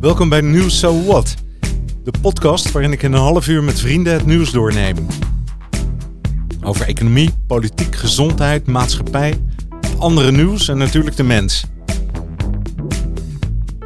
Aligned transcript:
Welkom 0.00 0.28
bij 0.28 0.40
Nieuws 0.40 0.78
So 0.78 1.04
What, 1.04 1.34
de 2.04 2.12
podcast 2.20 2.72
waarin 2.72 2.92
ik 2.92 3.02
in 3.02 3.12
een 3.12 3.20
half 3.20 3.48
uur 3.48 3.62
met 3.62 3.80
vrienden 3.80 4.12
het 4.12 4.26
nieuws 4.26 4.50
doorneem. 4.50 4.96
Over 6.62 6.86
economie, 6.86 7.30
politiek, 7.46 7.96
gezondheid, 7.96 8.66
maatschappij, 8.66 9.40
andere 9.98 10.32
nieuws 10.32 10.68
en 10.68 10.78
natuurlijk 10.78 11.16
de 11.16 11.22
mens. 11.22 11.64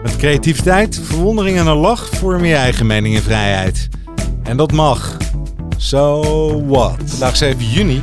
Met 0.03 0.17
creativiteit, 0.17 1.01
verwondering 1.05 1.59
en 1.59 1.67
een 1.67 1.77
lach 1.77 2.09
vorm 2.09 2.45
je 2.45 2.55
eigen 2.55 2.87
mening 2.87 3.17
en 3.17 3.23
vrijheid. 3.23 3.89
En 4.43 4.57
dat 4.57 4.73
mag. 4.73 5.17
So 5.77 6.23
what? 6.67 6.97
Vandaag 7.05 7.37
7 7.37 7.65
juni. 7.65 8.03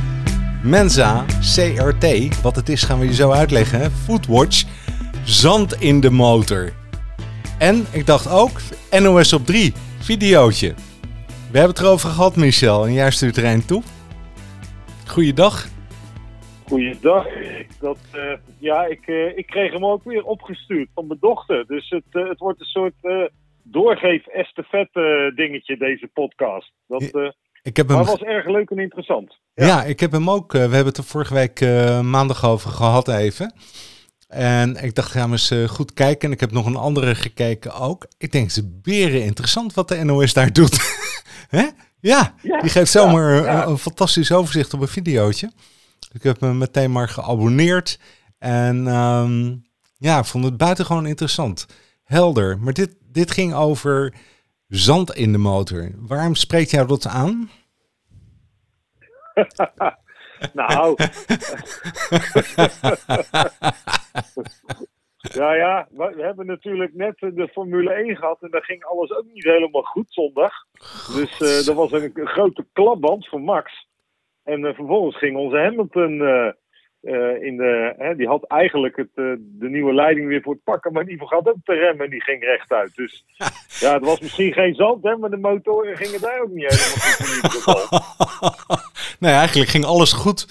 Mensa, 0.62 1.24
CRT, 1.54 2.40
wat 2.42 2.56
het 2.56 2.68
is 2.68 2.82
gaan 2.82 2.98
we 2.98 3.06
je 3.06 3.14
zo 3.14 3.30
uitleggen. 3.30 3.92
Foodwatch, 4.04 4.64
zand 5.24 5.80
in 5.80 6.00
de 6.00 6.10
motor. 6.10 6.72
En 7.70 7.84
ik 7.92 8.06
dacht 8.06 8.30
ook, 8.30 8.60
NOS 9.02 9.32
op 9.32 9.46
3, 9.46 9.72
videootje. 9.98 10.74
We 11.50 11.58
hebben 11.58 11.74
het 11.74 11.78
erover 11.78 12.08
gehad, 12.08 12.36
Michel, 12.36 12.86
en 12.86 12.92
jij 12.92 13.10
stuurt 13.10 13.36
er 13.36 13.44
een 13.44 13.66
toe. 13.66 13.82
Goeiedag. 15.06 15.68
Goeiedag. 16.68 17.26
Dat, 17.80 17.98
uh, 18.14 18.32
ja, 18.58 18.84
ik, 18.84 19.06
uh, 19.06 19.38
ik 19.38 19.46
kreeg 19.46 19.72
hem 19.72 19.84
ook 19.84 20.04
weer 20.04 20.22
opgestuurd 20.22 20.88
van 20.94 21.06
mijn 21.06 21.18
dochter. 21.20 21.66
Dus 21.66 21.90
het, 21.90 22.04
uh, 22.12 22.28
het 22.28 22.38
wordt 22.38 22.60
een 22.60 22.66
soort 22.66 23.30
doorgeef 23.62 24.26
estafette 24.26 25.32
dingetje, 25.34 25.76
deze 25.76 26.10
podcast. 26.12 26.72
Dat, 26.86 27.02
ik 27.62 27.76
heb 27.76 27.88
hem... 27.88 27.96
Maar 27.96 28.06
was 28.06 28.22
erg 28.22 28.46
leuk 28.46 28.70
en 28.70 28.78
interessant. 28.78 29.38
Ja, 29.54 29.66
ja 29.66 29.82
ik 29.82 30.00
heb 30.00 30.12
hem 30.12 30.30
ook. 30.30 30.52
we 30.52 30.58
hebben 30.58 30.84
het 30.84 30.96
er 30.96 31.04
vorige 31.04 31.34
week 31.34 31.60
maandag 32.04 32.44
over 32.44 32.70
gehad 32.70 33.08
even. 33.08 33.54
En 34.32 34.76
ik 34.76 34.94
dacht, 34.94 35.10
gaan 35.10 35.26
we 35.26 35.32
eens 35.32 35.50
uh, 35.50 35.68
goed 35.68 35.92
kijken. 35.92 36.28
En 36.28 36.34
ik 36.34 36.40
heb 36.40 36.52
nog 36.52 36.66
een 36.66 36.76
andere 36.76 37.14
gekeken 37.14 37.74
ook. 37.74 38.06
Ik 38.18 38.32
denk, 38.32 38.46
is 38.46 38.60
beren 38.64 39.24
interessant 39.24 39.74
wat 39.74 39.88
de 39.88 40.04
NOS 40.04 40.32
daar 40.32 40.52
doet. 40.52 41.00
Hè? 41.48 41.68
Ja, 42.00 42.34
ja, 42.42 42.60
die 42.60 42.70
geeft 42.70 42.90
zomaar 42.90 43.34
ja, 43.34 43.42
ja. 43.42 43.62
Een, 43.62 43.70
een, 43.70 43.78
fantastisch 43.78 44.32
overzicht 44.32 44.74
op 44.74 44.80
een 44.80 44.88
videootje. 44.88 45.52
Ik 46.12 46.22
heb 46.22 46.40
me 46.40 46.54
meteen 46.54 46.92
maar 46.92 47.08
geabonneerd. 47.08 47.98
En 48.38 48.86
um, 48.86 49.64
ja, 49.98 50.18
ik 50.18 50.24
vond 50.24 50.44
het 50.44 50.56
buitengewoon 50.56 51.06
interessant. 51.06 51.66
Helder. 52.04 52.58
Maar 52.58 52.72
dit, 52.72 52.94
dit 53.00 53.30
ging 53.30 53.54
over 53.54 54.14
zand 54.68 55.14
in 55.14 55.32
de 55.32 55.38
motor. 55.38 55.90
Waarom 55.96 56.34
spreekt 56.34 56.70
jou 56.70 56.86
dat 56.86 57.06
aan? 57.06 57.50
nou. 60.52 60.96
ja, 65.40 65.54
ja, 65.54 65.88
we 65.90 66.14
hebben 66.16 66.46
natuurlijk 66.46 66.94
net 66.94 67.18
de 67.18 67.48
Formule 67.52 67.92
1 67.92 68.16
gehad 68.16 68.42
en 68.42 68.50
daar 68.50 68.64
ging 68.64 68.84
alles 68.84 69.12
ook 69.12 69.26
niet 69.32 69.44
helemaal 69.44 69.82
goed 69.82 70.06
zondag. 70.08 70.52
Dus 71.16 71.40
uh, 71.40 71.68
er 71.68 71.74
was 71.74 71.92
een, 71.92 72.10
een, 72.14 72.26
grote 72.26 72.66
klapband 72.72 73.28
voor 73.28 73.40
Max. 73.40 73.86
En 74.42 74.60
uh, 74.60 74.74
vervolgens 74.74 75.18
ging 75.18 75.36
onze 75.36 75.56
Hamilton 75.56 76.22
uh, 77.02 77.42
in 77.42 77.56
de. 77.56 77.94
Hè, 77.98 78.16
die 78.16 78.26
had 78.26 78.44
eigenlijk 78.44 78.96
het, 78.96 79.08
de 79.14 79.68
nieuwe 79.68 79.94
leiding 79.94 80.28
weer 80.28 80.42
voor 80.42 80.52
het 80.52 80.64
pakken, 80.64 80.92
maar 80.92 81.04
die 81.04 81.18
vergat 81.18 81.48
ook 81.48 81.56
te 81.64 81.72
remmen 81.72 82.04
en 82.04 82.10
die 82.10 82.22
ging 82.22 82.42
rechtuit. 82.42 82.94
Dus 82.94 83.24
ja, 83.80 83.92
het 83.92 84.04
was 84.04 84.20
misschien 84.20 84.52
geen 84.52 84.74
zand, 84.74 85.02
hè, 85.02 85.16
maar 85.16 85.30
de 85.30 85.36
motoren 85.36 85.96
gingen 85.96 86.20
daar 86.20 86.40
ook 86.40 86.50
niet 86.50 86.66
helemaal 86.66 87.50
goed 87.50 88.90
nee, 89.20 89.32
eigenlijk 89.32 89.70
ging 89.70 89.84
alles 89.84 90.12
goed. 90.12 90.46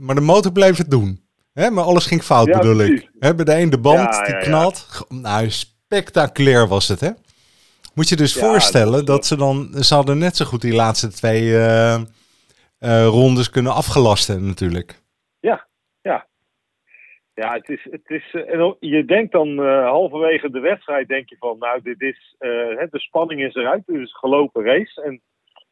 maar 0.00 0.14
de 0.14 0.20
motor 0.20 0.52
bleef 0.52 0.76
het 0.76 0.90
doen. 0.90 1.28
Hè, 1.52 1.70
maar 1.70 1.84
alles 1.84 2.06
ging 2.06 2.22
fout, 2.22 2.46
ja, 2.46 2.58
bedoel 2.58 2.76
precies. 2.76 3.00
ik. 3.00 3.10
Hè, 3.18 3.34
bij 3.34 3.44
de 3.44 3.56
een 3.56 3.70
de 3.70 3.78
band, 3.78 4.14
ja, 4.14 4.24
die 4.24 4.34
ja, 4.34 4.40
knalt. 4.40 4.86
Nou, 5.08 5.50
spectaculair 5.50 6.68
was 6.68 6.88
het, 6.88 7.00
hè? 7.00 7.10
Moet 7.94 8.08
je 8.08 8.16
dus 8.16 8.34
voorstellen 8.34 8.92
dat, 8.92 9.06
dat, 9.06 9.26
ze 9.26 9.36
dan... 9.36 9.74
Ze 9.80 9.94
hadden 9.94 10.18
net 10.18 10.36
zo 10.36 10.44
goed 10.44 10.60
die 10.60 10.74
laatste 10.74 11.08
twee 11.08 11.52
rondes 13.04 13.50
kunnen 13.50 13.72
afgelasten 13.72 14.46
natuurlijk. 14.46 15.00
Ja, 15.40 15.66
ja. 16.02 16.26
Ja, 17.34 17.52
het 17.52 17.68
is... 17.68 17.86
Het 17.90 18.10
is 18.10 18.32
uh, 18.32 18.72
je 18.80 19.04
denkt 19.04 19.32
dan 19.32 19.58
halverwege 19.84 20.50
de 20.50 20.60
wedstrijd, 20.60 21.08
denk 21.08 21.28
je 21.28 21.36
van... 21.38 21.58
Nou, 21.58 21.82
dit 21.82 22.00
is... 22.00 22.34
de 22.38 22.88
spanning 22.90 23.42
is 23.42 23.54
eruit, 23.54 23.82
het 23.86 23.96
is 23.96 24.00
een 24.00 24.08
gelopen 24.08 24.64
race. 24.64 25.02
En 25.02 25.20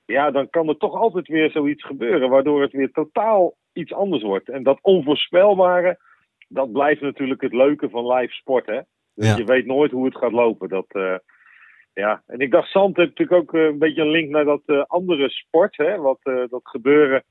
ja, 0.05 0.31
dan 0.31 0.51
kan 0.51 0.69
er 0.69 0.77
toch 0.77 0.95
altijd 0.95 1.29
weer 1.29 1.51
zoiets 1.51 1.85
gebeuren... 1.85 2.31
waardoor 2.31 2.63
het 2.63 2.73
weer 2.73 2.91
totaal 2.93 3.57
iets 3.73 3.93
anders 3.93 4.23
wordt. 4.23 4.49
En 4.49 4.63
dat 4.63 4.79
onvoorspelbare, 4.83 5.99
dat 6.49 6.73
blijft 6.73 7.01
natuurlijk 7.01 7.41
het 7.41 7.53
leuke 7.53 7.91
van 7.91 8.13
live 8.13 8.33
sport, 8.33 8.67
hè? 8.67 8.81
Dus 9.15 9.29
ja. 9.29 9.37
je 9.37 9.45
weet 9.45 9.67
nooit 9.67 9.91
hoe 9.91 10.05
het 10.05 10.17
gaat 10.17 10.33
lopen. 10.33 10.69
Dat, 10.69 10.87
uh, 10.89 11.15
ja. 11.98 12.22
En 12.26 12.38
ik 12.38 12.50
dacht, 12.50 12.70
Zand 12.70 12.97
heeft 12.97 13.09
natuurlijk 13.09 13.41
ook 13.41 13.54
uh, 13.54 13.64
een 13.64 13.78
beetje 13.78 14.03
een 14.03 14.10
link 14.10 14.31
naar 14.31 14.44
dat 14.44 14.62
uh, 14.66 14.84
andere 14.86 15.28
sport, 15.31 15.76
hè? 15.76 15.97
Wat, 15.97 16.19
dat 16.22 16.60
gebeuren 16.62 17.25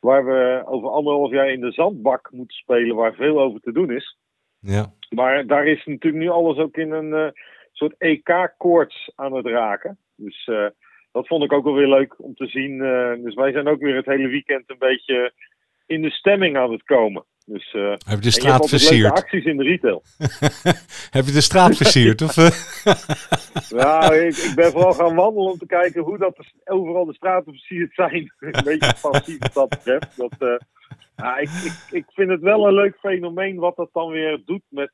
waar 0.00 0.24
we 0.24 0.62
over 0.66 0.88
anderhalf 0.88 1.30
jaar 1.30 1.50
in 1.50 1.60
de 1.60 1.72
zandbak 1.72 2.30
moeten 2.32 2.56
spelen, 2.56 2.96
waar 2.96 3.14
veel 3.14 3.40
over 3.40 3.60
te 3.60 3.72
doen 3.72 3.90
is. 3.90 4.18
Ja. 4.60 4.92
Maar 5.10 5.46
daar 5.46 5.66
is 5.66 5.84
natuurlijk 5.84 6.22
nu 6.22 6.28
alles 6.28 6.56
ook 6.56 6.76
in 6.76 6.90
een 6.90 7.32
soort 7.72 7.94
EK-koorts 7.98 9.12
aan 9.14 9.32
het 9.32 9.46
raken. 9.46 9.98
Dus 10.16 10.50
dat 11.12 11.26
vond 11.26 11.44
ik 11.44 11.52
ook 11.52 11.64
wel 11.64 11.74
weer 11.74 11.88
leuk 11.88 12.14
om 12.18 12.34
te 12.34 12.46
zien. 12.46 12.78
dus 13.22 13.34
wij 13.34 13.52
zijn 13.52 13.68
ook 13.68 13.80
weer 13.80 13.96
het 13.96 14.06
hele 14.06 14.28
weekend 14.28 14.70
een 14.70 14.78
beetje 14.78 15.32
in 15.90 16.02
de 16.02 16.10
stemming 16.10 16.56
aan 16.56 16.72
het 16.72 16.82
komen. 16.82 17.24
Dus, 17.44 17.72
uh, 17.74 17.90
Heb 17.90 18.18
je 18.18 18.20
de 18.20 18.30
straat 18.30 18.62
je 18.62 18.68
versierd? 18.68 19.12
acties 19.12 19.44
in 19.44 19.56
de 19.56 19.62
retail. 19.62 20.02
Heb 21.16 21.24
je 21.24 21.32
de 21.32 21.40
straat 21.40 21.76
versierd? 21.76 22.22
of, 22.22 22.36
uh? 22.36 22.50
nou, 23.82 24.14
ik, 24.14 24.36
ik, 24.36 24.52
ben 24.54 24.70
vooral 24.70 24.92
gaan 24.92 25.14
wandelen 25.14 25.50
om 25.50 25.58
te 25.58 25.66
kijken 25.66 26.02
hoe 26.02 26.18
dat 26.18 26.36
de, 26.36 26.44
overal 26.64 27.04
de 27.04 27.14
straten 27.14 27.52
versierd 27.52 27.94
zijn. 27.94 28.32
Een 28.38 28.64
beetje 28.64 28.94
passief 29.00 29.38
wat 29.38 29.52
dat 29.52 29.68
betreft. 29.68 30.16
Dat, 30.16 30.34
uh, 30.38 30.58
ja, 31.16 31.36
ik, 31.38 31.48
ik, 31.48 31.86
ik 31.90 32.04
vind 32.08 32.30
het 32.30 32.40
wel 32.40 32.66
een 32.66 32.74
leuk 32.74 32.96
fenomeen 32.98 33.56
wat 33.56 33.76
dat 33.76 33.90
dan 33.92 34.10
weer 34.10 34.42
doet 34.44 34.64
met, 34.68 34.92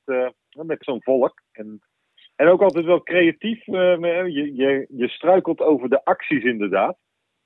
met 0.50 0.84
zo'n 0.84 1.02
volk. 1.02 1.42
En, 1.52 1.80
en 2.36 2.48
ook 2.48 2.62
altijd 2.62 2.84
wel 2.84 3.02
creatief. 3.02 3.64
je, 3.64 4.52
je, 4.54 4.86
je 4.88 5.08
struikelt 5.08 5.60
over 5.60 5.88
de 5.88 6.04
acties 6.04 6.44
inderdaad. 6.44 6.96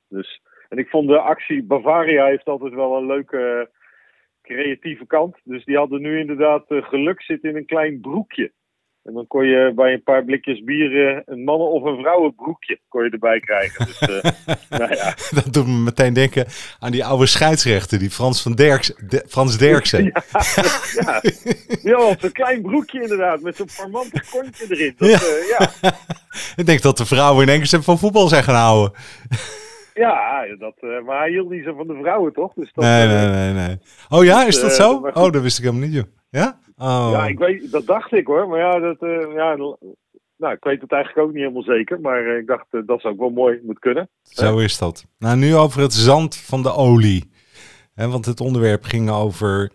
Dus 0.09 0.41
en 0.71 0.79
ik 0.79 0.89
vond 0.89 1.09
de 1.09 1.19
actie 1.19 1.63
Bavaria 1.63 2.27
heeft 2.27 2.47
altijd 2.47 2.75
wel 2.75 2.97
een 2.97 3.07
leuke 3.07 3.71
creatieve 4.43 5.07
kant. 5.07 5.37
Dus 5.45 5.65
die 5.65 5.77
hadden 5.77 6.01
nu 6.01 6.19
inderdaad 6.19 6.65
uh, 6.69 6.83
geluk 6.83 7.23
zit 7.23 7.45
in 7.45 7.57
een 7.57 7.67
klein 7.67 8.01
broekje. 8.01 8.53
En 9.03 9.13
dan 9.13 9.27
kon 9.27 9.47
je 9.47 9.73
bij 9.75 9.93
een 9.93 10.03
paar 10.03 10.25
blikjes 10.25 10.65
bier 10.65 11.23
een 11.27 11.45
mannen- 11.45 11.71
of 11.71 11.83
een 11.83 12.01
vrouwenbroekje 12.01 12.81
kon 12.89 13.05
je 13.05 13.11
erbij 13.11 13.41
krijgen. 13.41 13.87
Dus, 13.87 14.01
uh, 14.01 14.31
nou 14.81 14.95
ja. 14.95 15.15
Dat 15.31 15.53
doet 15.53 15.67
me 15.67 15.73
meteen 15.73 16.13
denken 16.13 16.47
aan 16.79 16.91
die 16.91 17.05
oude 17.05 17.27
scheidsrechter, 17.27 17.99
die 17.99 18.11
Frans, 18.11 18.43
van 18.43 18.53
Derks, 18.53 18.95
de, 19.09 19.25
Frans 19.29 19.59
Derksen. 19.59 20.05
ja, 20.05 20.23
ja. 20.95 21.21
ja 21.83 22.17
een 22.21 22.33
klein 22.33 22.63
broekje 22.63 23.03
inderdaad, 23.03 23.41
met 23.41 23.57
zo'n 23.57 23.69
parmantig 23.77 24.31
kontje 24.31 24.67
erin. 24.69 24.95
Dat, 24.97 25.09
ja. 25.09 25.19
Uh, 25.21 25.49
ja. 25.81 25.93
Ik 26.63 26.67
denk 26.67 26.83
dat 26.83 26.97
de 26.97 27.07
vrouwen 27.07 27.47
in 27.47 27.55
Engeland 27.55 27.85
van 27.85 27.99
voetbal 27.99 28.29
zijn 28.29 28.43
gaan 28.43 28.55
houden. 28.55 28.93
Ja, 29.95 30.47
dat, 30.59 30.75
uh, 30.81 31.03
maar 31.03 31.19
hij 31.19 31.31
hield 31.31 31.51
niet 31.51 31.65
zo 31.65 31.75
van 31.75 31.87
de 31.87 31.99
vrouwen, 32.01 32.33
toch? 32.33 32.53
Dus 32.55 32.73
dat, 32.73 32.85
nee, 32.85 33.07
nee, 33.07 33.29
nee, 33.29 33.53
nee. 33.53 33.79
Oh 34.09 34.25
ja, 34.25 34.47
is 34.47 34.61
dat 34.61 34.73
zo? 34.73 34.93
oh, 34.93 35.33
dat 35.33 35.43
wist 35.43 35.59
ik 35.59 35.65
helemaal 35.65 35.87
niet, 35.87 35.97
joh. 35.97 36.05
Ja? 36.31 36.59
Oh. 36.77 37.09
Ja, 37.13 37.27
ik 37.27 37.39
weet, 37.39 37.71
dat 37.71 37.87
dacht 37.87 38.13
ik 38.13 38.27
hoor. 38.27 38.49
Maar 38.49 38.59
ja, 38.59 38.79
dat, 38.79 38.97
ja, 39.35 39.57
nou, 40.37 40.55
ik 40.55 40.65
weet 40.65 40.81
het 40.81 40.93
eigenlijk 40.93 41.27
ook 41.27 41.33
niet 41.35 41.43
helemaal 41.43 41.63
zeker. 41.63 42.01
Maar 42.01 42.39
ik 42.39 42.47
dacht, 42.47 42.67
dat 42.71 43.01
zou 43.01 43.13
ook 43.13 43.21
wel 43.21 43.31
mooi 43.31 43.55
moeten 43.63 43.81
kunnen. 43.81 44.09
Zo 44.23 44.59
is 44.59 44.79
dat. 44.79 45.07
Nou, 45.19 45.37
nu 45.37 45.57
over 45.57 45.81
het 45.81 45.93
zand 45.93 46.37
van 46.37 46.63
de 46.63 46.73
olie. 46.73 47.31
He, 47.95 48.09
want 48.09 48.27
het 48.27 48.41
onderwerp 48.41 48.85
ging 48.85 49.11
over 49.11 49.71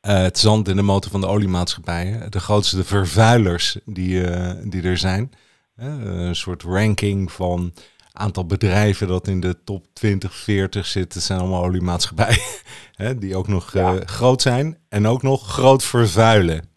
het 0.00 0.38
zand 0.38 0.68
in 0.68 0.76
de 0.76 0.82
motor 0.82 1.10
van 1.10 1.20
de 1.20 1.26
oliemaatschappijen. 1.26 2.30
De 2.30 2.40
grootste 2.40 2.84
vervuilers 2.84 3.78
die, 3.84 4.22
die 4.68 4.82
er 4.82 4.96
zijn. 4.96 5.30
een 5.76 6.36
soort 6.36 6.62
ranking 6.62 7.32
van 7.32 7.72
aantal 8.20 8.46
bedrijven 8.46 9.08
dat 9.08 9.26
in 9.26 9.40
de 9.40 9.62
top 9.64 9.84
20, 9.92 10.34
40 10.34 10.86
zit, 10.86 11.14
dat 11.14 11.22
zijn 11.22 11.40
allemaal 11.40 11.64
oliemaatschappijen. 11.64 12.42
hè, 13.02 13.18
die 13.18 13.36
ook 13.36 13.48
nog 13.48 13.72
ja. 13.72 13.94
uh, 13.94 14.00
groot 14.00 14.42
zijn 14.42 14.76
en 14.88 15.06
ook 15.06 15.22
nog 15.22 15.46
groot 15.46 15.84
vervuilen. 15.84 16.68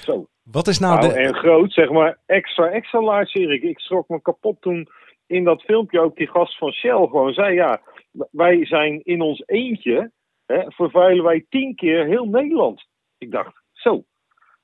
Zo. 0.00 0.26
Wat 0.42 0.68
is 0.68 0.78
nou, 0.78 0.98
nou 0.98 1.12
de... 1.12 1.18
En 1.18 1.34
groot, 1.34 1.72
zeg 1.72 1.90
maar, 1.90 2.18
extra, 2.26 2.70
extra 2.70 3.02
large, 3.02 3.38
Erik. 3.38 3.62
Ik 3.62 3.78
schrok 3.78 4.08
me 4.08 4.22
kapot 4.22 4.60
toen 4.60 4.88
in 5.26 5.44
dat 5.44 5.62
filmpje 5.62 6.00
ook 6.00 6.16
die 6.16 6.28
gast 6.28 6.58
van 6.58 6.72
Shell 6.72 7.06
gewoon 7.06 7.32
zei, 7.32 7.54
ja, 7.54 7.80
wij 8.30 8.66
zijn 8.66 9.00
in 9.02 9.20
ons 9.20 9.42
eentje, 9.46 10.10
hè, 10.46 10.62
vervuilen 10.66 11.24
wij 11.24 11.46
tien 11.48 11.74
keer 11.74 12.06
heel 12.06 12.24
Nederland. 12.24 12.86
Ik 13.18 13.30
dacht, 13.30 13.62
zo, 13.72 14.04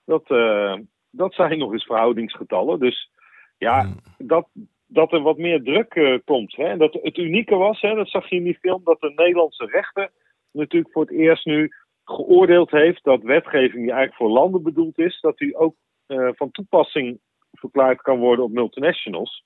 dat, 0.04 0.30
uh, 0.30 0.74
dat 1.10 1.34
zijn 1.34 1.58
nog 1.58 1.72
eens 1.72 1.84
verhoudingsgetallen. 1.84 2.78
Dus 2.78 3.10
ja, 3.58 3.80
hmm. 3.80 3.96
dat, 4.18 4.48
dat 4.92 5.12
er 5.12 5.20
wat 5.20 5.38
meer 5.38 5.62
druk 5.62 5.94
uh, 5.94 6.18
komt. 6.24 6.56
Hè? 6.56 6.64
En 6.64 6.78
dat 6.78 6.98
het 7.02 7.16
unieke 7.16 7.54
was, 7.54 7.80
hè, 7.80 7.94
dat 7.94 8.08
zag 8.08 8.28
je 8.28 8.36
in 8.36 8.42
die 8.42 8.58
film, 8.60 8.80
dat 8.84 9.00
de 9.00 9.12
Nederlandse 9.16 9.64
rechter 9.64 10.10
natuurlijk 10.52 10.92
voor 10.92 11.02
het 11.02 11.12
eerst 11.12 11.44
nu 11.44 11.72
geoordeeld 12.04 12.70
heeft 12.70 13.04
dat 13.04 13.22
wetgeving 13.22 13.82
die 13.82 13.92
eigenlijk 13.92 14.14
voor 14.14 14.30
landen 14.30 14.62
bedoeld 14.62 14.98
is, 14.98 15.20
dat 15.20 15.36
die 15.38 15.56
ook 15.56 15.74
uh, 16.06 16.28
van 16.32 16.50
toepassing 16.50 17.20
verklaard 17.52 18.02
kan 18.02 18.18
worden 18.18 18.44
op 18.44 18.50
multinationals. 18.50 19.44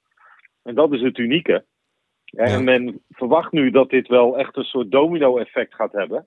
En 0.62 0.74
dat 0.74 0.92
is 0.92 1.00
het 1.00 1.18
unieke. 1.18 1.64
En 2.24 2.64
men 2.64 3.02
verwacht 3.08 3.52
nu 3.52 3.70
dat 3.70 3.90
dit 3.90 4.08
wel 4.08 4.38
echt 4.38 4.56
een 4.56 4.64
soort 4.64 4.90
domino-effect 4.90 5.74
gaat 5.74 5.92
hebben. 5.92 6.26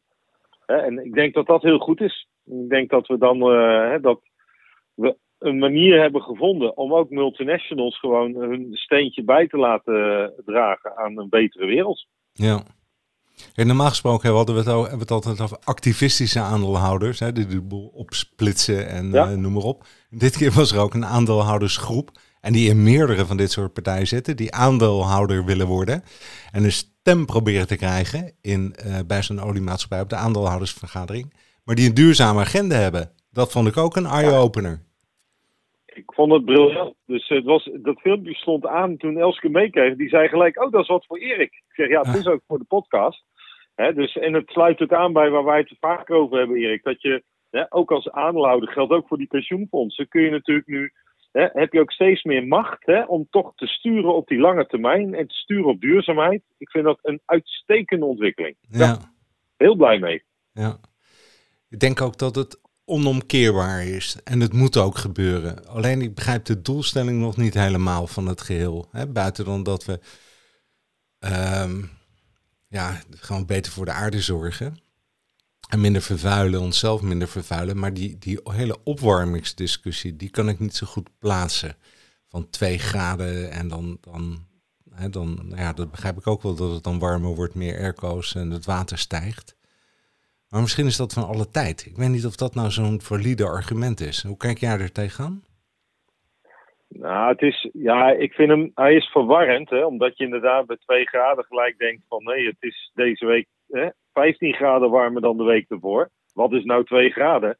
En 0.65 1.05
ik 1.05 1.13
denk 1.13 1.33
dat 1.33 1.47
dat 1.47 1.61
heel 1.61 1.79
goed 1.79 2.01
is. 2.01 2.27
Ik 2.45 2.69
denk 2.69 2.89
dat 2.89 3.07
we 3.07 3.17
dan 3.17 3.53
uh, 3.53 4.01
dat 4.01 4.21
we 4.93 5.17
een 5.39 5.57
manier 5.57 6.01
hebben 6.01 6.21
gevonden 6.21 6.77
om 6.77 6.93
ook 6.93 7.09
multinationals 7.09 7.99
gewoon 7.99 8.35
hun 8.35 8.67
steentje 8.71 9.23
bij 9.23 9.47
te 9.47 9.57
laten 9.57 10.33
dragen 10.45 10.97
aan 10.97 11.17
een 11.17 11.29
betere 11.29 11.65
wereld. 11.65 12.05
Ja. 12.33 12.63
En 13.55 13.67
normaal 13.67 13.89
gesproken 13.89 14.35
hebben 14.35 14.53
we 14.53 14.59
het, 14.59 14.69
al, 14.69 14.81
hebben 14.81 14.97
we 14.97 15.03
het 15.03 15.11
altijd 15.11 15.41
over 15.41 15.57
activistische 15.63 16.39
aandeelhouders, 16.39 17.19
hè, 17.19 17.31
die 17.31 17.45
de 17.45 17.61
boel 17.61 17.91
opsplitsen 17.93 18.87
en 18.87 19.11
ja. 19.11 19.31
uh, 19.31 19.37
noem 19.37 19.53
maar 19.53 19.63
op. 19.63 19.85
Dit 20.09 20.37
keer 20.37 20.51
was 20.51 20.71
er 20.71 20.79
ook 20.79 20.93
een 20.93 21.05
aandeelhoudersgroep 21.05 22.11
en 22.41 22.53
die 22.53 22.69
in 22.69 22.83
meerdere 22.83 23.25
van 23.25 23.37
dit 23.37 23.51
soort 23.51 23.73
partijen 23.73 24.07
zitten, 24.07 24.35
die 24.35 24.53
aandeelhouder 24.53 25.45
willen 25.45 25.67
worden 25.67 26.03
en 26.51 26.63
een 26.63 26.71
stem 26.71 27.25
proberen 27.25 27.67
te 27.67 27.75
krijgen 27.75 28.33
in, 28.41 28.75
uh, 28.85 28.99
bij 29.07 29.23
zo'n 29.23 29.41
oliemaatschappij 29.41 30.01
op 30.01 30.09
de 30.09 30.15
aandeelhoudersvergadering, 30.15 31.33
maar 31.63 31.75
die 31.75 31.87
een 31.87 31.93
duurzame 31.93 32.39
agenda 32.39 32.75
hebben. 32.75 33.11
Dat 33.31 33.51
vond 33.51 33.67
ik 33.67 33.77
ook 33.77 33.95
een 33.95 34.05
eye-opener. 34.05 34.85
Ik 35.97 36.13
vond 36.13 36.31
het 36.31 36.45
briljant. 36.45 36.95
Dus 37.05 37.27
het 37.27 37.43
was, 37.43 37.69
dat 37.73 37.99
filmpje 37.99 38.33
stond 38.33 38.65
aan 38.65 38.97
toen 38.97 39.17
Elske 39.17 39.49
meekreeg. 39.49 39.95
Die 39.95 40.09
zei 40.09 40.27
gelijk, 40.27 40.63
oh, 40.63 40.71
dat 40.71 40.81
is 40.81 40.87
wat 40.87 41.05
voor 41.05 41.17
Erik. 41.17 41.53
Ik 41.53 41.73
zeg, 41.75 41.89
ja, 41.89 42.01
het 42.01 42.15
is 42.15 42.27
ook 42.27 42.41
voor 42.47 42.57
de 42.57 42.65
podcast. 42.67 43.23
dus, 43.75 44.17
en 44.17 44.33
het 44.33 44.49
sluit 44.49 44.81
ook 44.81 44.93
aan 44.93 45.13
bij 45.13 45.29
waar 45.29 45.43
wij 45.43 45.59
het 45.59 45.77
vaak 45.79 46.11
over 46.11 46.37
hebben, 46.37 46.57
Erik. 46.57 46.83
Dat 46.83 47.01
je, 47.01 47.23
ook 47.69 47.91
als 47.91 48.11
aandeelhouder, 48.11 48.69
geldt 48.69 48.93
ook 48.93 49.07
voor 49.07 49.17
die 49.17 49.27
pensioenfondsen, 49.27 50.07
kun 50.07 50.21
je 50.21 50.29
natuurlijk 50.29 50.67
nu, 50.67 50.91
heb 51.31 51.73
je 51.73 51.79
ook 51.79 51.91
steeds 51.91 52.23
meer 52.23 52.47
macht 52.47 53.07
om 53.07 53.27
toch 53.29 53.55
te 53.55 53.67
sturen 53.67 54.15
op 54.15 54.27
die 54.27 54.39
lange 54.39 54.65
termijn 54.65 55.13
en 55.13 55.27
te 55.27 55.35
sturen 55.35 55.65
op 55.65 55.81
duurzaamheid. 55.81 56.43
Ik 56.57 56.69
vind 56.69 56.85
dat 56.85 56.99
een 57.01 57.21
uitstekende 57.25 58.05
ontwikkeling. 58.05 58.55
Ja. 58.69 58.97
heel 59.57 59.75
blij 59.75 59.99
mee. 59.99 60.23
Ja. 60.51 60.77
Ik 61.69 61.79
denk 61.79 62.01
ook 62.01 62.17
dat 62.17 62.35
het 62.35 62.66
onomkeerbaar 62.89 63.85
is. 63.85 64.15
En 64.23 64.39
het 64.39 64.53
moet 64.53 64.77
ook 64.77 64.97
gebeuren. 64.97 65.67
Alleen 65.67 66.01
ik 66.01 66.15
begrijp 66.15 66.45
de 66.45 66.61
doelstelling 66.61 67.19
nog 67.19 67.37
niet 67.37 67.53
helemaal 67.53 68.07
van 68.07 68.27
het 68.27 68.41
geheel. 68.41 68.87
Hè? 68.91 69.07
Buiten 69.07 69.45
dan 69.45 69.63
dat 69.63 69.85
we 69.85 69.99
ehm, 71.19 71.83
ja, 72.67 73.01
gewoon 73.09 73.45
beter 73.45 73.71
voor 73.71 73.85
de 73.85 73.91
aarde 73.91 74.21
zorgen. 74.21 74.77
En 75.69 75.81
minder 75.81 76.01
vervuilen, 76.01 76.61
onszelf 76.61 77.01
minder 77.01 77.27
vervuilen. 77.27 77.79
Maar 77.79 77.93
die, 77.93 78.17
die 78.17 78.39
hele 78.43 78.83
opwarmingsdiscussie, 78.83 80.15
die 80.15 80.29
kan 80.29 80.49
ik 80.49 80.59
niet 80.59 80.75
zo 80.75 80.87
goed 80.87 81.09
plaatsen. 81.19 81.75
Van 82.27 82.49
twee 82.49 82.79
graden 82.79 83.51
en 83.51 83.67
dan, 83.67 83.97
dan, 84.01 84.45
hè, 84.89 85.09
dan 85.09 85.35
nou 85.35 85.61
ja, 85.61 85.73
dat 85.73 85.91
begrijp 85.91 86.17
ik 86.17 86.27
ook 86.27 86.41
wel 86.41 86.55
dat 86.55 86.71
het 86.71 86.83
dan 86.83 86.99
warmer 86.99 87.35
wordt, 87.35 87.55
meer 87.55 87.77
airco's 87.77 88.35
en 88.35 88.51
het 88.51 88.65
water 88.65 88.97
stijgt. 88.97 89.56
Maar 90.49 90.61
misschien 90.61 90.85
is 90.85 90.97
dat 90.97 91.13
van 91.13 91.27
alle 91.27 91.49
tijd. 91.49 91.85
Ik 91.85 91.95
weet 91.95 92.09
niet 92.09 92.25
of 92.25 92.35
dat 92.35 92.55
nou 92.55 92.69
zo'n 92.69 93.01
valide 93.01 93.45
argument 93.45 93.99
is. 93.99 94.23
Hoe 94.23 94.37
kijk 94.37 94.57
jij 94.57 94.79
er 94.79 94.91
tegenaan? 94.91 95.43
Nou, 96.89 97.31
het 97.31 97.41
is, 97.41 97.69
ja, 97.73 98.11
ik 98.11 98.33
vind 98.33 98.49
hem, 98.49 98.71
hij 98.73 98.95
is 98.95 99.05
verwarrend, 99.05 99.69
hè, 99.69 99.85
omdat 99.85 100.17
je 100.17 100.23
inderdaad 100.23 100.65
bij 100.65 100.77
2 100.77 101.05
graden 101.05 101.43
gelijk 101.43 101.77
denkt 101.77 102.03
van 102.07 102.23
nee, 102.23 102.45
het 102.47 102.57
is 102.59 102.91
deze 102.93 103.25
week 103.25 103.47
hè, 103.67 103.87
15 104.13 104.53
graden 104.53 104.89
warmer 104.89 105.21
dan 105.21 105.37
de 105.37 105.43
week 105.43 105.69
ervoor. 105.69 106.09
Wat 106.33 106.53
is 106.53 106.63
nou 106.63 106.83
2 106.83 107.09
graden? 107.09 107.57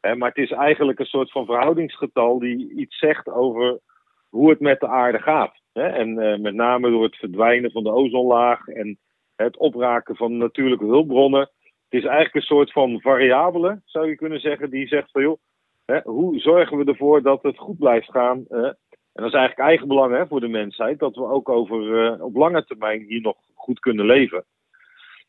Maar 0.00 0.28
het 0.28 0.36
is 0.36 0.50
eigenlijk 0.50 0.98
een 0.98 1.06
soort 1.06 1.30
van 1.30 1.44
verhoudingsgetal 1.44 2.38
die 2.38 2.72
iets 2.72 2.98
zegt 2.98 3.28
over 3.28 3.80
hoe 4.28 4.50
het 4.50 4.60
met 4.60 4.80
de 4.80 4.88
aarde 4.88 5.18
gaat. 5.18 5.54
Hè. 5.72 5.86
En 5.86 6.08
uh, 6.08 6.38
met 6.38 6.54
name 6.54 6.90
door 6.90 7.02
het 7.02 7.16
verdwijnen 7.16 7.70
van 7.70 7.82
de 7.82 7.92
ozonlaag 7.92 8.66
en 8.66 8.98
het 9.36 9.56
opraken 9.56 10.16
van 10.16 10.36
natuurlijke 10.36 10.84
hulpbronnen 10.84 11.50
het 11.90 12.00
is 12.00 12.06
eigenlijk 12.06 12.34
een 12.34 12.56
soort 12.56 12.72
van 12.72 13.00
variabele, 13.00 13.80
zou 13.84 14.08
je 14.08 14.16
kunnen 14.16 14.40
zeggen, 14.40 14.70
die 14.70 14.86
zegt 14.86 15.10
van 15.10 15.22
joh, 15.22 15.38
hè, 15.84 16.00
hoe 16.04 16.38
zorgen 16.38 16.78
we 16.78 16.84
ervoor 16.84 17.22
dat 17.22 17.42
het 17.42 17.58
goed 17.58 17.78
blijft 17.78 18.10
gaan? 18.10 18.44
Hè? 18.48 18.66
En 18.66 19.22
dat 19.22 19.26
is 19.26 19.38
eigenlijk 19.38 19.68
eigen 19.68 19.88
belang 19.88 20.16
hè, 20.16 20.26
voor 20.26 20.40
de 20.40 20.48
mensheid, 20.48 20.98
dat 20.98 21.14
we 21.14 21.24
ook 21.24 21.48
over, 21.48 21.80
uh, 21.82 22.24
op 22.24 22.36
lange 22.36 22.64
termijn 22.64 23.00
hier 23.02 23.20
nog 23.20 23.36
goed 23.54 23.78
kunnen 23.78 24.06
leven. 24.06 24.44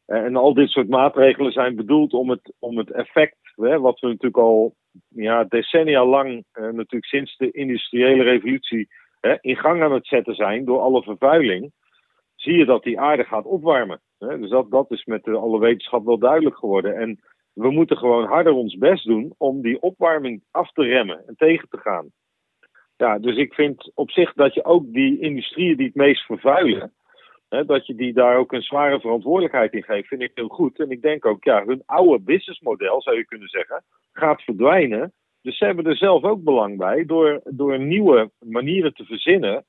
Uh, 0.07 0.23
en 0.23 0.35
al 0.35 0.53
dit 0.53 0.69
soort 0.69 0.89
maatregelen 0.89 1.51
zijn 1.51 1.75
bedoeld 1.75 2.13
om 2.13 2.29
het, 2.29 2.53
om 2.59 2.77
het 2.77 2.91
effect, 2.91 3.37
hè, 3.55 3.79
wat 3.79 3.99
we 3.99 4.07
natuurlijk 4.07 4.37
al 4.37 4.75
ja, 5.07 5.43
decennia 5.43 6.05
lang, 6.05 6.29
uh, 6.53 6.63
natuurlijk 6.63 7.05
sinds 7.05 7.37
de 7.37 7.51
industriële 7.51 8.23
revolutie, 8.23 8.87
in 9.41 9.57
gang 9.57 9.81
aan 9.81 9.93
het 9.93 10.07
zetten 10.07 10.35
zijn 10.35 10.65
door 10.65 10.79
alle 10.79 11.03
vervuiling, 11.03 11.71
zie 12.35 12.57
je 12.57 12.65
dat 12.65 12.83
die 12.83 12.99
aarde 12.99 13.23
gaat 13.23 13.45
opwarmen. 13.45 14.01
Dus 14.27 14.49
dat, 14.49 14.71
dat 14.71 14.91
is 14.91 15.05
met 15.05 15.27
alle 15.27 15.59
wetenschap 15.59 16.05
wel 16.05 16.17
duidelijk 16.17 16.57
geworden. 16.57 16.95
En 16.95 17.19
we 17.53 17.71
moeten 17.71 17.97
gewoon 17.97 18.25
harder 18.27 18.53
ons 18.53 18.77
best 18.77 19.05
doen 19.05 19.33
om 19.37 19.61
die 19.61 19.81
opwarming 19.81 20.43
af 20.51 20.71
te 20.71 20.83
remmen 20.83 21.27
en 21.27 21.35
tegen 21.35 21.69
te 21.69 21.77
gaan. 21.77 22.11
Ja, 22.97 23.19
dus 23.19 23.37
ik 23.37 23.53
vind 23.53 23.91
op 23.95 24.11
zich 24.11 24.33
dat 24.33 24.53
je 24.53 24.63
ook 24.63 24.93
die 24.93 25.19
industrieën 25.19 25.77
die 25.77 25.85
het 25.85 25.95
meest 25.95 26.25
vervuilen, 26.25 26.93
hè, 27.49 27.65
dat 27.65 27.87
je 27.87 27.95
die 27.95 28.13
daar 28.13 28.37
ook 28.37 28.51
een 28.51 28.61
zware 28.61 28.99
verantwoordelijkheid 28.99 29.73
in 29.73 29.83
geeft, 29.83 30.07
vind 30.07 30.21
ik 30.21 30.31
heel 30.33 30.47
goed. 30.47 30.79
En 30.79 30.91
ik 30.91 31.01
denk 31.01 31.25
ook, 31.25 31.43
ja, 31.43 31.65
hun 31.65 31.83
oude 31.85 32.23
businessmodel, 32.23 33.01
zou 33.01 33.17
je 33.17 33.25
kunnen 33.25 33.47
zeggen, 33.47 33.83
gaat 34.13 34.41
verdwijnen. 34.41 35.13
Dus 35.41 35.57
ze 35.57 35.65
hebben 35.65 35.85
er 35.85 35.97
zelf 35.97 36.23
ook 36.23 36.43
belang 36.43 36.77
bij 36.77 37.05
door, 37.05 37.41
door 37.43 37.79
nieuwe 37.79 38.31
manieren 38.39 38.93
te 38.93 39.05
verzinnen 39.05 39.65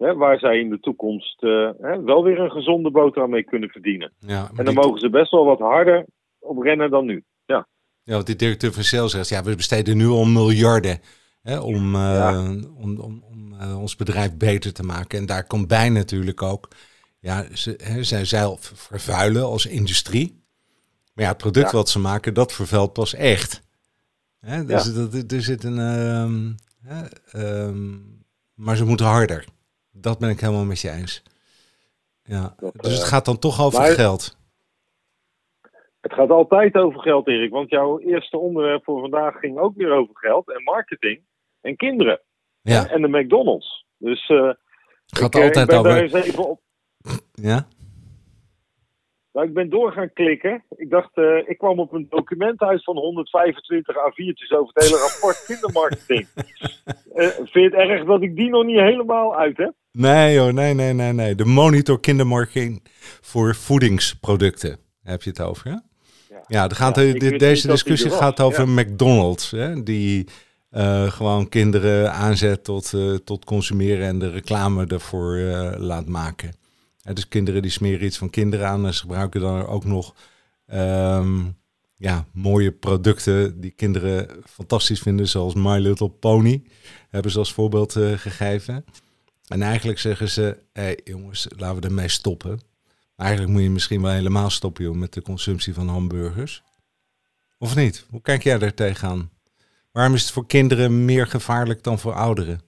Hè, 0.00 0.14
waar 0.14 0.38
zij 0.38 0.58
in 0.58 0.70
de 0.70 0.80
toekomst 0.80 1.42
uh, 1.42 1.70
hè, 1.80 2.02
wel 2.02 2.24
weer 2.24 2.38
een 2.38 2.50
gezonde 2.50 2.90
boterham 2.90 3.30
mee 3.30 3.44
kunnen 3.44 3.68
verdienen. 3.68 4.12
Ja, 4.18 4.50
en 4.56 4.64
dan 4.64 4.74
mogen 4.74 5.00
ze 5.00 5.10
best 5.10 5.30
wel 5.30 5.44
wat 5.44 5.58
harder 5.58 6.06
op 6.38 6.62
rennen 6.62 6.90
dan 6.90 7.06
nu. 7.06 7.24
Ja, 7.44 7.66
ja 8.02 8.14
want 8.14 8.26
die 8.26 8.36
directeur 8.36 8.72
van 8.72 8.82
Shell 8.82 9.08
zegt, 9.08 9.28
ja, 9.28 9.42
we 9.42 9.56
besteden 9.56 9.96
nu 9.96 10.06
al 10.06 10.24
miljarden 10.24 11.00
hè, 11.42 11.58
om, 11.58 11.94
uh, 11.94 12.50
om, 12.76 13.00
om, 13.00 13.24
om 13.30 13.54
uh, 13.60 13.80
ons 13.80 13.96
bedrijf 13.96 14.36
beter 14.36 14.72
te 14.72 14.82
maken. 14.82 15.18
En 15.18 15.26
daar 15.26 15.46
komt 15.46 15.68
bij 15.68 15.88
natuurlijk 15.88 16.42
ook, 16.42 16.68
ja, 17.18 17.46
ze, 17.52 17.78
hè, 17.82 18.02
zij 18.02 18.24
zelf 18.24 18.72
vervuilen 18.74 19.44
als 19.44 19.66
industrie. 19.66 20.42
Maar 21.14 21.24
ja, 21.24 21.30
het 21.30 21.40
product 21.40 21.70
ja. 21.70 21.76
wat 21.76 21.88
ze 21.88 21.98
maken, 21.98 22.34
dat 22.34 22.52
vervuilt 22.52 22.92
pas 22.92 23.14
echt. 23.14 23.62
Hè, 24.40 24.64
dus 24.64 24.84
ja. 24.84 24.92
dat, 24.92 25.32
er 25.32 25.42
zit 25.42 25.64
een... 25.64 25.78
Um, 25.78 26.54
um, 27.36 28.18
maar 28.54 28.76
ze 28.76 28.84
moeten 28.84 29.06
harder. 29.06 29.44
Dat 30.00 30.18
ben 30.18 30.30
ik 30.30 30.40
helemaal 30.40 30.64
met 30.64 30.80
je 30.80 30.90
eens. 30.90 31.22
Ja. 32.22 32.54
dus 32.72 32.92
het 32.92 33.04
gaat 33.04 33.24
dan 33.24 33.38
toch 33.38 33.64
over 33.64 33.84
geld. 33.84 34.38
Het 36.00 36.12
gaat 36.12 36.30
altijd 36.30 36.74
over 36.74 37.00
geld, 37.00 37.28
Erik. 37.28 37.50
Want 37.50 37.70
jouw 37.70 37.98
eerste 37.98 38.38
onderwerp 38.38 38.84
voor 38.84 39.00
vandaag 39.00 39.38
ging 39.38 39.58
ook 39.58 39.76
weer 39.76 39.92
over 39.92 40.16
geld 40.16 40.50
en 40.50 40.62
marketing 40.62 41.22
en 41.60 41.76
kinderen. 41.76 42.20
Ja. 42.62 42.88
En 42.88 43.02
de 43.02 43.08
McDonald's. 43.08 43.86
Dus 43.96 44.28
uh, 44.28 44.46
het 44.46 44.58
gaat 45.18 45.34
ik, 45.34 45.42
altijd 45.42 45.56
ik 45.56 45.66
ben 45.66 45.78
over... 45.78 45.90
daar 45.90 46.02
eens 46.02 46.12
even 46.12 46.48
op. 46.48 46.60
Ja? 47.32 47.66
Nou, 49.32 49.46
ik 49.46 49.54
ben 49.54 49.70
door 49.70 49.92
gaan 49.92 50.12
klikken. 50.12 50.64
Ik 50.76 50.90
dacht, 50.90 51.16
uh, 51.16 51.48
ik 51.48 51.58
kwam 51.58 51.78
op 51.78 51.92
een 51.92 52.06
document 52.08 52.60
uit 52.60 52.84
van 52.84 52.96
125 52.96 53.96
A4'tjes 53.96 54.56
over 54.56 54.74
het 54.74 54.84
hele 54.84 54.98
rapport 54.98 55.44
kindermarketing. 55.46 56.26
uh, 57.14 57.26
vind 57.26 57.52
je 57.52 57.60
het 57.60 57.72
erg 57.72 58.04
dat 58.04 58.22
ik 58.22 58.36
die 58.36 58.50
nog 58.50 58.64
niet 58.64 58.80
helemaal 58.80 59.36
uit 59.36 59.56
heb? 59.56 59.74
Nee 59.92 60.38
hoor, 60.38 60.54
nee, 60.54 60.74
nee, 60.74 60.92
nee, 60.92 61.12
nee. 61.12 61.34
De 61.34 61.44
monitor 61.44 62.00
kindermarketing 62.00 62.82
voor 63.20 63.54
voedingsproducten 63.54 64.78
heb 65.02 65.22
je 65.22 65.30
het 65.30 65.40
over, 65.40 65.64
hè? 65.66 65.70
Ja, 65.70 66.44
ja, 66.46 66.68
er 66.68 66.76
gaat, 66.76 66.96
ja 66.96 67.12
de, 67.12 67.36
deze 67.36 67.66
discussie 67.66 68.10
gaat 68.10 68.40
over 68.40 68.66
ja. 68.68 68.82
McDonald's, 68.82 69.50
hè, 69.50 69.82
die 69.82 70.26
uh, 70.70 71.10
gewoon 71.10 71.48
kinderen 71.48 72.12
aanzet 72.12 72.64
tot, 72.64 72.92
uh, 72.92 73.14
tot 73.14 73.44
consumeren 73.44 74.06
en 74.06 74.18
de 74.18 74.30
reclame 74.30 74.86
ervoor 74.86 75.36
uh, 75.36 75.72
laat 75.76 76.06
maken. 76.06 76.52
Dus 77.12 77.28
kinderen 77.28 77.62
die 77.62 77.70
smeren 77.70 78.04
iets 78.04 78.18
van 78.18 78.30
kinderen 78.30 78.68
aan 78.68 78.86
en 78.86 78.94
ze 78.94 79.00
gebruiken 79.00 79.40
dan 79.40 79.66
ook 79.66 79.84
nog 79.84 80.14
um, 80.72 81.56
ja, 81.96 82.26
mooie 82.32 82.72
producten 82.72 83.60
die 83.60 83.70
kinderen 83.70 84.28
fantastisch 84.46 85.00
vinden, 85.00 85.28
zoals 85.28 85.54
My 85.54 85.78
Little 85.78 86.10
Pony, 86.10 86.62
hebben 87.08 87.30
ze 87.30 87.38
als 87.38 87.52
voorbeeld 87.52 87.92
gegeven. 88.16 88.84
En 89.50 89.62
eigenlijk 89.62 89.98
zeggen 89.98 90.28
ze, 90.28 90.42
hé 90.72 90.82
hey, 90.82 91.00
jongens, 91.04 91.48
laten 91.56 91.80
we 91.80 91.88
ermee 91.88 92.08
stoppen. 92.08 92.58
Eigenlijk 93.16 93.52
moet 93.52 93.62
je 93.62 93.70
misschien 93.70 94.02
wel 94.02 94.10
helemaal 94.10 94.50
stoppen 94.50 94.84
joh, 94.84 94.94
met 94.94 95.12
de 95.12 95.22
consumptie 95.22 95.74
van 95.74 95.88
hamburgers. 95.88 96.62
Of 97.58 97.76
niet? 97.76 98.06
Hoe 98.10 98.22
kijk 98.22 98.42
jij 98.42 98.58
daar 98.58 98.74
tegenaan? 98.74 99.30
Waarom 99.92 100.14
is 100.14 100.22
het 100.22 100.32
voor 100.32 100.46
kinderen 100.46 101.04
meer 101.04 101.26
gevaarlijk 101.26 101.82
dan 101.82 101.98
voor 101.98 102.12
ouderen? 102.12 102.60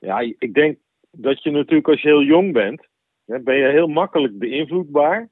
Ja, 0.00 0.18
ik 0.38 0.54
denk 0.54 0.78
dat 1.10 1.42
je 1.42 1.50
natuurlijk 1.50 1.88
als 1.88 2.02
je 2.02 2.08
heel 2.08 2.22
jong 2.22 2.52
bent, 2.52 2.86
ben 3.24 3.56
je 3.56 3.68
heel 3.68 3.88
makkelijk 3.88 4.38
beïnvloedbaar. 4.38 5.28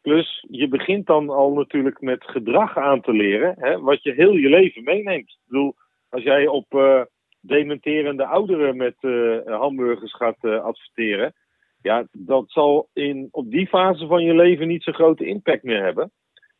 Plus, 0.00 0.46
je 0.50 0.68
begint 0.68 1.06
dan 1.06 1.30
al 1.30 1.52
natuurlijk 1.54 2.00
met 2.00 2.24
gedrag 2.24 2.76
aan 2.76 3.00
te 3.00 3.12
leren, 3.12 3.54
hè, 3.58 3.80
wat 3.80 4.02
je 4.02 4.12
heel 4.12 4.32
je 4.32 4.48
leven 4.48 4.84
meeneemt. 4.84 5.28
Ik 5.28 5.38
bedoel, 5.46 5.74
als 6.08 6.22
jij 6.22 6.46
op 6.46 6.74
uh, 6.74 7.00
dementerende 7.46 8.26
ouderen 8.26 8.76
met 8.76 8.94
uh, 9.00 9.38
hamburgers 9.46 10.14
gaat 10.14 10.36
uh, 10.40 10.64
adverteren, 10.64 11.34
ja, 11.82 12.06
dat 12.12 12.44
zal 12.46 12.88
in, 12.92 13.28
op 13.30 13.50
die 13.50 13.66
fase 13.66 14.06
van 14.06 14.24
je 14.24 14.34
leven 14.34 14.68
niet 14.68 14.82
zo'n 14.82 14.94
grote 14.94 15.26
impact 15.26 15.62
meer 15.62 15.82
hebben. 15.82 16.10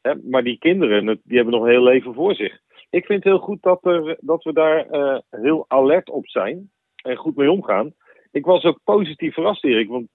Hè, 0.02 0.14
maar 0.22 0.42
die 0.42 0.58
kinderen, 0.58 1.20
die 1.24 1.36
hebben 1.36 1.54
nog 1.54 1.62
een 1.62 1.70
heel 1.70 1.82
leven 1.82 2.14
voor 2.14 2.34
zich. 2.34 2.58
Ik 2.90 3.06
vind 3.06 3.24
het 3.24 3.32
heel 3.32 3.42
goed 3.42 3.62
dat, 3.62 3.84
er, 3.84 4.16
dat 4.20 4.42
we 4.42 4.52
daar 4.52 4.86
heel 5.30 5.64
alert 5.68 6.10
op 6.10 6.28
zijn 6.28 6.70
en 7.02 7.16
goed 7.16 7.36
mee 7.36 7.50
omgaan. 7.50 7.94
Ik 8.34 8.44
was 8.44 8.64
ook 8.64 8.80
positief 8.84 9.34
verrast, 9.34 9.64
Erik, 9.64 9.88
want 9.88 10.08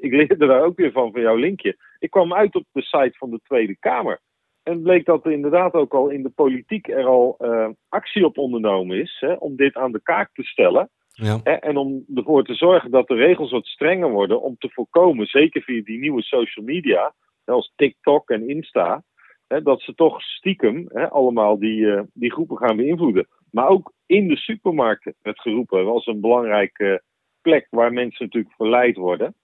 ik 0.00 0.12
leerde 0.12 0.46
daar 0.46 0.64
ook 0.64 0.76
weer 0.76 0.92
van, 0.92 1.12
van 1.12 1.20
jouw 1.20 1.36
linkje. 1.36 1.76
Ik 1.98 2.10
kwam 2.10 2.34
uit 2.34 2.54
op 2.54 2.64
de 2.72 2.82
site 2.82 3.14
van 3.18 3.30
de 3.30 3.40
Tweede 3.42 3.76
Kamer. 3.78 4.20
En 4.64 4.82
bleek 4.82 5.04
dat 5.04 5.24
er 5.24 5.32
inderdaad 5.32 5.72
ook 5.72 5.94
al 5.94 6.08
in 6.08 6.22
de 6.22 6.30
politiek 6.30 6.88
er 6.88 7.06
al 7.06 7.36
uh, 7.40 7.68
actie 7.88 8.24
op 8.24 8.38
ondernomen 8.38 9.00
is 9.00 9.16
hè, 9.20 9.32
om 9.32 9.56
dit 9.56 9.74
aan 9.74 9.92
de 9.92 10.02
kaak 10.02 10.30
te 10.32 10.42
stellen. 10.42 10.90
Ja. 11.08 11.40
Hè, 11.42 11.52
en 11.52 11.76
om 11.76 12.04
ervoor 12.14 12.44
te 12.44 12.54
zorgen 12.54 12.90
dat 12.90 13.08
de 13.08 13.14
regels 13.14 13.50
wat 13.50 13.66
strenger 13.66 14.10
worden 14.10 14.42
om 14.42 14.56
te 14.58 14.70
voorkomen, 14.72 15.26
zeker 15.26 15.62
via 15.62 15.82
die 15.82 15.98
nieuwe 15.98 16.22
social 16.22 16.64
media, 16.64 17.14
zoals 17.44 17.72
TikTok 17.76 18.30
en 18.30 18.48
Insta, 18.48 19.02
hè, 19.46 19.62
dat 19.62 19.80
ze 19.80 19.94
toch 19.94 20.22
stiekem 20.22 20.88
allemaal 20.88 21.58
die, 21.58 21.80
uh, 21.80 22.00
die 22.12 22.32
groepen 22.32 22.56
gaan 22.56 22.76
beïnvloeden. 22.76 23.28
Maar 23.50 23.68
ook 23.68 23.92
in 24.06 24.28
de 24.28 24.36
supermarkten 24.36 25.14
werd 25.22 25.40
geroepen 25.40 25.84
was 25.84 26.06
een 26.06 26.20
belangrijke 26.20 27.02
plek 27.40 27.66
waar 27.70 27.92
mensen 27.92 28.24
natuurlijk 28.24 28.54
verleid 28.54 28.96
worden. 28.96 29.34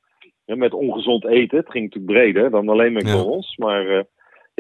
met 0.45 0.75
ongezond 0.75 1.27
eten. 1.27 1.59
Het 1.59 1.71
ging 1.71 1.85
natuurlijk 1.85 2.13
breder 2.13 2.51
dan 2.51 2.69
alleen 2.69 2.93
McDonald's. 2.93 3.55
Ja. 3.57 3.67
Maar 3.67 3.87
uh, 3.87 4.01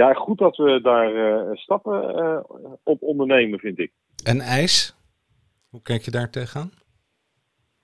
ja, 0.01 0.13
goed 0.13 0.39
dat 0.39 0.57
we 0.57 0.81
daar 0.83 1.15
uh, 1.15 1.57
stappen 1.57 2.19
uh, 2.19 2.39
op 2.83 3.03
ondernemen, 3.03 3.59
vind 3.59 3.79
ik. 3.79 3.93
En 4.25 4.41
ijs? 4.41 4.97
Hoe 5.71 5.83
kijk 5.83 6.03
je 6.03 6.11
daar 6.11 6.31
tegenaan? 6.31 6.73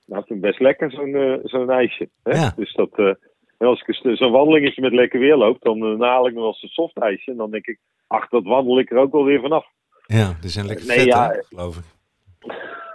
Nou, 0.07 0.21
ik 0.21 0.27
vind 0.27 0.41
best 0.41 0.61
lekker 0.61 0.91
zo'n 0.91 1.41
zo'n 1.43 1.71
ijsje. 1.71 2.09
Hè? 2.23 2.31
Ja. 2.31 2.53
Dus 2.57 2.75
dat, 2.75 3.17
als 3.59 3.83
ik 3.87 4.17
zo'n 4.17 4.33
wandelingetje 4.33 4.83
met 4.83 4.93
lekker 4.93 5.21
weer 5.21 5.37
loop, 5.37 5.63
dan 5.63 6.03
haal 6.03 6.27
ik 6.27 6.33
nog 6.33 6.43
wel 6.43 6.53
eens 6.53 6.63
een 6.63 6.69
soft 6.69 6.97
ijsje. 6.97 7.31
En 7.31 7.37
dan 7.37 7.51
denk 7.51 7.67
ik, 7.67 7.79
ach, 8.07 8.29
dat 8.29 8.45
wandel 8.45 8.79
ik 8.79 8.91
er 8.91 8.99
ook 8.99 9.13
wel 9.13 9.25
weer 9.25 9.41
vanaf. 9.41 9.67
Ja, 10.07 10.37
die 10.41 10.51
zijn 10.51 10.67
lekker 10.67 10.87
nee, 10.87 10.99
vet, 10.99 11.07
ja, 11.07 11.43
geloof 11.49 11.77
ik. 11.77 11.85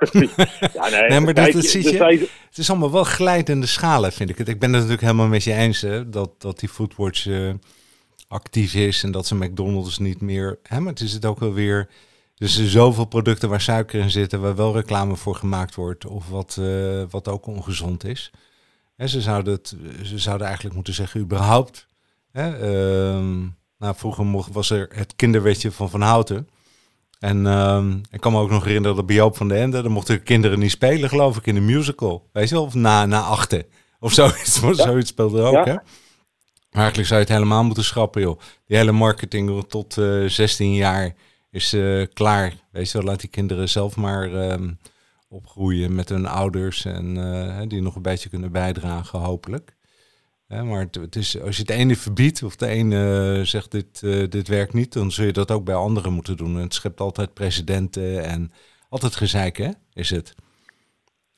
ja, 0.73 0.89
nee, 0.89 1.09
nee, 1.09 1.19
maar 1.19 1.33
dat, 1.33 1.51
dat 1.51 1.65
zie 1.65 1.93
je, 1.93 2.27
het 2.49 2.57
is 2.57 2.69
allemaal 2.69 2.91
wel 2.91 3.03
glijdende 3.03 3.65
schalen, 3.65 4.11
vind 4.11 4.29
ik 4.29 4.37
het. 4.37 4.47
Ik 4.47 4.59
ben 4.59 4.69
het 4.69 4.77
natuurlijk 4.77 5.01
helemaal 5.01 5.27
met 5.27 5.43
je 5.43 5.53
eens, 5.53 5.81
hè, 5.81 6.09
dat, 6.09 6.41
dat 6.41 6.59
die 6.59 6.69
Foodwatch 6.69 7.25
uh, 7.25 7.53
actief 8.31 8.73
is 8.73 9.03
en 9.03 9.11
dat 9.11 9.27
ze 9.27 9.35
McDonald's 9.35 9.97
niet 9.97 10.21
meer... 10.21 10.59
Hè, 10.63 10.79
maar 10.79 10.93
het 10.93 11.01
is 11.01 11.13
het 11.13 11.25
ook 11.25 11.39
wel 11.39 11.53
weer... 11.53 11.89
Dus 12.35 12.57
er 12.57 12.69
zoveel 12.69 13.05
producten 13.05 13.49
waar 13.49 13.61
suiker 13.61 13.99
in 13.99 14.09
zitten, 14.09 14.41
waar 14.41 14.55
wel 14.55 14.73
reclame 14.73 15.15
voor 15.15 15.35
gemaakt 15.35 15.75
wordt, 15.75 16.05
of 16.05 16.29
wat, 16.29 16.57
uh, 16.59 17.03
wat 17.09 17.27
ook 17.27 17.45
ongezond 17.45 18.03
is. 18.03 18.31
Hè, 18.95 19.07
ze, 19.07 19.21
zouden 19.21 19.53
het, 19.53 19.75
ze 20.03 20.19
zouden 20.19 20.45
eigenlijk 20.45 20.75
moeten 20.75 20.93
zeggen, 20.93 21.21
überhaupt. 21.21 21.87
Hè, 22.31 22.49
uh, 22.49 23.25
nou, 23.77 23.95
vroeger 23.95 24.25
mocht, 24.25 24.53
was 24.53 24.69
er 24.69 24.87
het 24.93 25.15
kinderwetje 25.15 25.71
van 25.71 25.89
Van 25.89 26.01
Houten. 26.01 26.49
En 27.19 27.45
uh, 27.45 27.85
ik 28.11 28.19
kan 28.19 28.31
me 28.31 28.39
ook 28.39 28.49
nog 28.49 28.63
herinneren 28.63 28.95
dat 28.95 29.05
bij 29.05 29.15
Joop 29.15 29.37
van 29.37 29.47
de 29.47 29.55
Ende, 29.55 29.81
dan 29.81 29.91
mochten 29.91 30.23
kinderen 30.23 30.59
niet 30.59 30.71
spelen, 30.71 31.09
geloof 31.09 31.37
ik, 31.37 31.45
in 31.45 31.55
de 31.55 31.61
musical. 31.61 32.29
Weet 32.31 32.49
je 32.49 32.55
wel, 32.55 32.63
of 32.63 32.73
na, 32.73 33.05
na 33.05 33.21
achten. 33.21 33.65
Of 33.99 34.13
zoiets, 34.13 34.59
ja. 34.61 34.73
zoiets 34.87 35.09
speelde 35.09 35.41
ook, 35.41 35.65
ja. 35.65 35.65
hè? 35.65 35.75
Eigenlijk 36.71 37.07
zou 37.07 37.19
je 37.19 37.25
het 37.25 37.35
helemaal 37.35 37.63
moeten 37.63 37.83
schrappen, 37.83 38.21
joh. 38.21 38.39
Die 38.65 38.77
hele 38.77 38.91
marketing 38.91 39.65
tot 39.67 39.97
uh, 39.97 40.23
eh, 40.23 40.29
16 40.29 40.73
jaar 40.73 41.13
is 41.49 41.73
uh, 41.73 42.05
klaar. 42.13 42.53
Weet 42.71 42.91
je 42.91 42.97
wel, 42.97 43.07
laat 43.07 43.19
die 43.19 43.29
kinderen 43.29 43.69
zelf 43.69 43.95
maar 43.95 44.51
um, 44.51 44.77
opgroeien 45.29 45.95
met 45.95 46.09
hun 46.09 46.25
ouders 46.25 46.85
en 46.85 47.17
uh, 47.17 47.61
die 47.67 47.81
nog 47.81 47.95
een 47.95 48.01
beetje 48.01 48.29
kunnen 48.29 48.51
bijdragen, 48.51 49.19
hopelijk 49.19 49.75
maar 50.59 50.87
het, 50.91 51.15
is, 51.15 51.41
als 51.41 51.55
je 51.55 51.61
het 51.61 51.71
ene 51.71 51.95
verbiedt 51.95 52.43
of 52.43 52.55
de 52.55 52.67
ene 52.67 53.41
zegt 53.43 53.71
dit, 53.71 53.99
dit 54.31 54.47
werkt 54.47 54.73
niet, 54.73 54.93
dan 54.93 55.11
zul 55.11 55.25
je 55.25 55.33
dat 55.33 55.51
ook 55.51 55.65
bij 55.65 55.75
anderen 55.75 56.13
moeten 56.13 56.37
doen. 56.37 56.55
En 56.55 56.61
het 56.61 56.73
schept 56.73 56.99
altijd 56.99 57.33
presidenten 57.33 58.23
en 58.23 58.51
altijd 58.89 59.15
gezeik, 59.15 59.57
hè, 59.57 59.69
is 59.93 60.09
het 60.09 60.35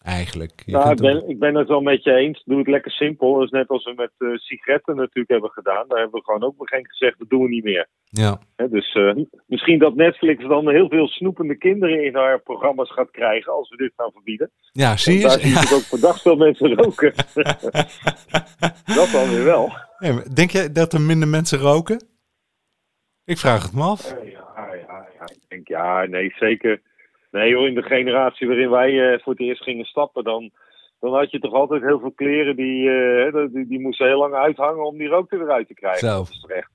eigenlijk. 0.04 0.64
ja, 0.66 0.92
ik 0.92 0.98
ben, 0.98 1.30
ik 1.30 1.40
ben 1.40 1.56
het 1.56 1.68
wel 1.68 1.82
met 1.82 2.04
je 2.04 2.14
eens. 2.14 2.44
Doe 2.46 2.58
het 2.58 2.68
lekker 2.68 2.92
simpel. 2.92 3.34
Dat 3.34 3.44
is 3.44 3.50
net 3.50 3.68
als 3.68 3.84
we 3.84 3.94
met 3.96 4.12
uh, 4.18 4.38
sigaretten 4.38 4.96
natuurlijk 4.96 5.30
hebben 5.30 5.50
gedaan. 5.50 5.88
Daar 5.88 6.00
hebben 6.00 6.20
we 6.20 6.26
gewoon 6.26 6.44
ook 6.44 6.58
begin 6.58 6.88
gezegd, 6.88 7.20
dat 7.20 7.30
doen 7.30 7.42
we 7.42 7.50
niet 7.50 7.64
meer. 7.64 7.88
Ja. 8.04 8.40
dus 8.70 8.96
uh, 8.96 9.16
misschien 9.48 9.80
dat 9.80 9.96
Netflix 9.96 10.48
dan 10.48 10.70
heel 10.70 10.90
veel 10.90 11.08
snoepende 11.08 11.58
kinderen 11.58 12.06
in 12.06 12.16
haar 12.16 12.42
programma's 12.42 12.92
gaat 12.92 13.12
krijgen 13.12 13.54
als 13.54 13.70
we 13.70 13.78
dit 13.78 13.94
gaan 13.96 14.12
verbieden. 14.12 14.52
Ja, 14.72 14.98
zie 14.98 15.18
je. 15.18 15.22
Daar 15.22 15.40
zie 15.40 15.52
ik 15.52 15.74
ook 15.74 15.82
verdacht 15.82 16.22
veel 16.22 16.36
mensen 16.36 16.74
roken. 16.74 17.14
dat 18.98 19.10
dan 19.12 19.30
weer 19.30 19.44
wel. 19.44 19.72
denk 20.34 20.52
je 20.52 20.72
dat 20.72 20.94
er 20.94 21.02
minder 21.02 21.28
mensen 21.28 21.60
roken? 21.60 22.06
Ik 23.26 23.38
vraag 23.38 23.64
het 23.64 23.74
me 23.74 23.84
af. 23.84 24.10
Ja, 24.10 24.74
ja, 24.74 25.08
ja, 25.20 25.24
ik 25.24 25.40
denk 25.48 25.68
ja, 25.68 26.06
nee, 26.06 26.34
zeker 26.36 26.82
Nee 27.34 27.50
joh, 27.50 27.68
in 27.68 27.76
de 27.76 27.84
generatie 27.84 28.48
waarin 28.48 28.70
wij 28.70 28.92
uh, 28.92 29.20
voor 29.20 29.34
het 29.34 29.42
eerst 29.42 29.64
gingen 29.64 29.86
stappen, 29.86 30.24
dan, 30.24 30.52
dan 31.00 31.14
had 31.14 31.32
je 31.32 31.40
toch 31.40 31.54
altijd 31.54 31.82
heel 31.82 32.00
veel 32.00 32.12
kleren 32.12 32.56
die, 32.56 32.84
uh, 32.84 33.48
die, 33.54 33.68
die, 33.68 33.80
moesten 33.80 34.08
heel 34.08 34.18
lang 34.18 34.34
uithangen 34.34 34.86
om 34.86 34.98
die 34.98 35.08
rook 35.08 35.32
eruit 35.32 35.68
te 35.68 35.74
krijgen. 35.74 36.08
Zo. 36.08 36.18
Dat 36.18 36.30
is 36.30 36.46
echt, 36.48 36.72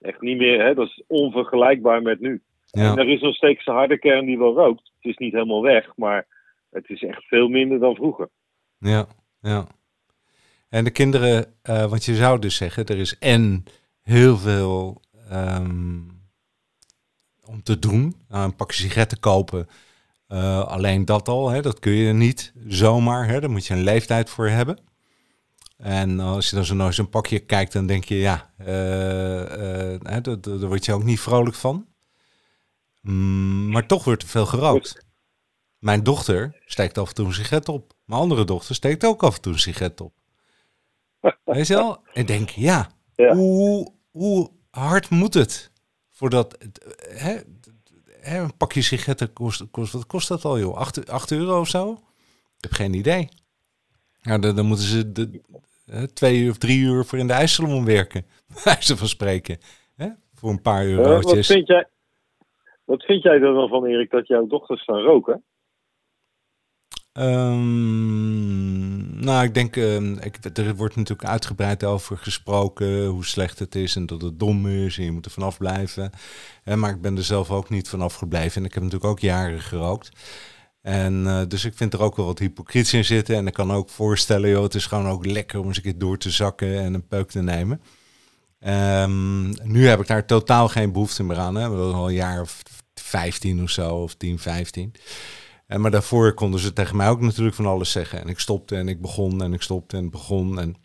echt 0.00 0.20
niet 0.20 0.38
meer, 0.38 0.64
hè? 0.64 0.74
dat 0.74 0.86
is 0.86 1.02
onvergelijkbaar 1.06 2.02
met 2.02 2.20
nu. 2.20 2.42
Ja. 2.64 2.90
En 2.90 2.98
er 2.98 3.08
is 3.08 3.20
nog 3.20 3.34
steeds 3.34 3.66
een 3.66 3.74
harde 3.74 3.98
kern 3.98 4.26
die 4.26 4.38
wel 4.38 4.54
rookt. 4.54 4.92
Het 5.00 5.10
is 5.10 5.16
niet 5.16 5.32
helemaal 5.32 5.62
weg, 5.62 5.96
maar 5.96 6.26
het 6.70 6.88
is 6.88 7.02
echt 7.02 7.24
veel 7.24 7.48
minder 7.48 7.78
dan 7.78 7.94
vroeger. 7.94 8.28
Ja, 8.78 9.06
ja. 9.40 9.66
En 10.68 10.84
de 10.84 10.90
kinderen, 10.90 11.54
uh, 11.70 11.84
want 11.84 12.04
je 12.04 12.14
zou 12.14 12.38
dus 12.38 12.56
zeggen, 12.56 12.86
er 12.86 12.98
is 12.98 13.18
en 13.18 13.64
heel 14.02 14.36
veel 14.36 15.00
um, 15.32 16.10
om 17.46 17.62
te 17.62 17.78
doen. 17.78 18.14
Nou, 18.28 18.44
een 18.44 18.56
pakje 18.56 18.82
sigaretten 18.82 19.20
kopen 19.20 19.68
uh, 20.28 20.64
alleen 20.66 21.04
dat 21.04 21.28
al, 21.28 21.48
hè, 21.48 21.62
dat 21.62 21.78
kun 21.78 21.92
je 21.92 22.12
niet 22.12 22.52
zomaar. 22.66 23.28
Hè, 23.28 23.40
daar 23.40 23.50
moet 23.50 23.66
je 23.66 23.74
een 23.74 23.82
leeftijd 23.82 24.30
voor 24.30 24.48
hebben. 24.48 24.78
En 25.76 26.20
als 26.20 26.50
je 26.50 26.56
dan 26.56 26.64
zo 26.64 26.74
naar 26.74 26.94
zo'n 26.94 27.08
pakje 27.08 27.38
kijkt, 27.38 27.72
dan 27.72 27.86
denk 27.86 28.04
je, 28.04 28.16
ja, 28.16 28.50
uh, 28.60 28.66
uh, 28.66 29.98
daar, 30.00 30.40
daar 30.40 30.66
word 30.66 30.84
je 30.84 30.92
ook 30.92 31.04
niet 31.04 31.20
vrolijk 31.20 31.56
van. 31.56 31.86
Mm, 33.00 33.70
maar 33.70 33.86
toch 33.86 34.04
wordt 34.04 34.22
er 34.22 34.28
veel 34.28 34.46
gerookt. 34.46 35.06
Mijn 35.78 36.02
dochter 36.02 36.62
steekt 36.66 36.98
af 36.98 37.08
en 37.08 37.14
toe 37.14 37.26
een 37.26 37.34
sigaret 37.34 37.68
op. 37.68 37.92
Mijn 38.04 38.20
andere 38.20 38.44
dochter 38.44 38.74
steekt 38.74 39.04
ook 39.04 39.22
af 39.22 39.34
en 39.34 39.40
toe 39.40 39.52
een 39.52 39.58
sigaret 39.58 40.00
op. 40.00 40.12
Weet 41.44 41.66
je 41.66 41.74
wel? 41.74 42.02
Ik 42.12 42.26
denk, 42.26 42.48
ja, 42.48 42.90
ja. 43.14 43.34
Hoe, 43.34 43.92
hoe 44.10 44.50
hard 44.70 45.10
moet 45.10 45.34
het? 45.34 45.70
Voordat, 46.08 46.58
hè, 47.08 47.40
hè, 48.20 48.42
een 48.42 48.56
pakje 48.56 48.82
sigaretten 48.82 49.32
kost, 49.32 49.70
kost, 49.70 49.92
wat 49.92 50.06
kost 50.06 50.28
dat 50.28 50.44
al 50.44 50.58
joh? 50.58 50.76
8, 50.76 51.10
8 51.10 51.32
euro 51.32 51.60
of 51.60 51.68
zo? 51.68 51.92
Ik 52.56 52.64
heb 52.64 52.72
geen 52.72 52.94
idee. 52.94 53.28
Ja, 54.22 54.38
dan, 54.38 54.56
dan 54.56 54.66
moeten 54.66 54.86
ze 54.86 55.12
de, 55.12 55.40
twee 56.14 56.38
uur 56.38 56.50
of 56.50 56.58
drie 56.58 56.80
uur 56.80 57.04
voor 57.04 57.18
in 57.18 57.26
de 57.26 57.32
ijssalon 57.32 57.84
werken. 57.84 58.26
Wijze 58.64 58.96
van 58.96 59.08
spreken. 59.08 59.58
Hè? 59.96 60.08
Voor 60.34 60.50
een 60.50 60.62
paar 60.62 60.86
eurotjes. 60.86 61.30
Uh, 61.30 61.36
wat, 61.36 61.46
vind 61.46 61.66
jij, 61.66 61.88
wat 62.84 63.02
vind 63.02 63.22
jij 63.22 63.32
er 63.32 63.40
dan 63.54 63.68
van, 63.68 63.86
Erik, 63.86 64.10
dat 64.10 64.26
jouw 64.26 64.46
dochters 64.46 64.84
gaan 64.84 65.00
roken? 65.00 65.44
Um, 67.20 69.20
nou, 69.20 69.44
ik 69.44 69.54
denk, 69.54 69.76
uh, 69.76 69.96
ik, 69.96 70.38
er 70.54 70.74
wordt 70.74 70.96
natuurlijk 70.96 71.28
uitgebreid 71.28 71.84
over 71.84 72.18
gesproken 72.18 73.06
hoe 73.06 73.24
slecht 73.24 73.58
het 73.58 73.74
is 73.74 73.96
en 73.96 74.06
dat 74.06 74.22
het 74.22 74.38
dom 74.38 74.68
is 74.68 74.98
en 74.98 75.04
je 75.04 75.12
moet 75.12 75.24
er 75.24 75.30
vanaf 75.30 75.58
blijven. 75.58 76.10
Maar 76.64 76.90
ik 76.90 77.00
ben 77.00 77.16
er 77.16 77.24
zelf 77.24 77.50
ook 77.50 77.70
niet 77.70 77.88
vanaf 77.88 78.14
gebleven 78.14 78.60
en 78.60 78.64
ik 78.64 78.74
heb 78.74 78.82
natuurlijk 78.82 79.10
ook 79.10 79.20
jaren 79.20 79.60
gerookt. 79.60 80.10
En 80.82 81.24
uh, 81.24 81.42
dus 81.48 81.64
ik 81.64 81.76
vind 81.76 81.92
er 81.92 82.02
ook 82.02 82.16
wel 82.16 82.26
wat 82.26 82.38
hypocriet 82.38 82.92
in 82.92 83.04
zitten. 83.04 83.36
En 83.36 83.46
ik 83.46 83.52
kan 83.52 83.72
ook 83.72 83.90
voorstellen, 83.90 84.50
joh, 84.50 84.62
het 84.62 84.74
is 84.74 84.86
gewoon 84.86 85.08
ook 85.08 85.26
lekker 85.26 85.60
om 85.60 85.66
eens 85.66 85.76
een 85.76 85.82
keer 85.82 85.98
door 85.98 86.18
te 86.18 86.30
zakken 86.30 86.78
en 86.78 86.94
een 86.94 87.06
peuk 87.06 87.30
te 87.30 87.42
nemen. 87.42 87.80
Um, 88.66 89.52
nu 89.62 89.86
heb 89.86 90.00
ik 90.00 90.06
daar 90.06 90.26
totaal 90.26 90.68
geen 90.68 90.92
behoefte 90.92 91.22
meer 91.22 91.38
aan. 91.38 91.54
Hè. 91.54 91.70
We 91.70 91.76
hebben 91.76 91.94
al 91.94 92.08
een 92.08 92.14
jaar 92.14 92.40
of 92.40 92.62
15 92.94 93.62
of 93.62 93.70
zo, 93.70 93.90
of 93.90 94.14
10, 94.14 94.38
15. 94.38 94.92
En 95.68 95.80
maar 95.80 95.90
daarvoor 95.90 96.34
konden 96.34 96.60
ze 96.60 96.72
tegen 96.72 96.96
mij 96.96 97.08
ook 97.08 97.20
natuurlijk 97.20 97.56
van 97.56 97.66
alles 97.66 97.92
zeggen. 97.92 98.20
En 98.20 98.28
ik 98.28 98.38
stopte 98.38 98.76
en 98.76 98.88
ik 98.88 99.00
begon 99.00 99.42
en 99.42 99.52
ik 99.52 99.62
stopte 99.62 99.96
en 99.96 100.10
begon. 100.10 100.58
En, 100.60 100.76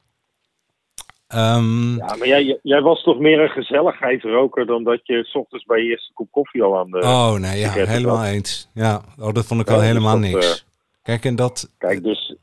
um... 1.57 1.97
Ja, 1.97 2.15
maar 2.15 2.27
jij, 2.27 2.59
jij 2.63 2.81
was 2.81 3.03
toch 3.03 3.19
meer 3.19 3.39
een 3.39 3.49
gezelligheidsroker 3.49 4.65
dan 4.65 4.83
dat 4.83 4.99
je 5.03 5.23
s 5.23 5.35
ochtends 5.35 5.65
bij 5.65 5.83
je 5.83 5.89
eerste 5.89 6.13
kop 6.13 6.31
koffie 6.31 6.63
al 6.63 6.77
aan 6.77 6.91
de. 6.91 6.99
Oh, 6.99 7.33
nee, 7.33 7.59
ja, 7.59 7.71
helemaal 7.71 8.17
had. 8.17 8.27
eens. 8.27 8.69
Ja, 8.73 9.01
oh, 9.19 9.33
dat 9.33 9.45
vond 9.45 9.61
ik 9.61 9.69
al 9.69 9.77
dus 9.77 9.85
helemaal 9.85 10.17
niks. 10.17 10.45
Uh... 10.47 10.71
Kijk, 11.03 11.25
en 11.25 11.35
dat. 11.35 11.71
Kijk, 11.77 12.03
dus. 12.03 12.35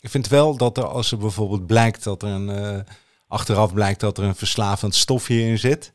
Ik 0.00 0.08
vind 0.10 0.28
wel 0.28 0.56
dat 0.56 0.76
er, 0.76 0.84
als 0.84 1.12
er 1.12 1.18
bijvoorbeeld 1.18 1.66
blijkt 1.66 2.04
dat 2.04 2.22
er 2.22 2.28
een 2.28 2.48
uh, 2.48 2.78
Achteraf 3.28 3.74
blijkt 3.74 4.00
dat 4.00 4.18
er 4.18 4.24
een 4.24 4.34
verslavend 4.34 4.94
stofje 4.94 5.40
in 5.40 5.58
zit. 5.58 5.92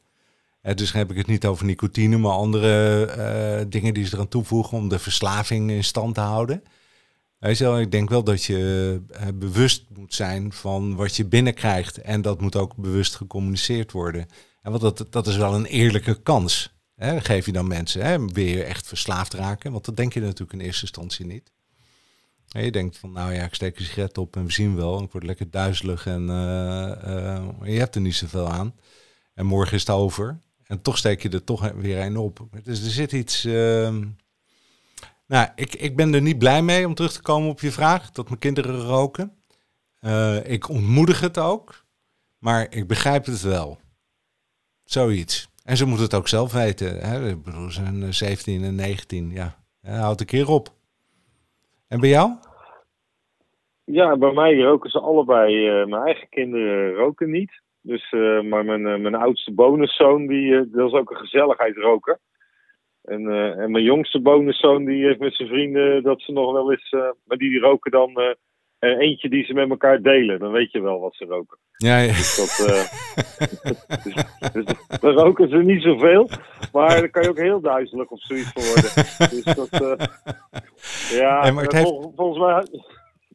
Uh, 0.63 0.73
dus 0.73 0.91
heb 0.91 1.11
ik 1.11 1.17
het 1.17 1.27
niet 1.27 1.45
over 1.45 1.65
nicotine, 1.65 2.17
maar 2.17 2.31
andere 2.31 3.07
uh, 3.17 3.65
dingen 3.69 3.93
die 3.93 4.05
ze 4.05 4.15
eraan 4.15 4.27
toevoegen 4.27 4.77
om 4.77 4.89
de 4.89 4.99
verslaving 4.99 5.71
in 5.71 5.83
stand 5.83 6.15
te 6.15 6.21
houden. 6.21 6.63
Ik 7.39 7.91
denk 7.91 8.09
wel 8.09 8.23
dat 8.23 8.43
je 8.43 9.01
uh, 9.11 9.27
bewust 9.33 9.85
moet 9.95 10.13
zijn 10.13 10.53
van 10.53 10.95
wat 10.95 11.15
je 11.15 11.25
binnenkrijgt. 11.25 11.97
En 11.97 12.21
dat 12.21 12.41
moet 12.41 12.55
ook 12.55 12.75
bewust 12.75 13.15
gecommuniceerd 13.15 13.91
worden. 13.91 14.27
En 14.61 14.71
want 14.71 14.81
dat, 14.81 15.07
dat 15.09 15.27
is 15.27 15.37
wel 15.37 15.55
een 15.55 15.65
eerlijke 15.65 16.21
kans. 16.21 16.75
Hè? 16.95 17.21
Geef 17.21 17.45
je 17.45 17.51
dan 17.51 17.67
mensen, 17.67 18.01
hè? 18.01 18.43
echt 18.63 18.87
verslaafd 18.87 19.33
raken? 19.33 19.71
Want 19.71 19.85
dat 19.85 19.97
denk 19.97 20.13
je 20.13 20.19
natuurlijk 20.19 20.53
in 20.53 20.59
eerste 20.59 20.81
instantie 20.81 21.25
niet. 21.25 21.51
Je 22.45 22.71
denkt 22.71 22.97
van, 22.97 23.11
nou 23.11 23.33
ja, 23.33 23.43
ik 23.43 23.53
steek 23.53 23.79
een 23.79 23.85
sigaret 23.85 24.17
op 24.17 24.35
en 24.35 24.45
we 24.45 24.51
zien 24.51 24.75
wel. 24.75 25.03
Ik 25.03 25.11
word 25.11 25.23
lekker 25.23 25.51
duizelig 25.51 26.05
en 26.05 26.25
je 27.63 27.77
hebt 27.77 27.95
er 27.95 28.01
niet 28.01 28.15
zoveel 28.15 28.49
aan. 28.49 28.75
En 29.33 29.45
morgen 29.45 29.75
is 29.75 29.81
het 29.81 29.89
over. 29.89 30.41
En 30.71 30.81
toch 30.81 30.97
steek 30.97 31.21
je 31.21 31.29
er 31.29 31.43
toch 31.43 31.71
weer 31.71 32.05
een 32.05 32.17
op. 32.17 32.39
Dus 32.63 32.85
er 32.85 32.91
zit 32.91 33.11
iets. 33.11 33.45
Uh... 33.45 33.95
Nou, 35.27 35.47
ik, 35.55 35.75
ik 35.75 35.95
ben 35.95 36.13
er 36.13 36.21
niet 36.21 36.37
blij 36.37 36.61
mee 36.61 36.87
om 36.87 36.93
terug 36.93 37.11
te 37.11 37.21
komen 37.21 37.49
op 37.49 37.59
je 37.59 37.71
vraag. 37.71 38.11
Dat 38.11 38.27
mijn 38.27 38.39
kinderen 38.39 38.79
roken. 38.79 39.33
Uh, 40.01 40.51
ik 40.51 40.69
ontmoedig 40.69 41.19
het 41.19 41.37
ook. 41.37 41.85
Maar 42.39 42.67
ik 42.69 42.87
begrijp 42.87 43.25
het 43.25 43.41
wel. 43.41 43.79
Zoiets. 44.83 45.49
En 45.63 45.77
ze 45.77 45.85
moeten 45.85 46.05
het 46.05 46.15
ook 46.15 46.27
zelf 46.27 46.53
weten. 46.53 46.99
Hè? 46.99 47.29
Ik 47.29 47.43
bedoel, 47.43 47.71
ze 47.71 47.81
zijn 47.83 48.13
17 48.13 48.63
en 48.63 48.75
19. 48.75 49.31
Ja, 49.31 49.55
ja 49.81 49.97
houd 49.97 50.19
een 50.19 50.25
keer 50.25 50.49
op. 50.49 50.69
En 51.87 51.99
bij 51.99 52.09
jou? 52.09 52.31
Ja, 53.83 54.17
bij 54.17 54.33
mij 54.33 54.57
roken 54.57 54.89
ze 54.89 54.99
allebei. 54.99 55.81
Uh, 55.81 55.87
mijn 55.87 56.03
eigen 56.03 56.29
kinderen 56.29 56.93
roken 56.93 57.31
niet. 57.31 57.60
Dus, 57.81 58.11
uh, 58.11 58.41
maar 58.41 58.65
mijn, 58.65 58.81
uh, 58.81 58.97
mijn 58.97 59.15
oudste 59.15 59.51
bonuszoon, 59.53 60.27
die, 60.27 60.51
uh, 60.51 60.61
dat 60.71 60.87
is 60.87 60.93
ook 60.93 61.11
een 61.11 61.17
gezelligheidsroker. 61.17 62.19
En, 63.01 63.27
en 63.57 63.71
mijn 63.71 63.83
jongste 63.83 64.21
bonuszoon, 64.21 64.85
die 64.85 65.05
heeft 65.05 65.19
met 65.19 65.35
zijn 65.35 65.47
vrienden 65.49 66.03
dat 66.03 66.21
ze 66.21 66.31
nog 66.31 66.51
wel 66.51 66.71
eens... 66.71 66.89
maar 67.25 67.37
die, 67.37 67.49
die 67.49 67.59
roken 67.59 67.91
dan 67.91 68.35
eentje 68.79 69.29
die 69.29 69.45
ze 69.45 69.53
met 69.53 69.69
elkaar 69.69 70.01
delen. 70.01 70.39
Dan 70.39 70.51
weet 70.51 70.71
je 70.71 70.81
wel 70.81 70.99
wat 70.99 71.15
ze 71.15 71.25
roken. 71.25 71.57
Ja, 71.75 71.97
ja. 71.97 72.07
Dus, 72.07 72.35
dat, 72.35 72.67
dus, 74.03 74.13
dus, 74.53 74.99
dan 74.99 75.11
roken 75.11 75.49
ze 75.49 75.57
niet 75.57 75.81
zoveel. 75.81 76.29
Maar 76.71 76.99
dan 76.99 77.09
kan 77.09 77.23
je 77.23 77.29
ook 77.29 77.37
heel 77.37 77.61
duizelig 77.61 78.07
of 78.07 78.21
zoiets 78.21 78.51
voor 78.53 78.63
worden. 78.63 79.29
Dus 79.29 79.43
dat... 79.43 79.69
ja, 81.21 81.43
nee, 81.43 81.51
maar 81.51 81.63
het 81.63 81.73
heeft... 81.73 81.87
vol, 81.87 82.13
volgens 82.15 82.39
mij... 82.39 82.81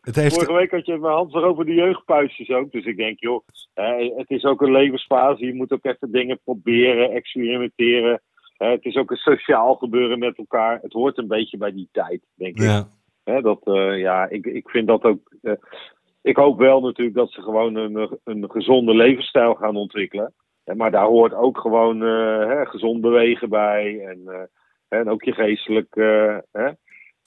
Het 0.07 0.17
heeft... 0.17 0.35
Vorige 0.35 0.53
week 0.53 0.71
had 0.71 0.87
je 0.87 0.99
mijn 0.99 1.13
hand 1.15 1.35
over 1.35 1.65
de 1.65 1.75
jeugdpuisjes 1.75 2.51
ook. 2.51 2.73
Dus 2.73 2.85
ik 2.85 2.97
denk, 2.97 3.21
joh, 3.21 3.43
het 4.17 4.31
is 4.31 4.45
ook 4.45 4.61
een 4.61 4.73
levensfase. 4.73 5.47
Je 5.47 5.55
moet 5.55 5.73
ook 5.73 5.85
even 5.85 6.11
dingen 6.11 6.41
proberen, 6.45 7.11
experimenteren. 7.11 8.23
het 8.57 8.85
is 8.85 8.97
ook 8.97 9.11
een 9.11 9.17
sociaal 9.17 9.75
gebeuren 9.75 10.19
met 10.19 10.39
elkaar. 10.39 10.79
Het 10.83 10.93
hoort 10.93 11.19
een 11.19 11.29
beetje 11.29 11.57
bij 11.57 11.73
die 11.73 11.89
tijd, 11.93 12.21
denk 12.35 12.59
ja. 12.59 12.89
ik. 13.25 13.43
dat, 13.43 13.61
uh, 13.65 13.99
ja, 13.99 14.29
ik, 14.29 14.47
ik 14.47 14.69
vind 14.69 14.87
dat 14.87 15.03
ook. 15.03 15.33
Uh, 15.43 15.53
ik 16.23 16.37
hoop 16.37 16.59
wel 16.59 16.81
natuurlijk 16.81 17.17
dat 17.17 17.31
ze 17.31 17.43
gewoon 17.43 17.75
een, 17.75 18.19
een 18.25 18.51
gezonde 18.51 18.95
levensstijl 18.95 19.55
gaan 19.55 19.77
ontwikkelen. 19.77 20.35
maar 20.75 20.91
daar 20.91 21.07
hoort 21.07 21.35
ook 21.35 21.59
gewoon 21.59 22.03
uh, 22.03 22.61
gezond 22.67 23.01
bewegen 23.01 23.49
bij. 23.49 24.07
En, 24.07 24.51
en 24.89 25.11
ook 25.11 25.23
je 25.23 25.33
geestelijk 25.33 25.95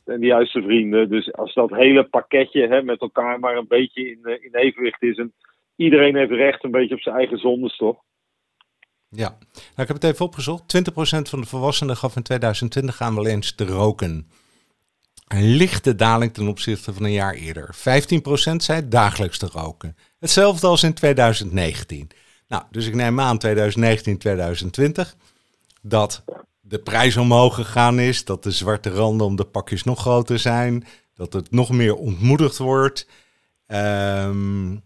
en 0.09 0.19
de 0.19 0.25
juiste 0.25 0.61
vrienden. 0.61 1.09
Dus 1.09 1.33
als 1.33 1.53
dat 1.53 1.69
hele 1.69 2.03
pakketje 2.03 2.67
hè, 2.67 2.83
met 2.83 3.01
elkaar 3.01 3.39
maar 3.39 3.57
een 3.57 3.67
beetje 3.67 4.09
in, 4.09 4.19
in 4.41 4.55
evenwicht 4.55 5.01
is. 5.01 5.17
En 5.17 5.33
iedereen 5.75 6.15
heeft 6.15 6.31
recht 6.31 6.63
een 6.63 6.71
beetje 6.71 6.95
op 6.95 7.01
zijn 7.01 7.15
eigen 7.15 7.37
zondes, 7.37 7.77
toch? 7.77 7.97
Ja, 9.09 9.29
nou, 9.29 9.81
ik 9.81 9.87
heb 9.87 10.01
het 10.01 10.03
even 10.03 10.25
opgezocht. 10.25 10.91
20% 10.91 11.29
van 11.29 11.41
de 11.41 11.47
volwassenen 11.47 11.97
gaf 11.97 12.15
in 12.15 12.23
2020 12.23 13.01
aan 13.01 13.15
wel 13.15 13.27
eens 13.27 13.55
te 13.55 13.65
roken. 13.65 14.27
Een 15.27 15.55
lichte 15.55 15.95
daling 15.95 16.33
ten 16.33 16.47
opzichte 16.47 16.93
van 16.93 17.03
een 17.03 17.11
jaar 17.11 17.33
eerder. 17.33 17.75
15% 17.75 17.79
zei 18.55 18.87
dagelijks 18.87 19.37
te 19.37 19.47
roken. 19.51 19.95
Hetzelfde 20.19 20.67
als 20.67 20.83
in 20.83 20.93
2019. 20.93 22.09
Nou, 22.47 22.63
dus 22.71 22.87
ik 22.87 22.95
neem 22.95 23.19
aan 23.19 23.37
2019, 23.37 24.17
2020 24.17 25.15
dat 25.81 26.23
de 26.69 26.79
prijs 26.79 27.17
omhoog 27.17 27.55
gegaan 27.55 27.99
is, 27.99 28.25
dat 28.25 28.43
de 28.43 28.51
zwarte 28.51 28.89
randen 28.89 29.27
om 29.27 29.35
de 29.35 29.45
pakjes 29.45 29.83
nog 29.83 29.99
groter 29.99 30.39
zijn, 30.39 30.85
dat 31.13 31.33
het 31.33 31.51
nog 31.51 31.69
meer 31.69 31.95
ontmoedigd 31.95 32.57
wordt. 32.57 33.07
Um, 33.67 34.83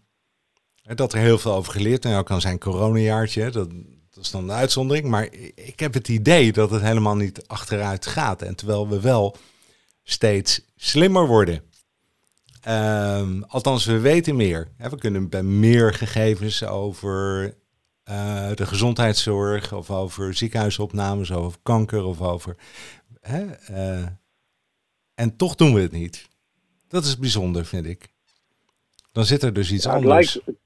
dat 0.82 1.12
er 1.12 1.18
heel 1.18 1.38
veel 1.38 1.54
over 1.54 1.72
geleerd 1.72 2.04
en 2.04 2.16
ook 2.16 2.30
aan 2.30 2.40
zijn 2.40 2.58
coronajaartje, 2.58 3.50
dat, 3.50 3.70
dat 4.10 4.24
is 4.24 4.30
dan 4.30 4.42
een 4.42 4.52
uitzondering. 4.52 5.06
Maar 5.06 5.28
ik 5.54 5.80
heb 5.80 5.94
het 5.94 6.08
idee 6.08 6.52
dat 6.52 6.70
het 6.70 6.82
helemaal 6.82 7.16
niet 7.16 7.46
achteruit 7.46 8.06
gaat. 8.06 8.42
En 8.42 8.54
terwijl 8.54 8.88
we 8.88 9.00
wel 9.00 9.36
steeds 10.02 10.60
slimmer 10.76 11.26
worden. 11.26 11.62
Um, 12.68 13.44
althans, 13.44 13.84
we 13.84 13.98
weten 13.98 14.36
meer. 14.36 14.68
We 14.90 14.98
kunnen 14.98 15.28
bij 15.28 15.42
meer 15.42 15.94
gegevens 15.94 16.64
over 16.64 17.54
uh, 18.10 18.52
de 18.54 18.66
gezondheidszorg 18.66 19.72
of 19.72 19.90
over 19.90 20.34
ziekenhuisopnames 20.34 21.30
of 21.30 21.36
over 21.36 21.58
kanker 21.62 22.04
of 22.04 22.20
over. 22.22 22.56
Hè, 23.20 23.44
uh, 23.70 24.06
en 25.14 25.36
toch 25.36 25.54
doen 25.54 25.74
we 25.74 25.80
het 25.80 25.92
niet. 25.92 26.28
Dat 26.88 27.04
is 27.04 27.18
bijzonder, 27.18 27.64
vind 27.64 27.86
ik. 27.86 28.08
Dan 29.12 29.24
zit 29.24 29.42
er 29.42 29.52
dus 29.52 29.72
iets 29.72 29.84
ja, 29.84 29.92
anders. 29.92 30.34
Lijkt, 30.34 30.60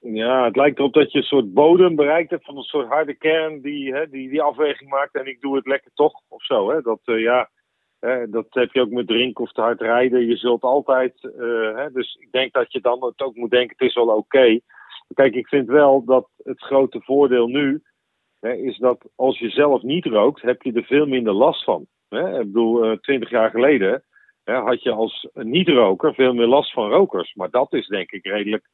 ja, 0.00 0.44
het 0.44 0.56
lijkt 0.56 0.78
erop 0.78 0.92
dat 0.92 1.12
je 1.12 1.18
een 1.18 1.24
soort 1.24 1.52
bodem 1.52 1.94
bereikt 1.96 2.30
hebt 2.30 2.44
van 2.44 2.56
een 2.56 2.62
soort 2.62 2.88
harde 2.88 3.14
kern 3.14 3.60
die 3.60 3.94
hè, 3.94 4.08
die, 4.08 4.30
die 4.30 4.42
afweging 4.42 4.90
maakt 4.90 5.14
en 5.14 5.26
ik 5.26 5.40
doe 5.40 5.56
het 5.56 5.66
lekker 5.66 5.90
toch 5.94 6.14
of 6.28 6.44
zo. 6.44 6.70
Hè? 6.70 6.80
Dat, 6.80 7.00
uh, 7.04 7.20
ja, 7.20 7.50
dat 8.28 8.46
heb 8.50 8.72
je 8.72 8.80
ook 8.80 8.90
met 8.90 9.06
drinken 9.06 9.44
of 9.44 9.52
te 9.52 9.60
hard 9.60 9.80
rijden. 9.80 10.26
Je 10.26 10.36
zult 10.36 10.62
altijd. 10.62 11.14
hè, 11.76 11.92
dus 11.92 12.16
ik 12.20 12.28
denk 12.30 12.52
dat 12.52 12.72
je 12.72 12.80
dan 12.80 13.04
het 13.04 13.20
ook 13.20 13.36
moet 13.36 13.50
denken: 13.50 13.76
het 13.78 13.88
is 13.88 13.94
wel 13.94 14.06
oké. 14.06 14.18
Okay. 14.18 14.62
Kijk, 15.14 15.34
ik 15.34 15.48
vind 15.48 15.68
wel 15.68 16.04
dat 16.04 16.28
het 16.36 16.60
grote 16.60 17.00
voordeel 17.00 17.46
nu 17.46 17.82
hè, 18.40 18.52
is 18.52 18.78
dat 18.78 19.10
als 19.14 19.38
je 19.38 19.50
zelf 19.50 19.82
niet 19.82 20.06
rookt, 20.06 20.42
heb 20.42 20.62
je 20.62 20.72
er 20.72 20.84
veel 20.84 21.06
minder 21.06 21.32
last 21.32 21.64
van. 21.64 21.86
Hè? 22.08 22.40
Ik 22.40 22.46
bedoel, 22.46 22.98
twintig 23.00 23.30
jaar 23.30 23.50
geleden 23.50 24.04
hè, 24.44 24.54
had 24.54 24.82
je 24.82 24.90
als 24.90 25.28
niet-roker 25.32 26.14
veel 26.14 26.34
meer 26.34 26.46
last 26.46 26.72
van 26.72 26.90
rokers. 26.90 27.34
Maar 27.34 27.50
dat 27.50 27.72
is 27.72 27.86
denk 27.86 28.10
ik 28.10 28.26
redelijk 28.26 28.68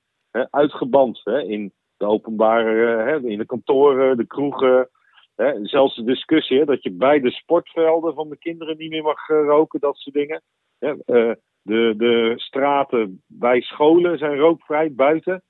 uitgeband 0.50 1.22
in 1.26 1.72
de 1.96 2.06
openbare, 2.06 3.20
in 3.24 3.38
de 3.38 3.46
kantoren, 3.46 4.16
de 4.16 4.26
kroegen. 4.26 4.88
Hè, 5.34 5.66
zelfs 5.66 5.96
de 5.96 6.04
discussie 6.04 6.58
hè, 6.58 6.64
dat 6.64 6.82
je 6.82 6.92
bij 6.92 7.20
de 7.20 7.30
sportvelden 7.30 8.14
van 8.14 8.28
de 8.28 8.38
kinderen 8.38 8.76
niet 8.76 8.90
meer 8.90 9.02
mag 9.02 9.28
uh, 9.28 9.44
roken, 9.44 9.80
dat 9.80 9.96
soort 9.96 10.14
dingen. 10.16 10.42
Hè, 10.78 10.88
uh, 10.88 11.34
de, 11.62 11.94
de 11.96 12.32
straten 12.36 13.22
bij 13.26 13.60
scholen 13.60 14.18
zijn 14.18 14.36
rookvrij 14.36 14.92
buiten. 14.92 15.42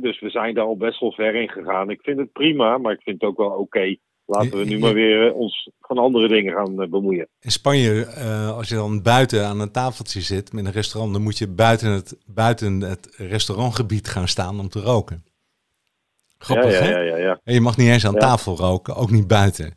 Dus 0.00 0.20
we 0.20 0.30
zijn 0.30 0.54
daar 0.54 0.64
al 0.64 0.76
best 0.76 1.00
wel 1.00 1.12
ver 1.12 1.34
in 1.34 1.48
gegaan. 1.48 1.90
Ik 1.90 2.00
vind 2.02 2.18
het 2.18 2.32
prima, 2.32 2.78
maar 2.78 2.92
ik 2.92 3.02
vind 3.02 3.20
het 3.20 3.30
ook 3.30 3.36
wel 3.36 3.50
oké. 3.50 3.60
Okay. 3.60 4.00
Laten 4.24 4.58
we 4.58 4.64
nu 4.64 4.78
maar 4.78 4.94
weer 4.94 5.32
ons 5.32 5.70
van 5.80 5.98
andere 5.98 6.28
dingen 6.28 6.54
gaan 6.54 6.82
uh, 6.82 6.88
bemoeien. 6.88 7.28
In 7.40 7.50
Spanje, 7.50 8.06
uh, 8.18 8.56
als 8.56 8.68
je 8.68 8.74
dan 8.74 9.02
buiten 9.02 9.46
aan 9.46 9.60
een 9.60 9.72
tafeltje 9.72 10.20
zit 10.20 10.52
met 10.52 10.64
een 10.64 10.72
restaurant, 10.72 11.12
dan 11.12 11.22
moet 11.22 11.38
je 11.38 11.48
buiten 11.48 11.90
het, 11.90 12.18
buiten 12.26 12.80
het 12.80 13.14
restaurantgebied 13.16 14.08
gaan 14.08 14.28
staan 14.28 14.60
om 14.60 14.68
te 14.68 14.80
roken. 14.80 15.24
Grappig, 16.38 16.72
ja, 16.72 16.78
ja, 16.78 16.84
hè? 16.84 16.90
Ja, 16.90 17.00
ja, 17.00 17.16
ja. 17.16 17.40
En 17.44 17.54
je 17.54 17.60
mag 17.60 17.76
niet 17.76 17.88
eens 17.88 18.06
aan 18.06 18.14
tafel 18.14 18.56
roken, 18.56 18.96
ook 18.96 19.10
niet 19.10 19.26
buiten. 19.26 19.74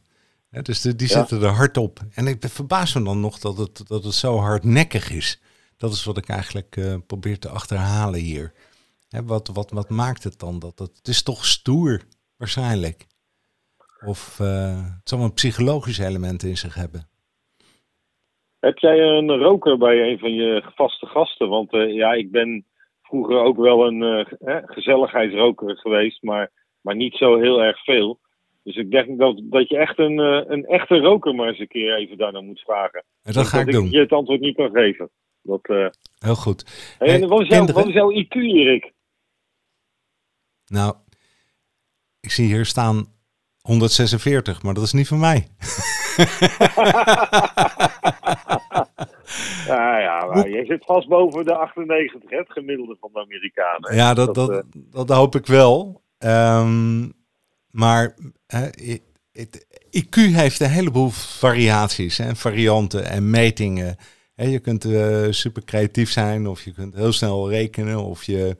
Dus 0.62 0.82
de, 0.82 0.96
die 0.96 1.08
zitten 1.08 1.42
er 1.42 1.50
hard 1.50 1.78
op. 1.78 2.00
En 2.14 2.28
ik 2.28 2.38
verbaas 2.40 2.94
me 2.94 3.04
dan 3.04 3.20
nog 3.20 3.40
dat 3.40 3.58
het, 3.58 3.88
dat 3.88 4.04
het 4.04 4.14
zo 4.14 4.38
hardnekkig 4.38 5.12
is. 5.12 5.42
Dat 5.78 5.94
is 5.94 6.04
wat 6.04 6.18
ik 6.18 6.30
eigenlijk 6.30 6.76
uh, 6.76 6.96
probeer 7.08 7.40
te 7.40 7.50
achterhalen 7.50 8.20
hier. 8.20 8.54
Hè, 9.12 9.24
wat, 9.24 9.48
wat, 9.54 9.72
wat 9.72 9.90
maakt 9.90 10.24
het 10.24 10.40
dan? 10.40 10.60
Dat 10.60 10.80
het, 10.80 10.98
het 10.98 11.08
is 11.08 11.24
toch 11.24 11.46
stoer, 11.46 12.02
waarschijnlijk. 12.38 13.06
Of 14.06 14.40
uh, 14.42 14.86
het 14.98 15.10
zal 15.10 15.20
een 15.20 15.34
psychologisch 15.34 16.00
element 16.00 16.44
in 16.44 16.58
zich 16.58 16.76
hebben. 16.76 17.08
Heb 18.60 18.78
jij 18.78 19.00
een 19.00 19.38
roker 19.38 19.78
bij 19.78 20.10
een 20.10 20.20
van 20.20 20.34
je 20.34 20.64
vaste 20.76 21.06
gasten? 21.06 21.50
Want 21.50 21.74
uh, 21.74 21.94
ja, 21.94 22.14
ik 22.14 22.32
ben 22.32 22.66
vroeger 23.02 23.38
ook 23.40 23.58
wel 23.58 23.88
een 23.88 24.02
uh, 24.02 24.58
gezelligheidsroker 24.66 25.78
geweest, 25.78 26.24
maar, 26.24 26.52
maar 26.82 26.96
niet 26.96 27.16
zo 27.16 27.40
heel 27.40 27.62
erg 27.62 27.84
veel. 27.84 28.20
Dus 28.64 28.76
ik 28.76 28.92
denk 28.92 29.20
dat, 29.20 29.42
dat 29.44 29.70
je 29.70 29.78
echt 29.78 30.00
een, 30.00 30.18
een 30.52 30.66
echte 30.66 30.98
roker 30.98 31.36
maar 31.36 31.48
eens 31.48 31.60
een 31.60 31.68
keer 31.68 31.96
even 31.96 32.18
daarna 32.18 32.42
moet 32.42 32.60
vragen. 32.60 33.04
En 33.24 33.34
dat 33.34 33.48
ga 33.48 33.60
ik, 33.60 33.68
ik 33.68 33.74
doen. 33.74 33.84
Dat 33.84 33.92
je 33.92 34.00
het 34.00 34.12
antwoord 34.12 34.40
niet 34.40 34.56
kan 34.56 34.72
geven. 34.72 35.10
Dat, 35.42 35.68
Heel 36.20 36.36
goed. 36.36 36.96
Hey, 36.98 37.22
en 37.22 37.28
wat 37.28 37.42
is, 37.42 37.48
jouw, 37.48 37.66
wat 37.66 37.88
is 37.88 37.94
jouw 37.94 38.12
IQ, 38.12 38.36
Erik? 38.36 38.92
Nou, 40.72 40.96
ik 42.20 42.32
zie 42.32 42.46
hier 42.46 42.66
staan 42.66 43.06
146, 43.62 44.64
maar 44.64 44.74
dat 44.74 44.84
is 44.84 44.94
niet 44.94 45.08
van 45.08 45.20
mij. 45.20 45.48
Ja, 49.66 50.00
ja 50.00 50.26
maar 50.26 50.50
je 50.50 50.66
zit 50.66 50.86
vast 50.86 51.08
boven 51.08 51.46
de 51.46 51.56
98, 51.56 52.30
het 52.30 52.52
gemiddelde 52.52 52.98
van 53.00 53.10
de 53.14 53.20
Amerikanen. 53.20 53.96
Ja, 53.96 54.14
dat, 54.14 54.36
dat, 54.36 54.48
dat, 54.48 54.66
dat 54.92 55.10
hoop 55.10 55.36
ik 55.36 55.46
wel. 55.46 56.02
Um, 56.20 57.14
maar 57.70 58.16
hè, 58.48 58.68
het, 59.32 59.68
IQ 59.98 60.16
heeft 60.16 60.60
een 60.60 60.70
heleboel 60.70 61.10
variaties 61.10 62.20
en 62.20 62.36
varianten 62.36 63.06
en 63.06 63.30
metingen. 63.30 63.96
je 64.36 64.60
kunt 64.60 64.86
uh, 64.86 65.28
super 65.30 65.64
creatief 65.64 66.12
zijn 66.12 66.48
of 66.48 66.64
je 66.64 66.72
kunt 66.74 66.96
heel 66.96 67.14
snel 67.14 67.50
rekenen. 67.50 68.04
Of 68.04 68.24
je 68.24 68.58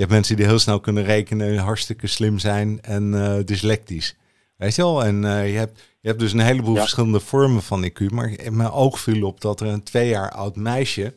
hebt 0.00 0.12
mensen 0.12 0.36
die 0.36 0.46
heel 0.46 0.58
snel 0.58 0.80
kunnen 0.80 1.04
rekenen, 1.04 1.58
hartstikke 1.58 2.06
slim 2.06 2.38
zijn 2.38 2.80
en 2.82 3.12
uh, 3.12 3.36
dyslectisch. 3.44 4.16
Weet 4.56 4.74
je 4.74 4.82
wel? 4.82 5.04
En 5.04 5.22
uh, 5.22 5.52
je, 5.52 5.58
hebt, 5.58 5.80
je 6.00 6.08
hebt 6.08 6.20
dus 6.20 6.32
een 6.32 6.40
heleboel 6.40 6.76
verschillende 6.76 7.20
vormen 7.20 7.62
van 7.62 7.90
IQ. 7.90 8.10
Maar 8.10 8.36
mijn 8.50 8.70
oog 8.70 9.00
viel 9.00 9.26
op 9.26 9.40
dat 9.40 9.60
er 9.60 9.66
een 9.66 9.82
twee 9.82 10.08
jaar 10.08 10.30
oud 10.30 10.56
meisje 10.56 11.14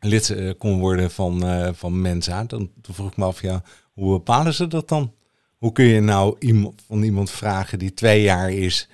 lid 0.00 0.54
kon 0.58 0.78
worden 0.78 1.10
van, 1.10 1.44
van 1.74 2.00
Mensa. 2.00 2.44
Dan, 2.44 2.70
toen 2.80 2.94
vroeg 2.94 3.10
ik 3.10 3.16
me 3.16 3.24
af, 3.24 3.42
ja, 3.42 3.62
hoe 3.92 4.12
bepalen 4.12 4.54
ze 4.54 4.66
dat 4.66 4.88
dan? 4.88 5.14
Hoe 5.58 5.72
kun 5.72 5.84
je 5.84 6.00
nou 6.00 6.36
iemand, 6.38 6.82
van 6.86 7.02
iemand 7.02 7.30
vragen 7.30 7.78
die 7.78 7.94
twee 7.94 8.22
jaar 8.22 8.52
is, 8.52 8.88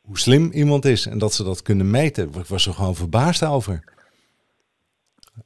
hoe 0.00 0.18
slim 0.18 0.50
iemand 0.52 0.84
is 0.84 1.06
en 1.06 1.18
dat 1.18 1.34
ze 1.34 1.44
dat 1.44 1.62
kunnen 1.62 1.90
meten? 1.90 2.28
Ik 2.34 2.46
was 2.46 2.66
er 2.66 2.74
gewoon 2.74 2.96
verbaasd 2.96 3.44
over. 3.44 3.93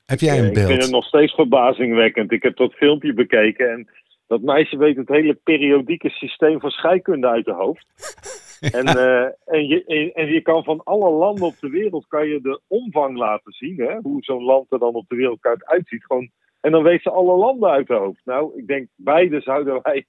Heb 0.06 0.20
jij 0.20 0.38
een 0.38 0.52
beeld? 0.52 0.56
Ik 0.56 0.66
vind 0.66 0.82
het 0.82 0.90
nog 0.90 1.04
steeds 1.04 1.34
verbazingwekkend. 1.34 2.32
Ik 2.32 2.42
heb 2.42 2.56
dat 2.56 2.74
filmpje 2.74 3.12
bekeken 3.12 3.70
en 3.70 3.88
dat 4.26 4.42
meisje 4.42 4.76
weet 4.76 4.96
het 4.96 5.08
hele 5.08 5.34
periodieke 5.34 6.08
systeem 6.08 6.60
van 6.60 6.70
scheikunde 6.70 7.28
uit 7.28 7.44
de 7.44 7.52
hoofd. 7.52 7.86
En, 8.60 8.86
uh, 8.86 9.22
en, 9.44 9.66
je, 9.66 10.12
en, 10.14 10.26
je 10.26 10.40
kan 10.40 10.64
van 10.64 10.80
alle 10.84 11.10
landen 11.10 11.46
op 11.46 11.54
de 11.60 11.68
wereld 11.68 12.06
kan 12.08 12.28
je 12.28 12.40
de 12.40 12.60
omvang 12.66 13.16
laten 13.16 13.52
zien. 13.52 13.76
Hè? 13.76 13.96
Hoe 14.02 14.22
zo'n 14.22 14.44
land 14.44 14.72
er 14.72 14.78
dan 14.78 14.94
op 14.94 15.08
de 15.08 15.16
wereldkaart 15.16 15.66
uitziet. 15.66 16.04
Gewoon, 16.04 16.30
en 16.60 16.70
dan 16.70 16.82
weet 16.82 17.02
ze 17.02 17.10
alle 17.10 17.36
landen 17.36 17.70
uit 17.70 17.86
de 17.86 17.94
hoofd. 17.94 18.20
Nou, 18.24 18.58
ik 18.58 18.66
denk 18.66 18.88
beide 18.96 19.40
zouden 19.40 19.80
wij 19.82 20.06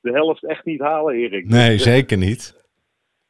de 0.00 0.10
helft 0.10 0.44
echt 0.44 0.64
niet 0.64 0.80
halen, 0.80 1.14
Erik. 1.14 1.48
Nee, 1.48 1.70
dus, 1.70 1.82
zeker 1.82 2.18
niet. 2.18 2.64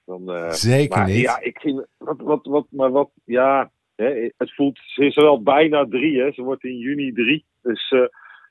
Dan, 0.04 0.22
uh, 0.30 0.50
zeker 0.50 0.98
maar, 0.98 1.06
niet. 1.06 1.20
Ja, 1.20 1.40
ik 1.40 1.60
vind, 1.60 1.86
wat, 1.98 2.20
wat, 2.20 2.46
wat, 2.46 2.66
maar 2.70 2.90
wat, 2.90 3.10
ja, 3.24 3.70
hè, 3.96 4.28
het 4.36 4.54
voelt, 4.54 4.80
ze 4.84 5.04
is 5.04 5.14
wel 5.14 5.42
bijna 5.42 5.86
drie, 5.86 6.20
hè. 6.20 6.32
Ze 6.32 6.42
wordt 6.42 6.64
in 6.64 6.78
juni 6.78 7.12
drie. 7.12 7.44
Dus, 7.62 7.90
uh, 7.90 8.06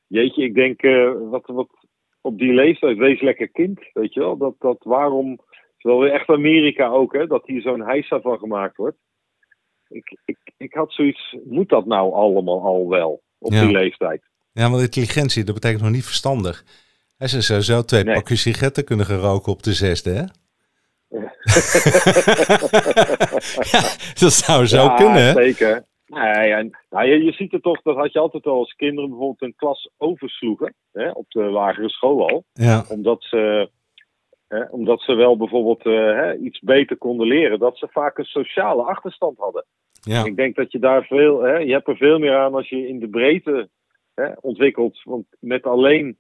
jeetje, 0.08 0.44
ik 0.44 0.56
denk, 0.56 0.84
uh, 0.84 1.12
wat, 1.30 1.46
wat, 1.46 1.70
op 2.22 2.38
die 2.38 2.54
leeftijd, 2.54 2.98
wees 2.98 3.22
lekker 3.22 3.50
kind, 3.50 3.80
weet 3.94 4.14
je 4.14 4.20
wel. 4.20 4.38
Dat, 4.38 4.56
dat 4.60 4.78
waarom, 4.84 5.40
wel 5.78 6.00
weer 6.00 6.12
echt 6.12 6.30
Amerika 6.30 6.88
ook, 6.88 7.14
hè, 7.14 7.28
dat 7.28 7.48
hier 7.48 7.62
zo'n 7.62 7.86
heisa 7.86 8.22
van 8.22 8.38
gemaakt 8.38 8.78
wordt. 8.78 8.98
Ik, 9.88 10.18
ik, 10.26 10.38
ik 10.58 10.74
had 10.74 10.94
zoiets, 10.94 11.36
moet 11.46 11.70
dat 11.70 11.86
nou 11.86 12.14
allemaal 12.14 12.62
al 12.62 12.90
wel, 12.90 13.22
op 13.40 13.52
die 13.52 13.72
leeftijd? 13.72 14.22
Ja, 14.52 14.70
want 14.70 14.82
intelligentie, 14.82 15.44
dat 15.44 15.54
betekent 15.54 15.82
nog 15.82 15.92
niet 15.92 16.06
verstandig. 16.06 16.64
Hij 17.18 17.28
zou 17.28 17.42
sowieso 17.42 17.82
twee 17.82 18.04
nee. 18.04 18.14
pakjes 18.14 18.42
sigaretten 18.42 18.86
kunnen 18.86 19.06
geroken 19.06 19.52
op 19.52 19.64
de 19.64 19.74
zesde, 19.74 20.10
hè? 20.10 20.24
ja, 23.72 23.82
dat 24.20 24.34
zou 24.34 24.66
zo 24.66 24.84
ja, 24.84 24.96
kunnen. 24.96 25.34
Zeker. 25.34 25.86
Nee, 26.06 26.54
en, 26.54 26.78
nou, 26.90 27.08
je, 27.08 27.24
je, 27.24 27.32
ziet 27.32 27.52
het 27.52 27.64
toch, 27.64 27.82
dat 27.82 27.96
had 27.96 28.14
je 28.14 28.20
altijd 28.20 28.46
al 28.46 28.58
als 28.58 28.74
kinderen 28.74 29.10
bijvoorbeeld 29.10 29.42
een 29.42 29.56
klas 29.56 29.90
oversloegen. 29.98 30.74
Hè, 30.92 31.10
op 31.10 31.26
de 31.30 31.44
lagere 31.44 31.90
school 31.90 32.30
al. 32.30 32.44
Ja. 32.54 32.86
Omdat, 32.90 33.24
ze, 33.24 33.70
hè, 34.48 34.64
omdat 34.64 35.02
ze 35.02 35.14
wel 35.14 35.38
bijvoorbeeld 35.38 35.86
uh, 35.86 35.94
hè, 35.94 36.36
iets 36.36 36.60
beter 36.60 36.98
konden 36.98 37.28
leren. 37.28 37.60
Dat 37.60 37.78
ze 37.78 37.88
vaak 37.92 38.18
een 38.18 38.26
sociale 38.26 38.84
achterstand 38.84 39.38
hadden. 39.38 39.66
Ja. 40.02 40.26
Ik 40.26 40.36
denk 40.36 40.56
dat 40.56 40.72
je 40.72 40.80
daar 40.80 41.04
veel, 41.04 41.42
hè, 41.42 41.58
je 41.58 41.72
hebt 41.72 41.88
er 41.88 41.98
veel 41.98 42.20
meer 42.20 42.36
aan 42.36 42.54
als 42.54 42.70
je 42.70 42.88
in 42.88 43.00
de 43.00 43.10
breedte 43.10 43.70
hè, 44.14 44.32
ontwikkelt. 44.42 45.02
Want 45.04 45.26
met 45.40 45.64
alleen 45.64 46.18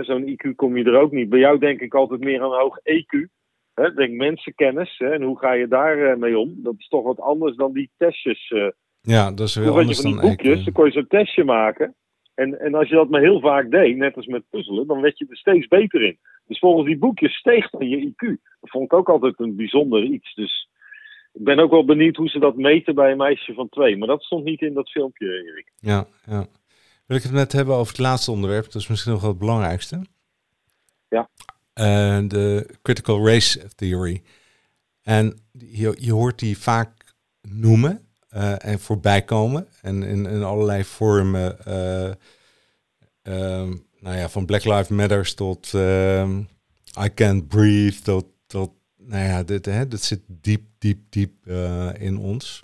Zo'n 0.00 0.28
IQ 0.28 0.54
kom 0.56 0.76
je 0.76 0.84
er 0.84 1.00
ook 1.00 1.12
niet. 1.12 1.28
Bij 1.28 1.38
jou 1.38 1.58
denk 1.58 1.80
ik 1.80 1.94
altijd 1.94 2.20
meer 2.20 2.42
aan 2.42 2.58
hoog 2.58 2.78
EQ. 2.78 3.28
Hè, 3.74 3.94
denk 3.94 4.12
mensenkennis. 4.12 4.98
Hè, 4.98 5.12
en 5.12 5.22
hoe 5.22 5.38
ga 5.38 5.52
je 5.52 5.68
daar 5.68 5.98
uh, 5.98 6.16
mee 6.16 6.38
om? 6.38 6.54
Dat 6.62 6.74
is 6.78 6.88
toch 6.88 7.04
wat 7.04 7.20
anders 7.20 7.56
dan 7.56 7.72
die 7.72 7.90
testjes. 7.96 8.50
Uh. 8.50 8.70
Ja, 9.00 9.30
dat 9.30 9.48
is 9.48 9.54
wel 9.54 9.78
anders 9.78 9.96
je 9.96 10.02
van 10.02 10.12
die 10.12 10.20
boekjes, 10.20 10.60
EQ. 10.60 10.64
dan 10.64 10.72
kon 10.72 10.84
je 10.84 10.92
zo'n 10.92 11.06
testje 11.06 11.44
maken. 11.44 11.94
En, 12.34 12.60
en 12.60 12.74
als 12.74 12.88
je 12.88 12.94
dat 12.94 13.08
maar 13.08 13.20
heel 13.20 13.40
vaak 13.40 13.70
deed, 13.70 13.96
net 13.96 14.16
als 14.16 14.26
met 14.26 14.48
puzzelen, 14.50 14.86
dan 14.86 15.00
werd 15.00 15.18
je 15.18 15.26
er 15.28 15.36
steeds 15.36 15.66
beter 15.66 16.02
in. 16.02 16.18
Dus 16.46 16.58
volgens 16.58 16.86
die 16.86 16.98
boekjes 16.98 17.34
steeg 17.34 17.70
dan 17.70 17.88
je 17.88 18.08
IQ. 18.08 18.26
Dat 18.60 18.70
vond 18.70 18.84
ik 18.84 18.92
ook 18.92 19.08
altijd 19.08 19.34
een 19.38 19.56
bijzonder 19.56 20.02
iets. 20.02 20.34
Dus 20.34 20.68
ik 21.32 21.44
ben 21.44 21.58
ook 21.58 21.70
wel 21.70 21.84
benieuwd 21.84 22.16
hoe 22.16 22.28
ze 22.28 22.38
dat 22.38 22.56
meten 22.56 22.94
bij 22.94 23.10
een 23.10 23.16
meisje 23.16 23.54
van 23.54 23.68
twee. 23.68 23.96
Maar 23.96 24.08
dat 24.08 24.22
stond 24.22 24.44
niet 24.44 24.60
in 24.60 24.74
dat 24.74 24.90
filmpje, 24.90 25.26
Erik. 25.26 25.72
Ja, 25.78 26.06
ja. 26.26 26.46
Wil 27.06 27.16
ik 27.16 27.22
het 27.22 27.32
net 27.32 27.52
hebben 27.52 27.74
over 27.74 27.92
het 27.92 28.02
laatste 28.02 28.30
onderwerp. 28.30 28.64
Dat 28.64 28.74
is 28.74 28.88
misschien 28.88 29.12
nog 29.12 29.20
wel 29.20 29.30
het 29.30 29.38
belangrijkste. 29.38 30.06
Ja. 31.08 31.28
Uh, 31.74 32.18
de 32.28 32.66
critical 32.82 33.26
race 33.26 33.68
theory. 33.74 34.22
En 35.02 35.38
je, 35.52 35.96
je 35.98 36.12
hoort 36.12 36.38
die 36.38 36.58
vaak 36.58 37.14
noemen 37.48 38.06
uh, 38.34 38.64
en 38.64 38.80
voorbij 38.80 39.22
komen. 39.22 39.68
En 39.80 40.02
in, 40.02 40.26
in 40.26 40.42
allerlei 40.42 40.84
vormen. 40.84 41.56
Uh, 41.68 42.12
nou 44.00 44.16
ja, 44.16 44.28
van 44.28 44.46
Black 44.46 44.64
Lives 44.64 44.88
Matters 44.88 45.34
tot 45.34 45.74
ehm, 45.74 46.38
I 47.04 47.14
Can't 47.14 47.48
Breathe. 47.48 48.00
Tot, 48.02 48.26
tot 48.46 48.70
nou 48.96 49.24
ja, 49.24 49.42
dit, 49.42 49.64
hè, 49.64 49.88
dit 49.88 50.02
zit 50.02 50.20
diep, 50.26 50.62
diep, 50.78 51.00
diep 51.08 51.46
in 51.98 52.18
ons. 52.18 52.62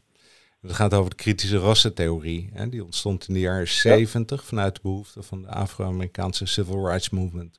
Het 0.60 0.72
gaat 0.72 0.94
over 0.94 1.10
de 1.10 1.16
kritische 1.16 1.58
rassentheorie. 1.58 2.50
Hè, 2.52 2.68
die 2.68 2.84
ontstond 2.84 3.28
in 3.28 3.34
de 3.34 3.40
jaren 3.40 3.68
70 3.68 4.44
vanuit 4.44 4.74
de 4.74 4.80
behoefte 4.82 5.22
van 5.22 5.42
de 5.42 5.48
Afro-Amerikaanse 5.48 6.46
Civil 6.46 6.86
Rights 6.86 7.10
Movement. 7.10 7.58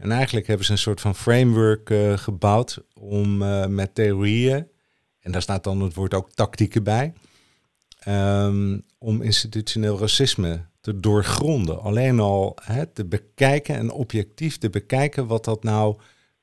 En 0.00 0.12
eigenlijk 0.12 0.46
hebben 0.46 0.66
ze 0.66 0.72
een 0.72 0.78
soort 0.78 1.00
van 1.00 1.14
framework 1.14 1.90
uh, 1.90 2.18
gebouwd 2.18 2.82
om 2.94 3.42
uh, 3.42 3.66
met 3.66 3.94
theorieën, 3.94 4.66
en 5.20 5.32
daar 5.32 5.42
staat 5.42 5.64
dan 5.64 5.80
het 5.80 5.94
woord 5.94 6.14
ook 6.14 6.30
tactieken 6.30 6.82
bij, 6.82 7.12
um, 8.08 8.82
om 8.98 9.22
institutioneel 9.22 9.98
racisme 9.98 10.60
te 10.80 11.00
doorgronden. 11.00 11.80
Alleen 11.80 12.20
al 12.20 12.56
hè, 12.62 12.86
te 12.86 13.04
bekijken 13.04 13.74
en 13.76 13.90
objectief 13.90 14.58
te 14.58 14.70
bekijken 14.70 15.26
wat 15.26 15.44
dat 15.44 15.62
nou 15.62 15.96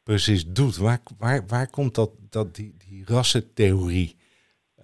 precies 0.04 0.48
doet. 0.48 0.78
Waar, 0.78 1.00
waar, 1.18 1.44
waar 1.48 1.70
komt 1.70 1.96
dat, 1.96 2.12
dat 2.30 2.56
die, 2.56 2.76
die 2.88 3.04
rassentheorie 3.06 4.16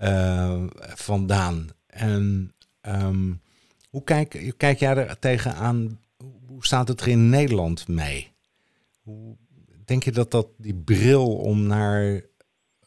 uh, 0.02 0.64
vandaan. 0.80 1.70
En 1.88 2.54
um, 2.82 3.42
hoe 3.90 4.04
kijk, 4.04 4.54
kijk 4.58 4.80
jij 4.80 4.96
er 4.96 5.20
tegenaan? 5.20 6.00
Hoe 6.48 6.66
staat 6.66 6.88
het 6.88 7.02
er 7.02 7.08
in 7.08 7.30
Nederland 7.30 7.88
mee? 7.88 8.33
Hoe, 9.04 9.38
denk 9.86 10.04
je 10.04 10.12
dat 10.12 10.32
dat 10.32 10.48
die 10.58 10.76
bril 10.76 11.36
om 11.36 11.68
naar 11.68 12.22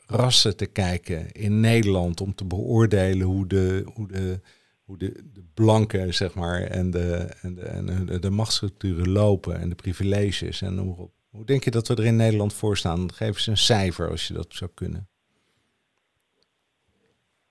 rassen 0.07 0.57
te 0.57 0.67
kijken 0.67 1.33
in 1.33 1.61
Nederland, 1.61 2.21
om 2.21 2.35
te 2.35 2.45
beoordelen 2.45 3.27
hoe 3.27 3.47
de, 3.47 3.85
hoe 3.95 4.09
de, 4.09 4.41
hoe 4.85 4.99
de, 4.99 5.13
de 5.33 5.45
blanken, 5.55 6.15
zeg 6.15 6.35
maar, 6.35 6.63
en 6.63 6.91
de, 6.91 7.35
en, 7.43 7.55
de, 7.55 7.63
en 7.63 8.07
de, 8.07 8.19
de 8.19 8.31
machtsstructuren 8.31 9.09
lopen 9.09 9.61
en 9.61 9.69
de 9.69 9.75
privileges 9.75 10.63
en 10.63 10.79
hoe, 10.79 11.11
hoe 11.31 11.45
denk 11.45 11.65
je 11.65 11.71
dat 11.71 11.89
we 11.89 11.97
er 11.97 12.05
in 12.05 12.17
Nederland 12.17 12.55
voor 12.55 12.77
staan? 12.77 13.13
Geef 13.13 13.29
eens 13.29 13.47
een 13.47 13.57
cijfer 13.57 14.11
als 14.11 14.29
je 14.29 14.35
dat 14.35 14.47
zou 14.49 14.71
kunnen. 14.75 15.09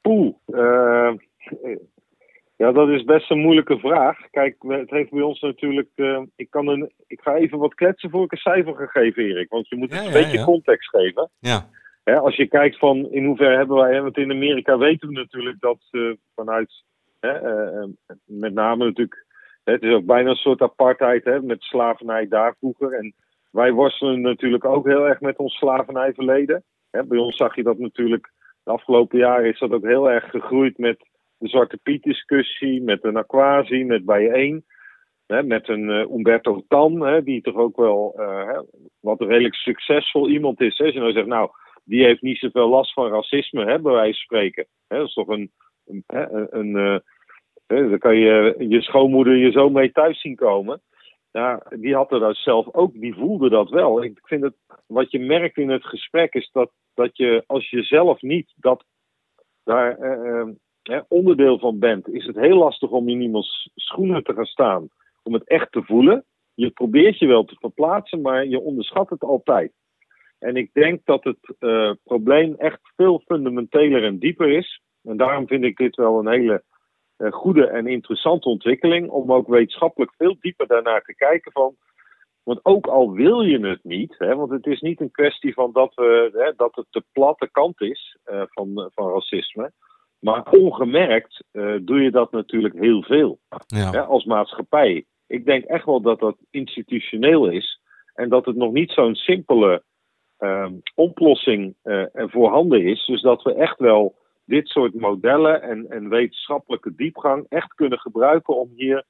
Poeh, 0.02 0.36
uh, 0.48 1.14
ja, 2.58 2.72
dat 2.72 2.90
is 2.90 3.04
best 3.04 3.32
een 3.32 3.40
moeilijke 3.40 3.80
vraag. 3.80 4.18
Kijk, 4.32 4.56
het 4.60 4.90
heeft 4.90 5.12
bij 5.12 5.22
ons 5.22 5.42
natuurlijk. 5.42 5.90
Uh, 5.96 6.22
ik, 6.36 6.50
kan 6.50 6.68
een, 6.68 6.92
ik 7.08 7.22
ga 7.22 7.36
even 7.36 7.58
wat 7.58 7.74
kletsen 7.74 8.10
voor 8.10 8.24
ik 8.24 8.32
een 8.32 8.38
cijfer 8.38 8.76
ga 8.76 8.86
geven, 8.86 9.24
Erik. 9.24 9.50
Want 9.50 9.68
je 9.68 9.76
moet 9.76 9.94
het 9.94 10.06
een 10.06 10.14
beetje 10.14 10.44
context 10.44 10.90
geven. 10.90 11.30
Ja. 11.40 11.68
als 12.04 12.36
je 12.36 12.48
kijkt 12.48 12.78
van 12.78 13.12
in 13.12 13.26
hoeverre 13.26 13.56
hebben 13.56 13.78
wij. 13.78 14.02
Want 14.02 14.18
in 14.18 14.32
Amerika 14.32 14.78
weten 14.78 15.08
we 15.08 15.14
natuurlijk 15.14 15.60
dat 15.60 15.80
uh, 15.92 16.14
vanuit. 16.36 16.84
met 18.26 18.54
name 18.54 18.86
natuurlijk. 18.86 19.26
Het 19.64 19.84
is 19.84 19.94
ook 19.94 20.06
bijna 20.06 20.30
een 20.30 20.36
soort 20.36 20.62
apartheid 20.62 21.24
hè, 21.24 21.42
met 21.42 21.62
slavernij 21.62 22.28
daar 22.28 22.56
vroeger. 22.60 22.94
En 22.94 23.14
wij 23.52 23.72
worstelen 23.72 24.22
natuurlijk 24.22 24.66
ook 24.66 24.86
heel 24.86 25.08
erg 25.08 25.20
met 25.20 25.38
ons 25.38 25.56
slavernijverleden. 25.56 26.64
Hè, 26.92 27.04
bij 27.04 27.18
ons 27.18 27.36
zag 27.36 27.56
je 27.56 27.64
dat 27.64 27.78
natuurlijk 27.78 28.32
de 28.64 28.72
afgelopen 28.72 29.20
jaren 29.20 29.50
is 29.50 29.60
dat 29.60 29.72
ook 29.72 29.86
heel 29.86 30.12
erg 30.12 30.30
gegroeid 30.30 30.78
met 30.78 30.98
de 31.46 31.52
Zwarte 31.52 31.78
Piet 31.84 32.04
discussie, 32.04 32.82
met 32.82 33.04
een 33.04 33.18
Aquasi, 33.18 33.84
met 33.84 34.06
Bijeen. 34.06 34.66
Hè, 35.26 35.44
met 35.44 35.68
een 35.68 35.90
uh, 35.90 36.00
Umberto 36.00 36.64
Tan, 36.68 37.02
hè, 37.02 37.24
die 37.24 37.42
toch 37.42 37.56
ook 37.56 37.78
wel 37.78 38.14
uh, 38.18 38.60
wat 39.00 39.22
redelijk 39.22 39.56
succesvol 39.56 40.30
iemand 40.30 40.62
is. 40.62 40.78
Hè. 40.78 40.86
Als 40.86 40.94
nou 40.94 41.12
zegt, 41.12 41.28
nou, 41.28 41.50
die 41.84 42.04
heeft 42.04 42.22
niet 42.22 42.38
zoveel 42.38 42.70
last 42.70 42.94
van 42.94 43.12
racisme, 43.12 43.66
hè, 43.66 43.80
bij 43.80 43.94
wijze 43.94 44.26
van 44.26 44.38
spreken. 44.38 44.68
Hè, 44.88 44.98
dat 44.98 45.08
is 45.08 45.14
toch 45.14 45.28
een. 45.28 45.52
een, 45.86 46.04
een, 46.08 46.48
een 46.50 47.02
uh, 47.68 47.90
dan 47.90 47.98
kan 47.98 48.16
je 48.18 48.56
je 48.58 48.82
schoonmoeder 48.82 49.36
je 49.36 49.52
zo 49.52 49.70
mee 49.70 49.92
thuis 49.92 50.22
zien 50.22 50.36
komen. 50.36 50.82
Ja, 51.32 51.64
die 51.70 51.96
had 51.96 52.12
er 52.12 52.20
dat 52.20 52.36
zelf 52.36 52.74
ook, 52.74 52.94
die 52.94 53.14
voelde 53.14 53.50
dat 53.50 53.70
wel. 53.70 54.04
Ik 54.04 54.20
vind 54.24 54.44
het, 54.44 54.54
wat 54.88 55.12
je 55.12 55.20
merkt 55.20 55.58
in 55.58 55.70
het 55.70 55.86
gesprek 55.86 56.34
is 56.34 56.50
dat 56.52 56.72
dat 56.94 57.18
je 57.18 57.44
als 57.48 57.70
je 57.70 57.84
zelf 57.84 58.22
niet 58.22 58.54
dat 58.56 58.86
daar, 59.64 59.98
onderdeel 61.08 61.60
van 61.60 61.80
bent, 61.80 62.08
is 62.10 62.26
het 62.26 62.36
heel 62.36 62.58
lastig 62.58 62.90
om 62.90 63.10
in 63.10 63.22
iemands 63.22 63.70
schoenen 63.76 64.24
te 64.24 64.34
gaan 64.34 64.46
staan. 64.46 64.88
Om 65.24 65.34
het 65.34 65.48
echt 65.48 65.72
te 65.72 65.84
voelen. 65.84 66.26
Je 66.54 66.70
probeert 66.70 67.20
je 67.20 67.28
wel 67.28 67.44
te 67.44 67.56
verplaatsen, 67.60 68.22
maar 68.22 68.48
je 68.48 68.60
onderschat 68.60 69.10
het 69.10 69.24
altijd. 69.24 69.72
En 70.40 70.56
ik 70.56 70.70
denk 70.74 71.06
dat 71.06 71.24
het 71.24 71.56
uh, 71.60 71.92
probleem 72.04 72.56
echt 72.58 72.80
veel 72.96 73.22
fundamenteler 73.26 74.04
en 74.04 74.20
dieper 74.20 74.50
is. 74.50 74.82
En 75.04 75.18
daarom 75.18 75.48
vind 75.48 75.64
ik 75.64 75.78
dit 75.78 75.96
wel 75.96 76.20
een 76.20 76.28
hele 76.28 76.64
uh, 77.18 77.32
goede 77.32 77.68
en 77.68 77.88
interessante 77.88 78.50
ontwikkeling. 78.50 79.10
Om 79.10 79.34
ook 79.34 79.48
wetenschappelijk 79.48 80.14
veel 80.18 80.36
dieper 80.40 80.68
daarnaar 80.68 81.02
te 81.02 81.16
kijken 81.16 81.52
van. 81.52 81.76
Want 82.44 82.60
ook 82.66 82.88
al 82.88 83.12
wil 83.12 83.42
je 83.42 83.68
het 83.68 83.84
niet, 83.84 84.16
hè, 84.18 84.36
want 84.36 84.52
het 84.52 84.66
is 84.66 84.82
niet 84.82 85.02
een 85.02 85.12
kwestie 85.12 85.54
van 85.54 85.72
dat, 85.72 85.94
we, 85.96 86.30
hè, 86.34 86.54
dat 86.56 86.76
het 86.76 86.86
de 86.90 87.04
platte 87.12 87.50
kant 87.52 87.82
is 87.82 88.18
uh, 88.26 88.42
van, 88.46 88.90
van 88.94 89.10
racisme. 89.10 89.72
Maar 90.20 90.52
ongemerkt 90.52 91.44
doe 91.82 92.02
je 92.02 92.12
dat 92.12 92.32
natuurlijk 92.32 92.74
heel 92.80 93.04
veel 93.04 93.40
ja. 93.68 93.92
hè, 93.92 94.02
als 94.02 94.26
maatschappij. 94.26 95.06
Ik 95.28 95.46
denk 95.46 95.64
echt 95.64 95.86
wel 95.86 96.02
dat 96.02 96.20
dat 96.20 96.38
institutioneel 96.52 97.50
is. 97.50 97.82
En 98.14 98.30
dat 98.30 98.46
het 98.46 98.56
nog 98.56 98.72
niet 98.72 98.92
zo'n 98.92 99.16
simpele 99.16 99.84
uh, 100.40 100.68
oplossing 100.96 101.76
uh, 101.84 102.06
voorhanden 102.16 102.84
is. 102.84 103.06
Dus 103.06 103.22
dat 103.22 103.42
we 103.44 103.54
echt 103.54 103.80
wel 103.80 104.16
dit 104.46 104.68
soort 104.68 104.94
modellen 104.94 105.62
en, 105.62 105.90
en 105.90 106.10
wetenschappelijke 106.10 106.96
diepgang 106.96 107.46
echt 107.50 107.74
kunnen 107.74 108.00
gebruiken 108.00 108.56
om 108.56 108.72
hier 108.76 109.06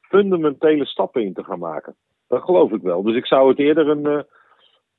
fundamentele 0.00 0.86
stappen 0.86 1.22
in 1.24 1.34
te 1.34 1.44
gaan 1.44 1.58
maken. 1.58 1.96
Dat 2.28 2.42
geloof 2.42 2.72
ik 2.72 2.82
wel. 2.82 3.02
Dus 3.02 3.16
ik 3.16 3.26
zou 3.26 3.48
het 3.48 3.58
eerder 3.58 3.88
een. 3.88 4.24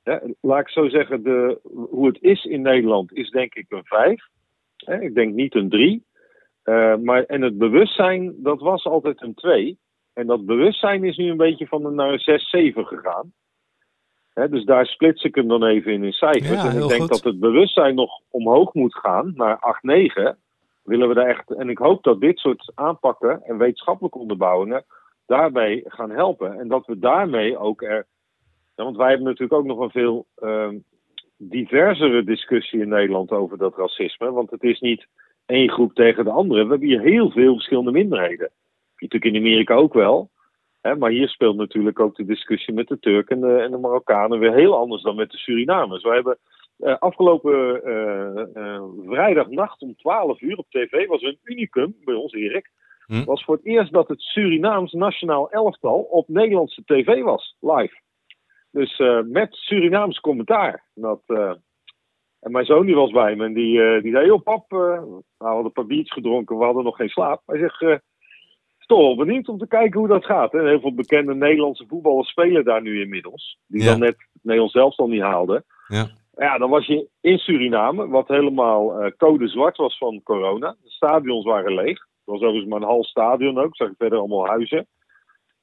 Ja, 0.02 0.22
laat 0.40 0.60
ik 0.60 0.68
zo 0.68 0.88
zeggen, 0.88 1.22
de, 1.22 1.60
hoe 1.90 2.06
het 2.06 2.22
is 2.22 2.44
in 2.44 2.62
Nederland 2.62 3.12
is 3.12 3.30
denk 3.30 3.54
ik 3.54 3.66
een 3.68 3.84
vijf. 3.84 4.28
Ik 4.86 5.14
denk 5.14 5.34
niet 5.34 5.54
een 5.54 5.68
drie. 5.68 6.04
Uh, 6.64 6.96
maar, 6.96 7.24
en 7.24 7.42
het 7.42 7.58
bewustzijn, 7.58 8.34
dat 8.42 8.60
was 8.60 8.84
altijd 8.84 9.22
een 9.22 9.34
twee. 9.34 9.78
En 10.12 10.26
dat 10.26 10.46
bewustzijn 10.46 11.04
is 11.04 11.16
nu 11.16 11.30
een 11.30 11.36
beetje 11.36 11.66
van 11.66 11.84
een 11.84 11.94
naar 11.94 12.12
een 12.12 12.18
6, 12.18 12.50
7 12.50 12.86
gegaan 12.86 13.32
dus 14.34 14.64
daar 14.64 14.86
splits 14.86 15.22
ik 15.22 15.34
hem 15.34 15.48
dan 15.48 15.64
even 15.64 15.92
in 15.92 16.04
in 16.04 16.12
cijfers. 16.12 16.64
en 16.64 16.82
ik 16.82 16.88
denk 16.88 17.08
dat 17.08 17.24
het 17.24 17.40
bewustzijn 17.40 17.94
nog 17.94 18.20
omhoog 18.30 18.74
moet 18.74 18.94
gaan 18.94 19.32
naar 19.34 19.58
8, 19.58 19.82
9. 19.82 20.38
Willen 20.82 21.08
we 21.08 21.14
daar 21.14 21.26
echt. 21.26 21.50
En 21.50 21.68
ik 21.68 21.78
hoop 21.78 22.02
dat 22.02 22.20
dit 22.20 22.38
soort 22.38 22.72
aanpakken 22.74 23.42
en 23.42 23.58
wetenschappelijke 23.58 24.18
onderbouwingen 24.18 24.84
daarbij 25.26 25.84
gaan 25.86 26.10
helpen. 26.10 26.58
En 26.58 26.68
dat 26.68 26.86
we 26.86 26.98
daarmee 26.98 27.58
ook 27.58 27.82
er. 27.82 28.06
want 28.74 28.96
wij 28.96 29.08
hebben 29.08 29.26
natuurlijk 29.26 29.60
ook 29.60 29.66
nog 29.66 29.78
een 29.78 29.90
veel 29.90 30.26
uh, 30.38 30.68
diversere 31.48 32.24
discussie 32.24 32.80
in 32.80 32.88
Nederland 32.88 33.30
over 33.30 33.58
dat 33.58 33.76
racisme. 33.76 34.30
Want 34.30 34.50
het 34.50 34.62
is 34.62 34.80
niet 34.80 35.06
één 35.46 35.70
groep 35.70 35.94
tegen 35.94 36.24
de 36.24 36.30
andere. 36.30 36.62
We 36.64 36.70
hebben 36.70 36.88
hier 36.88 37.00
heel 37.00 37.30
veel 37.30 37.54
verschillende 37.54 37.90
minderheden. 37.90 38.50
Natuurlijk 38.96 39.34
in 39.34 39.40
Amerika 39.40 39.74
ook 39.74 39.94
wel 39.94 40.30
maar 40.82 41.10
hier 41.10 41.28
speelt 41.28 41.56
natuurlijk 41.56 42.00
ook 42.00 42.16
de 42.16 42.24
discussie 42.24 42.74
met 42.74 42.88
de 42.88 42.98
Turken 42.98 43.36
en 43.36 43.48
de, 43.48 43.58
en 43.62 43.70
de 43.70 43.78
Marokkanen 43.78 44.38
weer 44.38 44.54
heel 44.54 44.76
anders 44.76 45.02
dan 45.02 45.16
met 45.16 45.30
de 45.30 45.36
Surinamers. 45.36 46.02
Wij 46.02 46.14
hebben 46.14 46.38
uh, 46.78 46.96
afgelopen 46.98 47.80
uh, 47.84 48.44
uh, 48.54 48.82
vrijdagnacht 49.06 49.82
om 49.82 49.96
12 49.96 50.40
uur 50.40 50.56
op 50.56 50.66
tv, 50.70 51.06
was 51.06 51.22
een 51.22 51.38
unicum 51.42 51.96
bij 52.04 52.14
ons, 52.14 52.32
Erik. 52.32 52.70
Hm. 53.06 53.24
Was 53.24 53.44
voor 53.44 53.56
het 53.56 53.66
eerst 53.66 53.92
dat 53.92 54.08
het 54.08 54.20
Surinaams 54.20 54.92
nationaal 54.92 55.50
elftal 55.50 56.00
op 56.00 56.28
Nederlandse 56.28 56.82
tv 56.84 57.22
was, 57.22 57.56
live. 57.60 58.00
Dus 58.72 58.98
met 59.24 59.48
Surinaams 59.54 60.20
commentaar. 60.20 60.84
Dat, 60.94 61.22
en 62.40 62.52
mijn 62.52 62.64
zoon 62.64 62.86
die 62.86 62.94
was 62.94 63.10
bij 63.10 63.36
me 63.36 63.44
en 63.44 63.52
die, 63.52 64.00
die 64.00 64.12
zei: 64.12 64.26
Joh, 64.26 64.42
pap, 64.42 64.70
we 64.70 65.22
hadden 65.36 65.64
een 65.64 65.72
paar 65.72 65.86
biertjes 65.86 66.12
gedronken, 66.12 66.58
we 66.58 66.64
hadden 66.64 66.84
nog 66.84 66.96
geen 66.96 67.08
slaap. 67.08 67.42
Hij 67.46 67.58
zegt 67.58 68.02
toch 68.92 69.00
wel 69.00 69.16
benieuwd 69.16 69.48
om 69.48 69.58
te 69.58 69.66
kijken 69.66 69.98
hoe 69.98 70.08
dat 70.08 70.24
gaat. 70.24 70.52
Hè? 70.52 70.68
Heel 70.68 70.80
veel 70.80 70.94
bekende 70.94 71.34
Nederlandse 71.34 71.84
voetballers 71.88 72.28
spelen 72.28 72.64
daar 72.64 72.82
nu 72.82 73.00
inmiddels. 73.00 73.58
Die 73.66 73.84
dan 73.84 73.98
net 73.98 74.16
het 74.32 74.42
Nederlands 74.42 74.72
zelfs 74.74 74.98
al 74.98 75.08
niet 75.08 75.20
haalden. 75.20 75.64
Ja. 75.88 76.06
ja, 76.36 76.58
dan 76.58 76.70
was 76.70 76.86
je 76.86 77.08
in 77.20 77.38
Suriname, 77.38 78.08
wat 78.08 78.28
helemaal 78.28 79.04
uh, 79.04 79.10
code 79.16 79.48
zwart 79.48 79.76
was 79.76 79.98
van 79.98 80.22
corona. 80.22 80.76
De 80.82 80.90
stadions 80.90 81.44
waren 81.44 81.74
leeg. 81.74 81.98
Het 81.98 82.24
was 82.24 82.40
overigens 82.40 82.70
maar 82.70 82.80
een 82.80 82.86
half 82.86 83.06
stadion 83.06 83.58
ook. 83.58 83.76
Zag 83.76 83.88
je 83.88 83.94
verder 83.98 84.18
allemaal 84.18 84.46
huizen. 84.46 84.86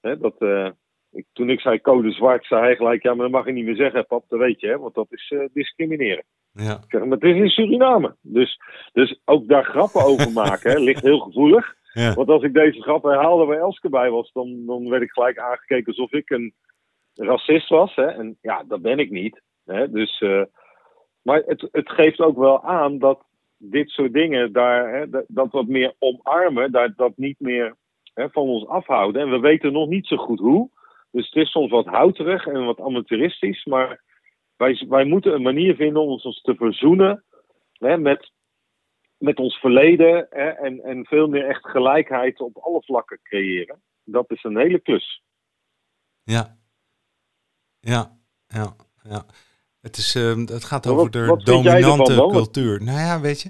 Hè, 0.01 0.17
dat, 0.17 0.35
uh, 0.39 0.69
ik, 1.11 1.25
toen 1.33 1.49
ik 1.49 1.59
zei 1.59 1.81
code 1.81 2.11
zwart, 2.11 2.45
zei 2.45 2.61
hij 2.61 2.75
gelijk... 2.75 3.03
Ja, 3.03 3.13
maar 3.13 3.23
dat 3.23 3.31
mag 3.31 3.45
je 3.45 3.51
niet 3.51 3.65
meer 3.65 3.75
zeggen, 3.75 4.05
pap. 4.05 4.25
Dat 4.27 4.39
weet 4.39 4.59
je, 4.59 4.67
hè, 4.67 4.77
want 4.77 4.93
dat 4.93 5.07
is 5.09 5.31
uh, 5.35 5.45
discrimineren. 5.53 6.23
Ja. 6.51 6.71
Ik 6.71 6.85
zeg, 6.87 7.01
maar 7.01 7.17
het 7.17 7.23
is 7.23 7.35
in 7.35 7.49
Suriname. 7.49 8.15
Dus, 8.21 8.59
dus 8.91 9.19
ook 9.25 9.47
daar 9.47 9.65
grappen 9.65 10.03
over 10.03 10.31
maken 10.31 10.71
hè, 10.71 10.79
ligt 10.89 11.03
heel 11.03 11.19
gevoelig. 11.19 11.75
Ja. 11.93 12.13
Want 12.13 12.29
als 12.29 12.43
ik 12.43 12.53
deze 12.53 12.81
grap 12.81 13.03
herhaalde 13.03 13.45
waar 13.45 13.57
Elske 13.57 13.89
bij 13.89 14.09
was, 14.09 14.31
dan, 14.31 14.65
dan 14.65 14.89
werd 14.89 15.01
ik 15.01 15.11
gelijk 15.11 15.37
aangekeken 15.37 15.87
alsof 15.87 16.11
ik 16.11 16.29
een 16.29 16.53
racist 17.13 17.69
was. 17.69 17.95
Hè? 17.95 18.05
En 18.05 18.37
ja, 18.41 18.63
dat 18.67 18.81
ben 18.81 18.99
ik 18.99 19.09
niet. 19.09 19.41
Hè? 19.65 19.91
Dus, 19.91 20.21
uh, 20.21 20.43
maar 21.21 21.43
het, 21.45 21.67
het 21.71 21.89
geeft 21.89 22.19
ook 22.19 22.37
wel 22.37 22.63
aan 22.63 22.97
dat 22.99 23.23
dit 23.57 23.89
soort 23.89 24.13
dingen, 24.13 24.51
daar, 24.51 24.93
hè, 24.93 25.09
dat, 25.09 25.25
dat 25.27 25.51
wat 25.51 25.67
meer 25.67 25.93
omarmen, 25.99 26.71
dat, 26.71 26.91
dat 26.95 27.11
niet 27.15 27.39
meer 27.39 27.75
hè, 28.13 28.29
van 28.29 28.43
ons 28.43 28.67
afhouden. 28.67 29.21
En 29.21 29.29
we 29.29 29.39
weten 29.39 29.71
nog 29.71 29.89
niet 29.89 30.07
zo 30.07 30.17
goed 30.17 30.39
hoe. 30.39 30.69
Dus 31.11 31.25
het 31.29 31.35
is 31.35 31.51
soms 31.51 31.71
wat 31.71 31.85
houterig 31.85 32.45
en 32.45 32.65
wat 32.65 32.79
amateuristisch. 32.79 33.65
Maar 33.65 34.03
wij, 34.55 34.85
wij 34.89 35.05
moeten 35.05 35.33
een 35.33 35.41
manier 35.41 35.75
vinden 35.75 36.01
om 36.01 36.09
ons 36.09 36.41
te 36.41 36.55
verzoenen 36.55 37.23
hè, 37.77 37.97
met 37.97 38.31
met 39.19 39.37
ons 39.37 39.55
verleden 39.55 40.27
hè, 40.29 40.49
en, 40.49 40.83
en 40.83 41.05
veel 41.05 41.27
meer 41.27 41.47
echt 41.47 41.69
gelijkheid 41.69 42.39
op 42.39 42.57
alle 42.57 42.81
vlakken 42.81 43.19
creëren. 43.23 43.81
Dat 44.03 44.31
is 44.31 44.43
een 44.43 44.57
hele 44.57 44.79
klus. 44.79 45.23
Ja, 46.23 46.57
ja, 47.79 48.17
ja, 48.47 48.75
ja. 49.03 49.25
Het, 49.81 49.97
is, 49.97 50.15
uh, 50.15 50.35
het 50.35 50.63
gaat 50.63 50.87
over 50.87 51.11
de 51.11 51.41
dominante 51.43 52.27
cultuur. 52.31 52.83
Nou 52.83 52.99
ja, 52.99 53.21
weet 53.21 53.41
je, 53.41 53.49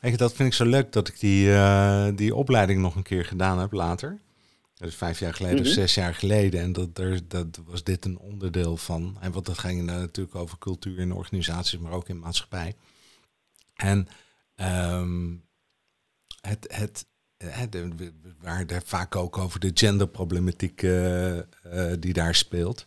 ik, 0.00 0.18
dat 0.18 0.32
vind 0.32 0.48
ik 0.48 0.54
zo 0.54 0.64
leuk 0.64 0.92
dat 0.92 1.08
ik 1.08 1.20
die, 1.20 1.48
uh, 1.48 2.08
die 2.14 2.34
opleiding 2.34 2.80
nog 2.80 2.94
een 2.94 3.02
keer 3.02 3.24
gedaan 3.24 3.58
heb 3.58 3.72
later. 3.72 4.20
Dat 4.78 4.88
is 4.88 4.94
vijf 4.94 5.18
jaar 5.18 5.34
geleden 5.34 5.58
of 5.58 5.64
mhm. 5.64 5.74
zes 5.74 5.94
jaar 5.94 6.14
geleden. 6.14 6.60
En 6.60 6.72
dat, 6.72 6.98
er, 6.98 7.28
dat 7.28 7.60
was 7.66 7.84
dit 7.84 8.04
een 8.04 8.18
onderdeel 8.18 8.76
van. 8.76 9.16
En 9.20 9.32
wat 9.32 9.46
dat 9.46 9.58
ging 9.58 9.82
natuurlijk 9.82 10.36
over 10.36 10.58
cultuur 10.58 10.98
in 10.98 11.12
organisaties, 11.12 11.78
maar 11.78 11.92
ook 11.92 12.08
in 12.08 12.18
maatschappij. 12.18 12.74
En 13.74 14.08
Um, 14.60 15.44
het, 16.40 16.66
het, 16.70 17.06
het, 17.36 17.74
we 17.74 18.12
waren 18.40 18.66
daar 18.66 18.82
vaak 18.84 19.16
ook 19.16 19.38
over 19.38 19.60
de 19.60 19.70
genderproblematiek 19.74 20.82
uh, 20.82 21.36
uh, 21.36 21.42
die 21.98 22.12
daar 22.12 22.34
speelt. 22.34 22.86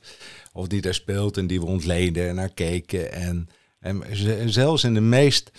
Of 0.53 0.67
die 0.67 0.81
daar 0.81 0.93
speelt 0.93 1.37
en 1.37 1.47
die 1.47 1.59
we 1.59 1.65
ontleden 1.65 2.27
en 2.27 2.35
naar 2.35 2.53
keken. 2.53 3.11
En, 3.11 3.49
en 3.79 4.49
zelfs 4.49 4.83
in 4.83 4.93
de 4.93 5.01
meest... 5.01 5.51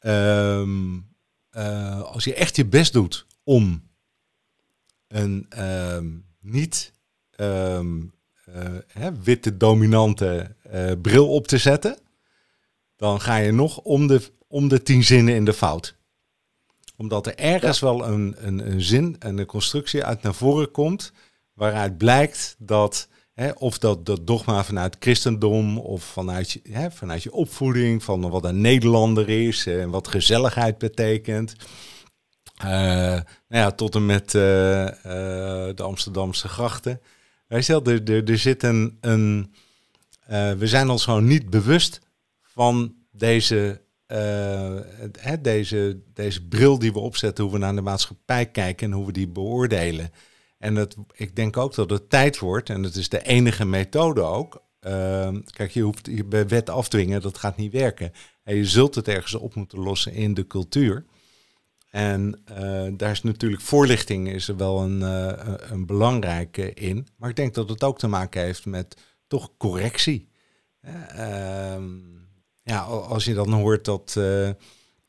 Um, 0.00 1.08
uh, 1.56 2.00
als 2.02 2.24
je 2.24 2.34
echt 2.34 2.56
je 2.56 2.66
best 2.66 2.92
doet 2.92 3.26
om 3.42 3.89
een 5.10 5.46
um, 5.58 6.24
niet 6.40 6.92
witte 9.22 9.56
dominante 9.56 10.54
bril 11.02 11.28
op 11.28 11.46
te 11.46 11.58
zetten... 11.58 11.98
dan 12.96 13.20
ga 13.20 13.36
je 13.36 13.52
nog 13.52 13.78
om 13.78 14.06
de 14.06 14.20
om 14.50 14.68
de 14.68 14.82
tien 14.82 15.04
zinnen 15.04 15.34
in 15.34 15.44
de 15.44 15.52
fout. 15.52 15.94
Omdat 16.96 17.26
er 17.26 17.36
ergens 17.36 17.80
wel 17.80 18.06
een, 18.06 18.34
een, 18.38 18.70
een 18.70 18.82
zin 18.82 19.16
en 19.18 19.38
een 19.38 19.46
constructie 19.46 20.04
uit 20.04 20.22
naar 20.22 20.34
voren 20.34 20.70
komt, 20.70 21.12
waaruit 21.52 21.98
blijkt 21.98 22.56
dat, 22.58 23.08
of 23.54 23.78
dat, 23.78 24.06
dat 24.06 24.26
dogma 24.26 24.64
vanuit 24.64 24.96
christendom 24.98 25.78
of 25.78 26.02
vanuit 26.02 26.50
je, 26.50 26.88
vanuit 26.90 27.22
je 27.22 27.32
opvoeding, 27.32 28.02
van 28.02 28.30
wat 28.30 28.44
een 28.44 28.60
Nederlander 28.60 29.28
is 29.28 29.66
en 29.66 29.90
wat 29.90 30.08
gezelligheid 30.08 30.78
betekent. 30.78 31.54
Uh, 32.64 32.70
nou 32.70 33.24
ja, 33.48 33.70
tot 33.70 33.94
en 33.94 34.06
met 34.06 34.34
uh, 34.34 34.42
uh, 34.42 34.92
de 35.74 35.82
Amsterdamse 35.82 36.48
grachten. 36.48 37.00
Wij 37.46 37.62
er, 37.68 38.24
er, 38.30 38.38
zit 38.38 38.62
een. 38.62 38.98
we 40.58 40.66
zijn 40.66 40.90
ons 40.90 41.04
gewoon 41.04 41.26
niet 41.26 41.50
bewust 41.50 42.00
van 42.42 42.94
deze 43.12 43.80
uh, 44.12 44.76
deze, 45.40 46.00
deze 46.14 46.46
bril 46.46 46.78
die 46.78 46.92
we 46.92 46.98
opzetten, 46.98 47.44
hoe 47.44 47.52
we 47.52 47.58
naar 47.58 47.74
de 47.74 47.80
maatschappij 47.80 48.46
kijken 48.46 48.86
en 48.86 48.96
hoe 48.96 49.06
we 49.06 49.12
die 49.12 49.28
beoordelen. 49.28 50.12
En 50.58 50.74
dat, 50.74 50.96
ik 51.12 51.36
denk 51.36 51.56
ook 51.56 51.74
dat 51.74 51.90
het 51.90 52.10
tijd 52.10 52.38
wordt, 52.38 52.70
en 52.70 52.82
dat 52.82 52.94
is 52.94 53.08
de 53.08 53.22
enige 53.22 53.64
methode 53.64 54.20
ook. 54.20 54.62
Uh, 54.86 55.28
kijk, 55.44 55.70
je 55.70 55.82
hoeft 55.82 56.06
je 56.06 56.24
bij 56.24 56.48
wet 56.48 56.70
afdwingen, 56.70 57.20
dat 57.20 57.38
gaat 57.38 57.56
niet 57.56 57.72
werken. 57.72 58.12
En 58.42 58.56
je 58.56 58.64
zult 58.64 58.94
het 58.94 59.08
ergens 59.08 59.34
op 59.34 59.54
moeten 59.54 59.78
lossen 59.78 60.12
in 60.12 60.34
de 60.34 60.46
cultuur. 60.46 61.04
En 61.90 62.42
uh, 62.50 62.88
daar 62.92 63.10
is 63.10 63.22
natuurlijk 63.22 63.62
voorlichting 63.62 64.28
is 64.28 64.46
wel 64.46 64.82
een, 64.82 65.00
uh, 65.00 65.54
een 65.70 65.86
belangrijke 65.86 66.74
in. 66.74 67.06
Maar 67.16 67.30
ik 67.30 67.36
denk 67.36 67.54
dat 67.54 67.68
het 67.68 67.84
ook 67.84 67.98
te 67.98 68.08
maken 68.08 68.42
heeft 68.42 68.66
met 68.66 68.96
toch 69.26 69.50
correctie. 69.56 70.28
Uh, 71.16 71.76
ja, 72.62 72.80
als 72.82 73.24
je 73.24 73.34
dan 73.34 73.52
hoort 73.52 73.84
dat, 73.84 74.20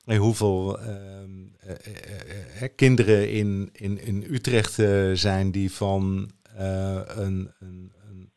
hoeveel 0.06 0.80
ehm, 0.80 1.42
eh, 1.62 1.94
eh, 1.94 2.64
eh, 2.64 2.70
kinderen 2.76 3.32
in, 3.32 3.70
in, 3.72 4.02
in 4.02 4.26
Utrecht 4.30 4.74
zijn 5.14 5.52
die 5.52 5.72
van 5.72 6.32
een, 6.56 7.52
een, 7.60 7.92
een 8.10 8.32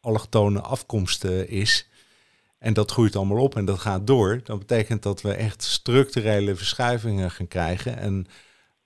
allochtone 0.00 0.60
afkomst 0.60 1.24
is. 1.24 1.88
En 2.62 2.72
dat 2.72 2.90
groeit 2.90 3.16
allemaal 3.16 3.42
op 3.42 3.56
en 3.56 3.64
dat 3.64 3.78
gaat 3.78 4.06
door. 4.06 4.40
Dan 4.44 4.58
betekent 4.58 5.02
dat 5.02 5.20
we 5.20 5.32
echt 5.32 5.62
structurele 5.62 6.54
verschuivingen 6.54 7.30
gaan 7.30 7.48
krijgen. 7.48 7.98
En 7.98 8.26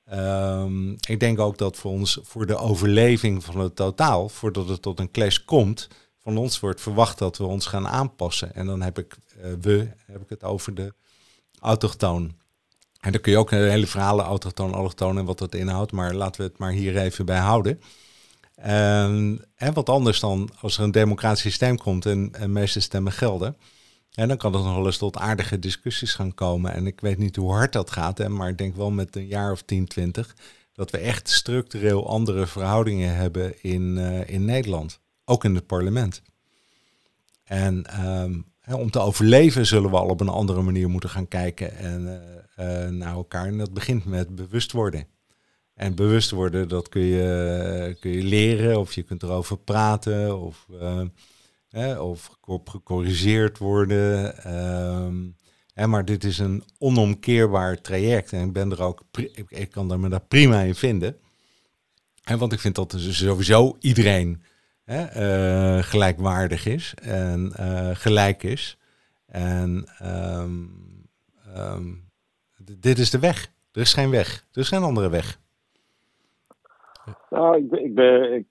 ehm, 0.04 0.90
ik 0.90 1.20
denk 1.20 1.38
ook 1.38 1.58
dat 1.58 1.76
voor 1.76 1.90
ons, 1.90 2.18
voor 2.22 2.46
de 2.46 2.56
overleving 2.56 3.44
van 3.44 3.58
het 3.58 3.76
totaal, 3.76 4.28
voordat 4.28 4.68
het 4.68 4.82
tot 4.82 5.00
een 5.00 5.10
clash 5.10 5.38
komt, 5.44 5.88
van 6.18 6.36
ons 6.36 6.60
wordt 6.60 6.80
verwacht 6.80 7.18
dat 7.18 7.36
we 7.36 7.44
ons 7.44 7.66
gaan 7.66 7.88
aanpassen. 7.88 8.54
En 8.54 8.66
dan 8.66 8.82
heb 8.82 8.98
ik, 8.98 9.16
we, 9.60 9.88
heb 10.06 10.22
ik 10.22 10.28
het 10.28 10.44
over 10.44 10.74
de 10.74 10.94
autochtoon. 11.60 12.34
En 13.00 13.12
dan 13.12 13.20
kun 13.20 13.32
je 13.32 13.38
ook 13.38 13.50
hele 13.50 13.86
verhalen, 13.86 14.24
autochtoon, 14.24 14.74
allochtoon 14.74 15.18
en 15.18 15.24
wat 15.24 15.38
dat 15.38 15.54
inhoudt. 15.54 15.92
Maar 15.92 16.14
laten 16.14 16.40
we 16.40 16.46
het 16.46 16.58
maar 16.58 16.72
hier 16.72 16.96
even 16.96 17.26
bij 17.26 17.38
houden. 17.38 17.80
En, 18.56 19.44
en 19.54 19.72
wat 19.74 19.88
anders 19.88 20.20
dan 20.20 20.50
als 20.60 20.78
er 20.78 20.84
een 20.84 20.90
democratisch 20.90 21.40
systeem 21.40 21.78
komt 21.78 22.06
en, 22.06 22.28
en 22.32 22.52
meeste 22.52 22.80
stemmen 22.80 23.12
gelden. 23.12 23.56
En 24.14 24.28
dan 24.28 24.36
kan 24.36 24.52
het 24.52 24.62
nog 24.62 24.74
wel 24.74 24.86
eens 24.86 24.96
tot 24.96 25.16
aardige 25.16 25.58
discussies 25.58 26.14
gaan 26.14 26.34
komen. 26.34 26.72
En 26.72 26.86
ik 26.86 27.00
weet 27.00 27.18
niet 27.18 27.36
hoe 27.36 27.52
hard 27.52 27.72
dat 27.72 27.90
gaat, 27.90 28.18
hè, 28.18 28.28
maar 28.28 28.48
ik 28.48 28.58
denk 28.58 28.76
wel 28.76 28.90
met 28.90 29.16
een 29.16 29.26
jaar 29.26 29.52
of 29.52 29.62
10, 29.62 29.86
20 29.86 30.36
dat 30.72 30.90
we 30.90 30.98
echt 30.98 31.28
structureel 31.28 32.08
andere 32.08 32.46
verhoudingen 32.46 33.14
hebben 33.14 33.62
in, 33.62 33.96
uh, 33.96 34.28
in 34.28 34.44
Nederland. 34.44 35.00
Ook 35.24 35.44
in 35.44 35.54
het 35.54 35.66
parlement. 35.66 36.22
En 37.44 38.06
um, 38.06 38.44
om 38.74 38.90
te 38.90 38.98
overleven 38.98 39.66
zullen 39.66 39.90
we 39.90 39.96
al 39.96 40.08
op 40.08 40.20
een 40.20 40.28
andere 40.28 40.62
manier 40.62 40.88
moeten 40.88 41.10
gaan 41.10 41.28
kijken 41.28 41.76
en, 41.76 42.02
uh, 42.58 42.84
uh, 42.84 42.90
naar 42.90 43.14
elkaar. 43.14 43.46
En 43.46 43.58
dat 43.58 43.72
begint 43.72 44.04
met 44.04 44.34
bewust 44.34 44.72
worden. 44.72 45.06
En 45.76 45.94
bewust 45.94 46.30
worden, 46.30 46.68
dat 46.68 46.88
kun 46.88 47.02
je, 47.02 47.96
kun 48.00 48.10
je 48.10 48.22
leren 48.22 48.78
of 48.78 48.92
je 48.92 49.02
kunt 49.02 49.22
erover 49.22 49.58
praten 49.58 50.40
of, 50.40 50.66
uh, 51.70 52.00
of 52.00 52.30
gecorrigeerd 52.64 53.58
worden. 53.58 54.38
Ehm, 54.44 55.90
maar 55.90 56.04
dit 56.04 56.24
is 56.24 56.38
een 56.38 56.64
onomkeerbaar 56.78 57.80
traject 57.80 58.32
en 58.32 58.46
ik 58.46 58.52
ben 58.52 58.70
er 58.70 58.82
ook, 58.82 59.02
ik, 59.48 59.70
kan 59.70 59.90
er 59.90 60.00
me 60.00 60.08
daar 60.08 60.20
prima 60.20 60.60
in 60.60 60.74
vinden. 60.74 61.16
En 62.22 62.38
want 62.38 62.52
ik 62.52 62.60
vind 62.60 62.74
dat 62.74 62.90
dus 62.90 63.18
sowieso 63.18 63.76
iedereen 63.80 64.42
uh, 64.86 65.82
gelijkwaardig 65.82 66.66
is 66.66 66.94
en 67.02 67.52
uh, 67.60 67.90
gelijk 67.92 68.42
is. 68.42 68.78
En 69.26 69.88
um, 70.02 70.70
um, 71.56 72.10
dit 72.62 72.98
is 72.98 73.10
de 73.10 73.18
weg. 73.18 73.52
Er 73.72 73.80
is 73.80 73.92
geen 73.92 74.10
weg. 74.10 74.46
Er 74.52 74.60
is 74.60 74.68
geen 74.68 74.82
andere 74.82 75.08
weg. 75.08 75.38
Nou, 77.30 77.56
ik, 77.56 77.72
ik, 77.72 78.44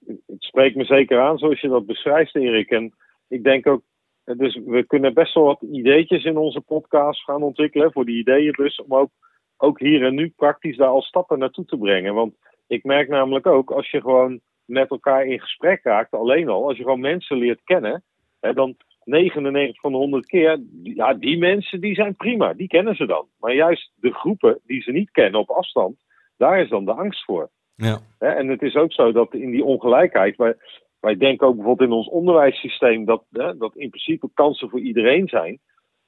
ik, 0.51 0.75
me 0.75 0.85
zeker 0.85 1.19
aan 1.19 1.37
zoals 1.37 1.61
je 1.61 1.67
dat 1.67 1.85
beschrijft, 1.85 2.35
Erik. 2.35 2.69
En 2.69 2.93
ik 3.27 3.43
denk 3.43 3.67
ook, 3.67 3.81
dus 4.23 4.59
we 4.65 4.83
kunnen 4.83 5.13
best 5.13 5.33
wel 5.33 5.43
wat 5.43 5.61
ideetjes 5.61 6.23
in 6.23 6.37
onze 6.37 6.61
podcast 6.61 7.23
gaan 7.23 7.43
ontwikkelen 7.43 7.91
voor 7.91 8.05
die 8.05 8.17
ideeënbus. 8.17 8.81
Om 8.81 8.93
ook, 8.93 9.09
ook 9.57 9.79
hier 9.79 10.05
en 10.05 10.15
nu 10.15 10.33
praktisch 10.35 10.77
daar 10.77 10.87
al 10.87 11.01
stappen 11.01 11.39
naartoe 11.39 11.65
te 11.65 11.77
brengen. 11.77 12.13
Want 12.13 12.35
ik 12.67 12.83
merk 12.83 13.09
namelijk 13.09 13.45
ook, 13.45 13.71
als 13.71 13.91
je 13.91 14.01
gewoon 14.01 14.39
met 14.65 14.89
elkaar 14.89 15.25
in 15.25 15.39
gesprek 15.39 15.83
raakt, 15.83 16.11
alleen 16.11 16.49
al, 16.49 16.67
als 16.67 16.77
je 16.77 16.83
gewoon 16.83 16.99
mensen 16.99 17.37
leert 17.37 17.63
kennen, 17.63 18.03
hè, 18.39 18.53
dan 18.53 18.75
99 19.03 19.79
van 19.79 19.91
de 19.91 19.97
100 19.97 20.25
keer, 20.25 20.59
ja, 20.83 21.13
die 21.13 21.37
mensen 21.37 21.81
die 21.81 21.95
zijn 21.95 22.15
prima, 22.15 22.53
die 22.53 22.67
kennen 22.67 22.95
ze 22.95 23.05
dan. 23.05 23.27
Maar 23.39 23.53
juist 23.53 23.91
de 23.95 24.13
groepen 24.13 24.59
die 24.63 24.81
ze 24.81 24.91
niet 24.91 25.11
kennen 25.11 25.39
op 25.39 25.49
afstand, 25.49 25.97
daar 26.37 26.61
is 26.61 26.69
dan 26.69 26.85
de 26.85 26.93
angst 26.93 27.23
voor. 27.23 27.49
Ja. 27.75 27.99
Hè, 28.19 28.27
en 28.27 28.47
het 28.47 28.61
is 28.61 28.75
ook 28.75 28.93
zo 28.93 29.11
dat 29.11 29.33
in 29.33 29.51
die 29.51 29.63
ongelijkheid, 29.63 30.35
wij, 30.35 30.55
wij 30.99 31.15
denken 31.15 31.47
ook 31.47 31.55
bijvoorbeeld 31.55 31.89
in 31.89 31.95
ons 31.95 32.09
onderwijssysteem 32.09 33.05
dat, 33.05 33.23
hè, 33.31 33.57
dat 33.57 33.75
in 33.75 33.89
principe 33.89 34.29
kansen 34.33 34.69
voor 34.69 34.79
iedereen 34.79 35.27
zijn. 35.27 35.59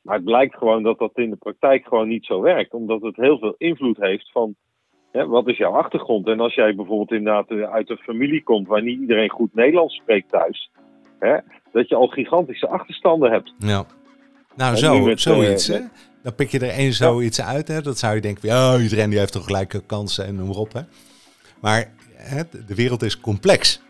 Maar 0.01 0.15
het 0.15 0.25
blijkt 0.25 0.57
gewoon 0.57 0.83
dat 0.83 0.99
dat 0.99 1.11
in 1.17 1.29
de 1.29 1.35
praktijk 1.35 1.87
gewoon 1.87 2.07
niet 2.07 2.25
zo 2.25 2.41
werkt, 2.41 2.73
omdat 2.73 3.01
het 3.01 3.15
heel 3.15 3.37
veel 3.37 3.55
invloed 3.57 3.97
heeft 3.97 4.31
van 4.31 4.55
wat 5.25 5.47
is 5.47 5.57
jouw 5.57 5.71
achtergrond? 5.71 6.27
En 6.27 6.39
als 6.39 6.53
jij 6.53 6.75
bijvoorbeeld 6.75 7.11
inderdaad 7.11 7.49
eh, 7.49 7.71
uit 7.71 7.89
een 7.89 7.97
familie 7.97 8.43
komt 8.43 8.67
waar 8.67 8.83
niet 8.83 8.99
iedereen 8.99 9.29
goed 9.29 9.53
Nederlands 9.53 9.95
spreekt 9.95 10.29
thuis, 10.29 10.71
hè, 11.19 11.37
dat 11.71 11.89
je 11.89 11.95
al 11.95 12.07
gigantische 12.07 12.67
achterstanden 12.67 13.31
hebt. 13.31 13.53
Ja. 13.57 13.85
Nou, 14.55 14.75
zo, 14.75 15.05
met, 15.05 15.21
zoiets. 15.21 15.69
Uh, 15.69 15.77
Dan 16.23 16.35
pik 16.35 16.49
je 16.49 16.59
er 16.59 16.69
één 16.69 16.93
zoiets 16.93 17.41
uit. 17.41 17.67
Hè? 17.67 17.81
Dat 17.81 17.97
zou 17.97 18.15
je 18.15 18.21
denken, 18.21 18.49
ja, 18.49 18.77
iedereen 18.77 19.09
die 19.09 19.19
heeft 19.19 19.31
toch 19.31 19.45
gelijke 19.45 19.85
kansen 19.85 20.25
en 20.25 20.35
noem 20.35 20.47
maar 20.47 20.55
op. 20.55 20.73
Hè? 20.73 20.81
Maar 21.61 21.91
hè, 22.13 22.41
de 22.65 22.75
wereld 22.75 23.03
is 23.03 23.19
complex. 23.19 23.81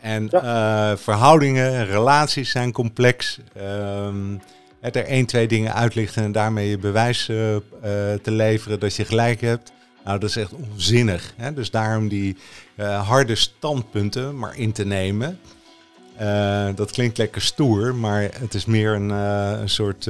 En 0.00 0.28
ja. 0.30 0.90
uh, 0.90 0.96
verhoudingen, 0.96 1.86
relaties 1.86 2.50
zijn 2.50 2.72
complex. 2.72 3.40
Um, 3.56 4.40
er 4.80 5.04
één, 5.04 5.26
twee 5.26 5.48
dingen 5.48 5.74
uitlichten 5.74 6.22
en 6.22 6.32
daarmee 6.32 6.68
je 6.68 6.78
bewijs 6.78 7.28
uh, 7.28 7.36
te 8.22 8.30
leveren 8.30 8.80
dat 8.80 8.96
je 8.96 9.04
gelijk 9.04 9.40
hebt. 9.40 9.72
Nou, 10.04 10.18
dat 10.18 10.28
is 10.28 10.36
echt 10.36 10.52
onzinnig. 10.52 11.34
Hè? 11.36 11.54
Dus 11.54 11.70
daarom 11.70 12.08
die 12.08 12.36
harde 13.02 13.34
standpunten 13.34 14.38
maar 14.38 14.56
in 14.56 14.72
te 14.72 14.84
nemen. 14.84 15.38
Dat 16.74 16.90
klinkt 16.90 17.18
lekker 17.18 17.42
stoer, 17.42 17.94
maar 17.94 18.22
het 18.22 18.54
is 18.54 18.64
meer 18.64 18.92
een, 18.92 19.10
een 19.10 19.68
soort 19.68 20.08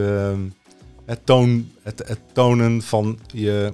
het, 1.06 1.26
toon, 1.26 1.70
het, 1.82 2.02
het, 2.06 2.20
tonen 2.32 2.82
van 2.82 3.18
je 3.26 3.72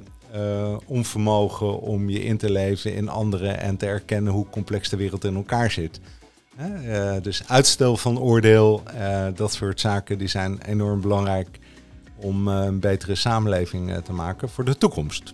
onvermogen 0.87 1.81
om 1.81 2.09
je 2.11 2.25
in 2.25 2.37
te 2.37 2.51
leven 2.51 2.95
in 2.95 3.09
anderen 3.09 3.61
en 3.61 3.77
te 3.77 3.87
erkennen 3.87 4.33
hoe 4.33 4.49
complex 4.51 4.89
de 4.89 4.97
wereld 4.97 5.25
in 5.25 5.35
elkaar 5.35 5.71
zit. 5.71 6.01
dus 7.23 7.49
uitstel 7.49 7.97
van 7.97 8.19
oordeel, 8.19 8.83
dat 9.35 9.53
soort 9.53 9.81
zaken, 9.81 10.19
die 10.19 10.29
zijn 10.29 10.59
enorm 10.67 11.01
belangrijk 11.01 11.59
om 12.17 12.49
een 12.49 12.81
betere 12.81 13.15
samenleving 13.15 13.95
te 14.05 14.13
maken 14.13 14.49
voor 14.49 14.65
de 14.65 14.79
toekomst. 14.79 15.33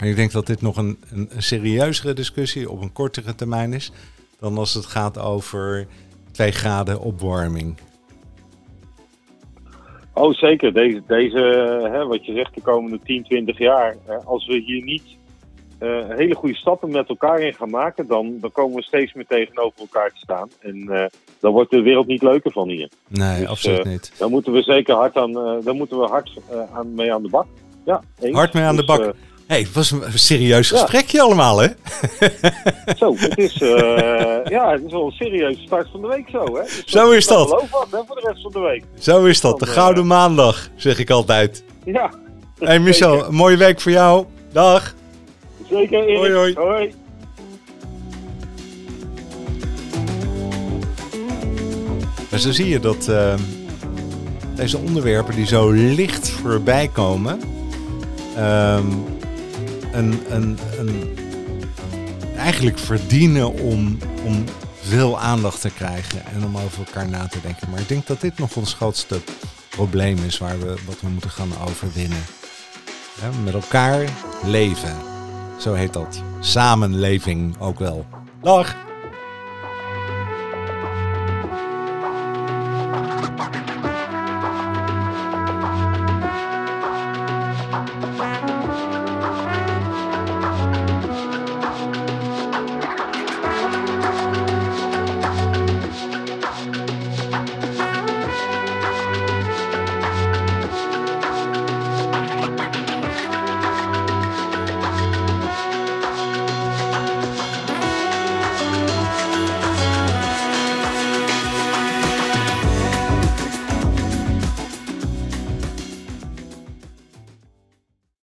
En 0.00 0.06
ik 0.06 0.16
denk 0.16 0.32
dat 0.32 0.46
dit 0.46 0.60
nog 0.60 0.76
een, 0.76 0.98
een, 1.10 1.28
een, 1.32 1.42
serieuzere 1.42 2.12
discussie 2.12 2.70
op 2.70 2.80
een 2.80 2.92
kortere 2.92 3.34
termijn 3.34 3.72
is 3.72 3.92
dan 4.38 4.58
als 4.58 4.74
het 4.74 4.86
gaat 4.86 5.18
over 5.18 5.86
2 6.30 6.50
graden 6.52 7.00
opwarming. 7.00 7.76
Oh, 10.20 10.34
zeker. 10.34 10.72
Deze, 10.72 11.02
deze 11.06 11.38
hè, 11.92 12.06
wat 12.06 12.26
je 12.26 12.34
zegt, 12.34 12.54
de 12.54 12.60
komende 12.60 12.98
10, 13.04 13.22
20 13.22 13.58
jaar. 13.58 13.96
als 14.24 14.46
we 14.46 14.58
hier 14.58 14.84
niet 14.84 15.18
uh, 15.80 16.08
hele 16.08 16.34
goede 16.34 16.54
stappen 16.54 16.90
met 16.90 17.08
elkaar 17.08 17.40
in 17.40 17.54
gaan 17.54 17.70
maken, 17.70 18.06
dan, 18.06 18.36
dan 18.40 18.52
komen 18.52 18.76
we 18.76 18.82
steeds 18.82 19.12
meer 19.12 19.26
tegenover 19.26 19.80
elkaar 19.80 20.10
te 20.10 20.18
staan. 20.18 20.48
En 20.60 20.76
uh, 20.76 21.04
dan 21.40 21.52
wordt 21.52 21.70
de 21.70 21.80
wereld 21.80 22.06
niet 22.06 22.22
leuker 22.22 22.52
van 22.52 22.68
hier. 22.68 22.88
Nee, 23.08 23.38
dus, 23.38 23.48
absoluut 23.48 23.86
uh, 23.86 23.92
niet. 23.92 24.12
Dan 24.18 24.30
moeten 24.30 24.52
we 24.52 24.62
zeker 24.62 24.94
hard, 24.94 25.16
aan, 25.16 25.32
dan 25.64 25.76
moeten 25.76 25.98
we 25.98 26.06
hard 26.06 26.30
aan, 26.72 26.94
mee 26.94 27.12
aan 27.12 27.22
de 27.22 27.28
bak. 27.28 27.46
Ja, 27.84 28.02
eens. 28.20 28.36
Hard 28.36 28.54
mee 28.54 28.64
aan 28.64 28.76
de 28.76 28.84
dus, 28.84 28.96
bak 28.96 29.14
hey, 29.50 29.60
het 29.60 29.72
was 29.72 29.90
een 29.90 30.02
serieus 30.14 30.70
gesprekje 30.70 31.20
allemaal, 31.20 31.58
hè? 31.58 31.68
Zo, 32.96 33.14
het 33.16 33.38
is, 33.38 33.60
uh, 33.60 33.70
ja, 34.56 34.72
het 34.72 34.82
is 34.86 34.92
wel 34.92 35.06
een 35.06 35.12
serieuze 35.12 35.60
start 35.62 35.88
van 35.90 36.00
de 36.00 36.08
week 36.08 36.28
zo, 36.30 36.44
hè? 36.44 36.62
Dus 36.62 36.82
zo 36.86 37.10
is 37.10 37.26
dat. 37.26 37.48
Geloof 37.48 37.70
wat, 37.70 37.86
hè, 37.90 37.98
voor 38.06 38.16
de 38.16 38.28
rest 38.28 38.42
van 38.42 38.52
de 38.52 38.58
week. 38.58 38.84
Zo 38.98 39.24
is 39.24 39.40
dat, 39.40 39.58
de 39.58 39.66
Gouden 39.66 40.02
uh, 40.02 40.08
Maandag, 40.08 40.68
zeg 40.76 40.98
ik 40.98 41.10
altijd. 41.10 41.64
Ja. 41.84 42.10
Hey 42.58 42.78
Michel, 42.78 43.26
een 43.26 43.34
mooie 43.34 43.56
week 43.56 43.80
voor 43.80 43.92
jou. 43.92 44.26
Dag. 44.52 44.94
Zeker, 45.70 46.04
Erik. 46.04 46.16
Hoi, 46.16 46.32
hoi. 46.32 46.54
hoi. 46.54 46.94
Maar 52.30 52.40
zo 52.40 52.50
zie 52.50 52.68
je 52.68 52.80
dat 52.80 53.06
uh, 53.10 53.34
deze 54.54 54.78
onderwerpen 54.78 55.34
die 55.34 55.46
zo 55.46 55.70
licht 55.70 56.30
voorbij 56.30 56.88
komen 56.92 57.40
um, 58.38 59.18
een, 59.92 60.58
eigenlijk 62.36 62.78
verdienen 62.78 63.52
om, 63.52 63.98
om 64.24 64.44
veel 64.80 65.18
aandacht 65.18 65.60
te 65.60 65.70
krijgen 65.70 66.24
en 66.34 66.44
om 66.44 66.56
over 66.56 66.78
elkaar 66.78 67.08
na 67.08 67.26
te 67.26 67.40
denken. 67.40 67.70
Maar 67.70 67.80
ik 67.80 67.88
denk 67.88 68.06
dat 68.06 68.20
dit 68.20 68.38
nog 68.38 68.56
ons 68.56 68.74
grootste 68.74 69.20
probleem 69.68 70.18
is 70.26 70.38
waar 70.38 70.58
we, 70.58 70.74
wat 70.86 71.00
we 71.00 71.08
moeten 71.08 71.30
gaan 71.30 71.52
overwinnen. 71.68 72.22
Met 73.44 73.54
elkaar 73.54 74.04
leven. 74.44 74.96
Zo 75.58 75.74
heet 75.74 75.92
dat. 75.92 76.22
Samenleving 76.40 77.58
ook 77.58 77.78
wel. 77.78 78.06
Dag! 78.42 78.89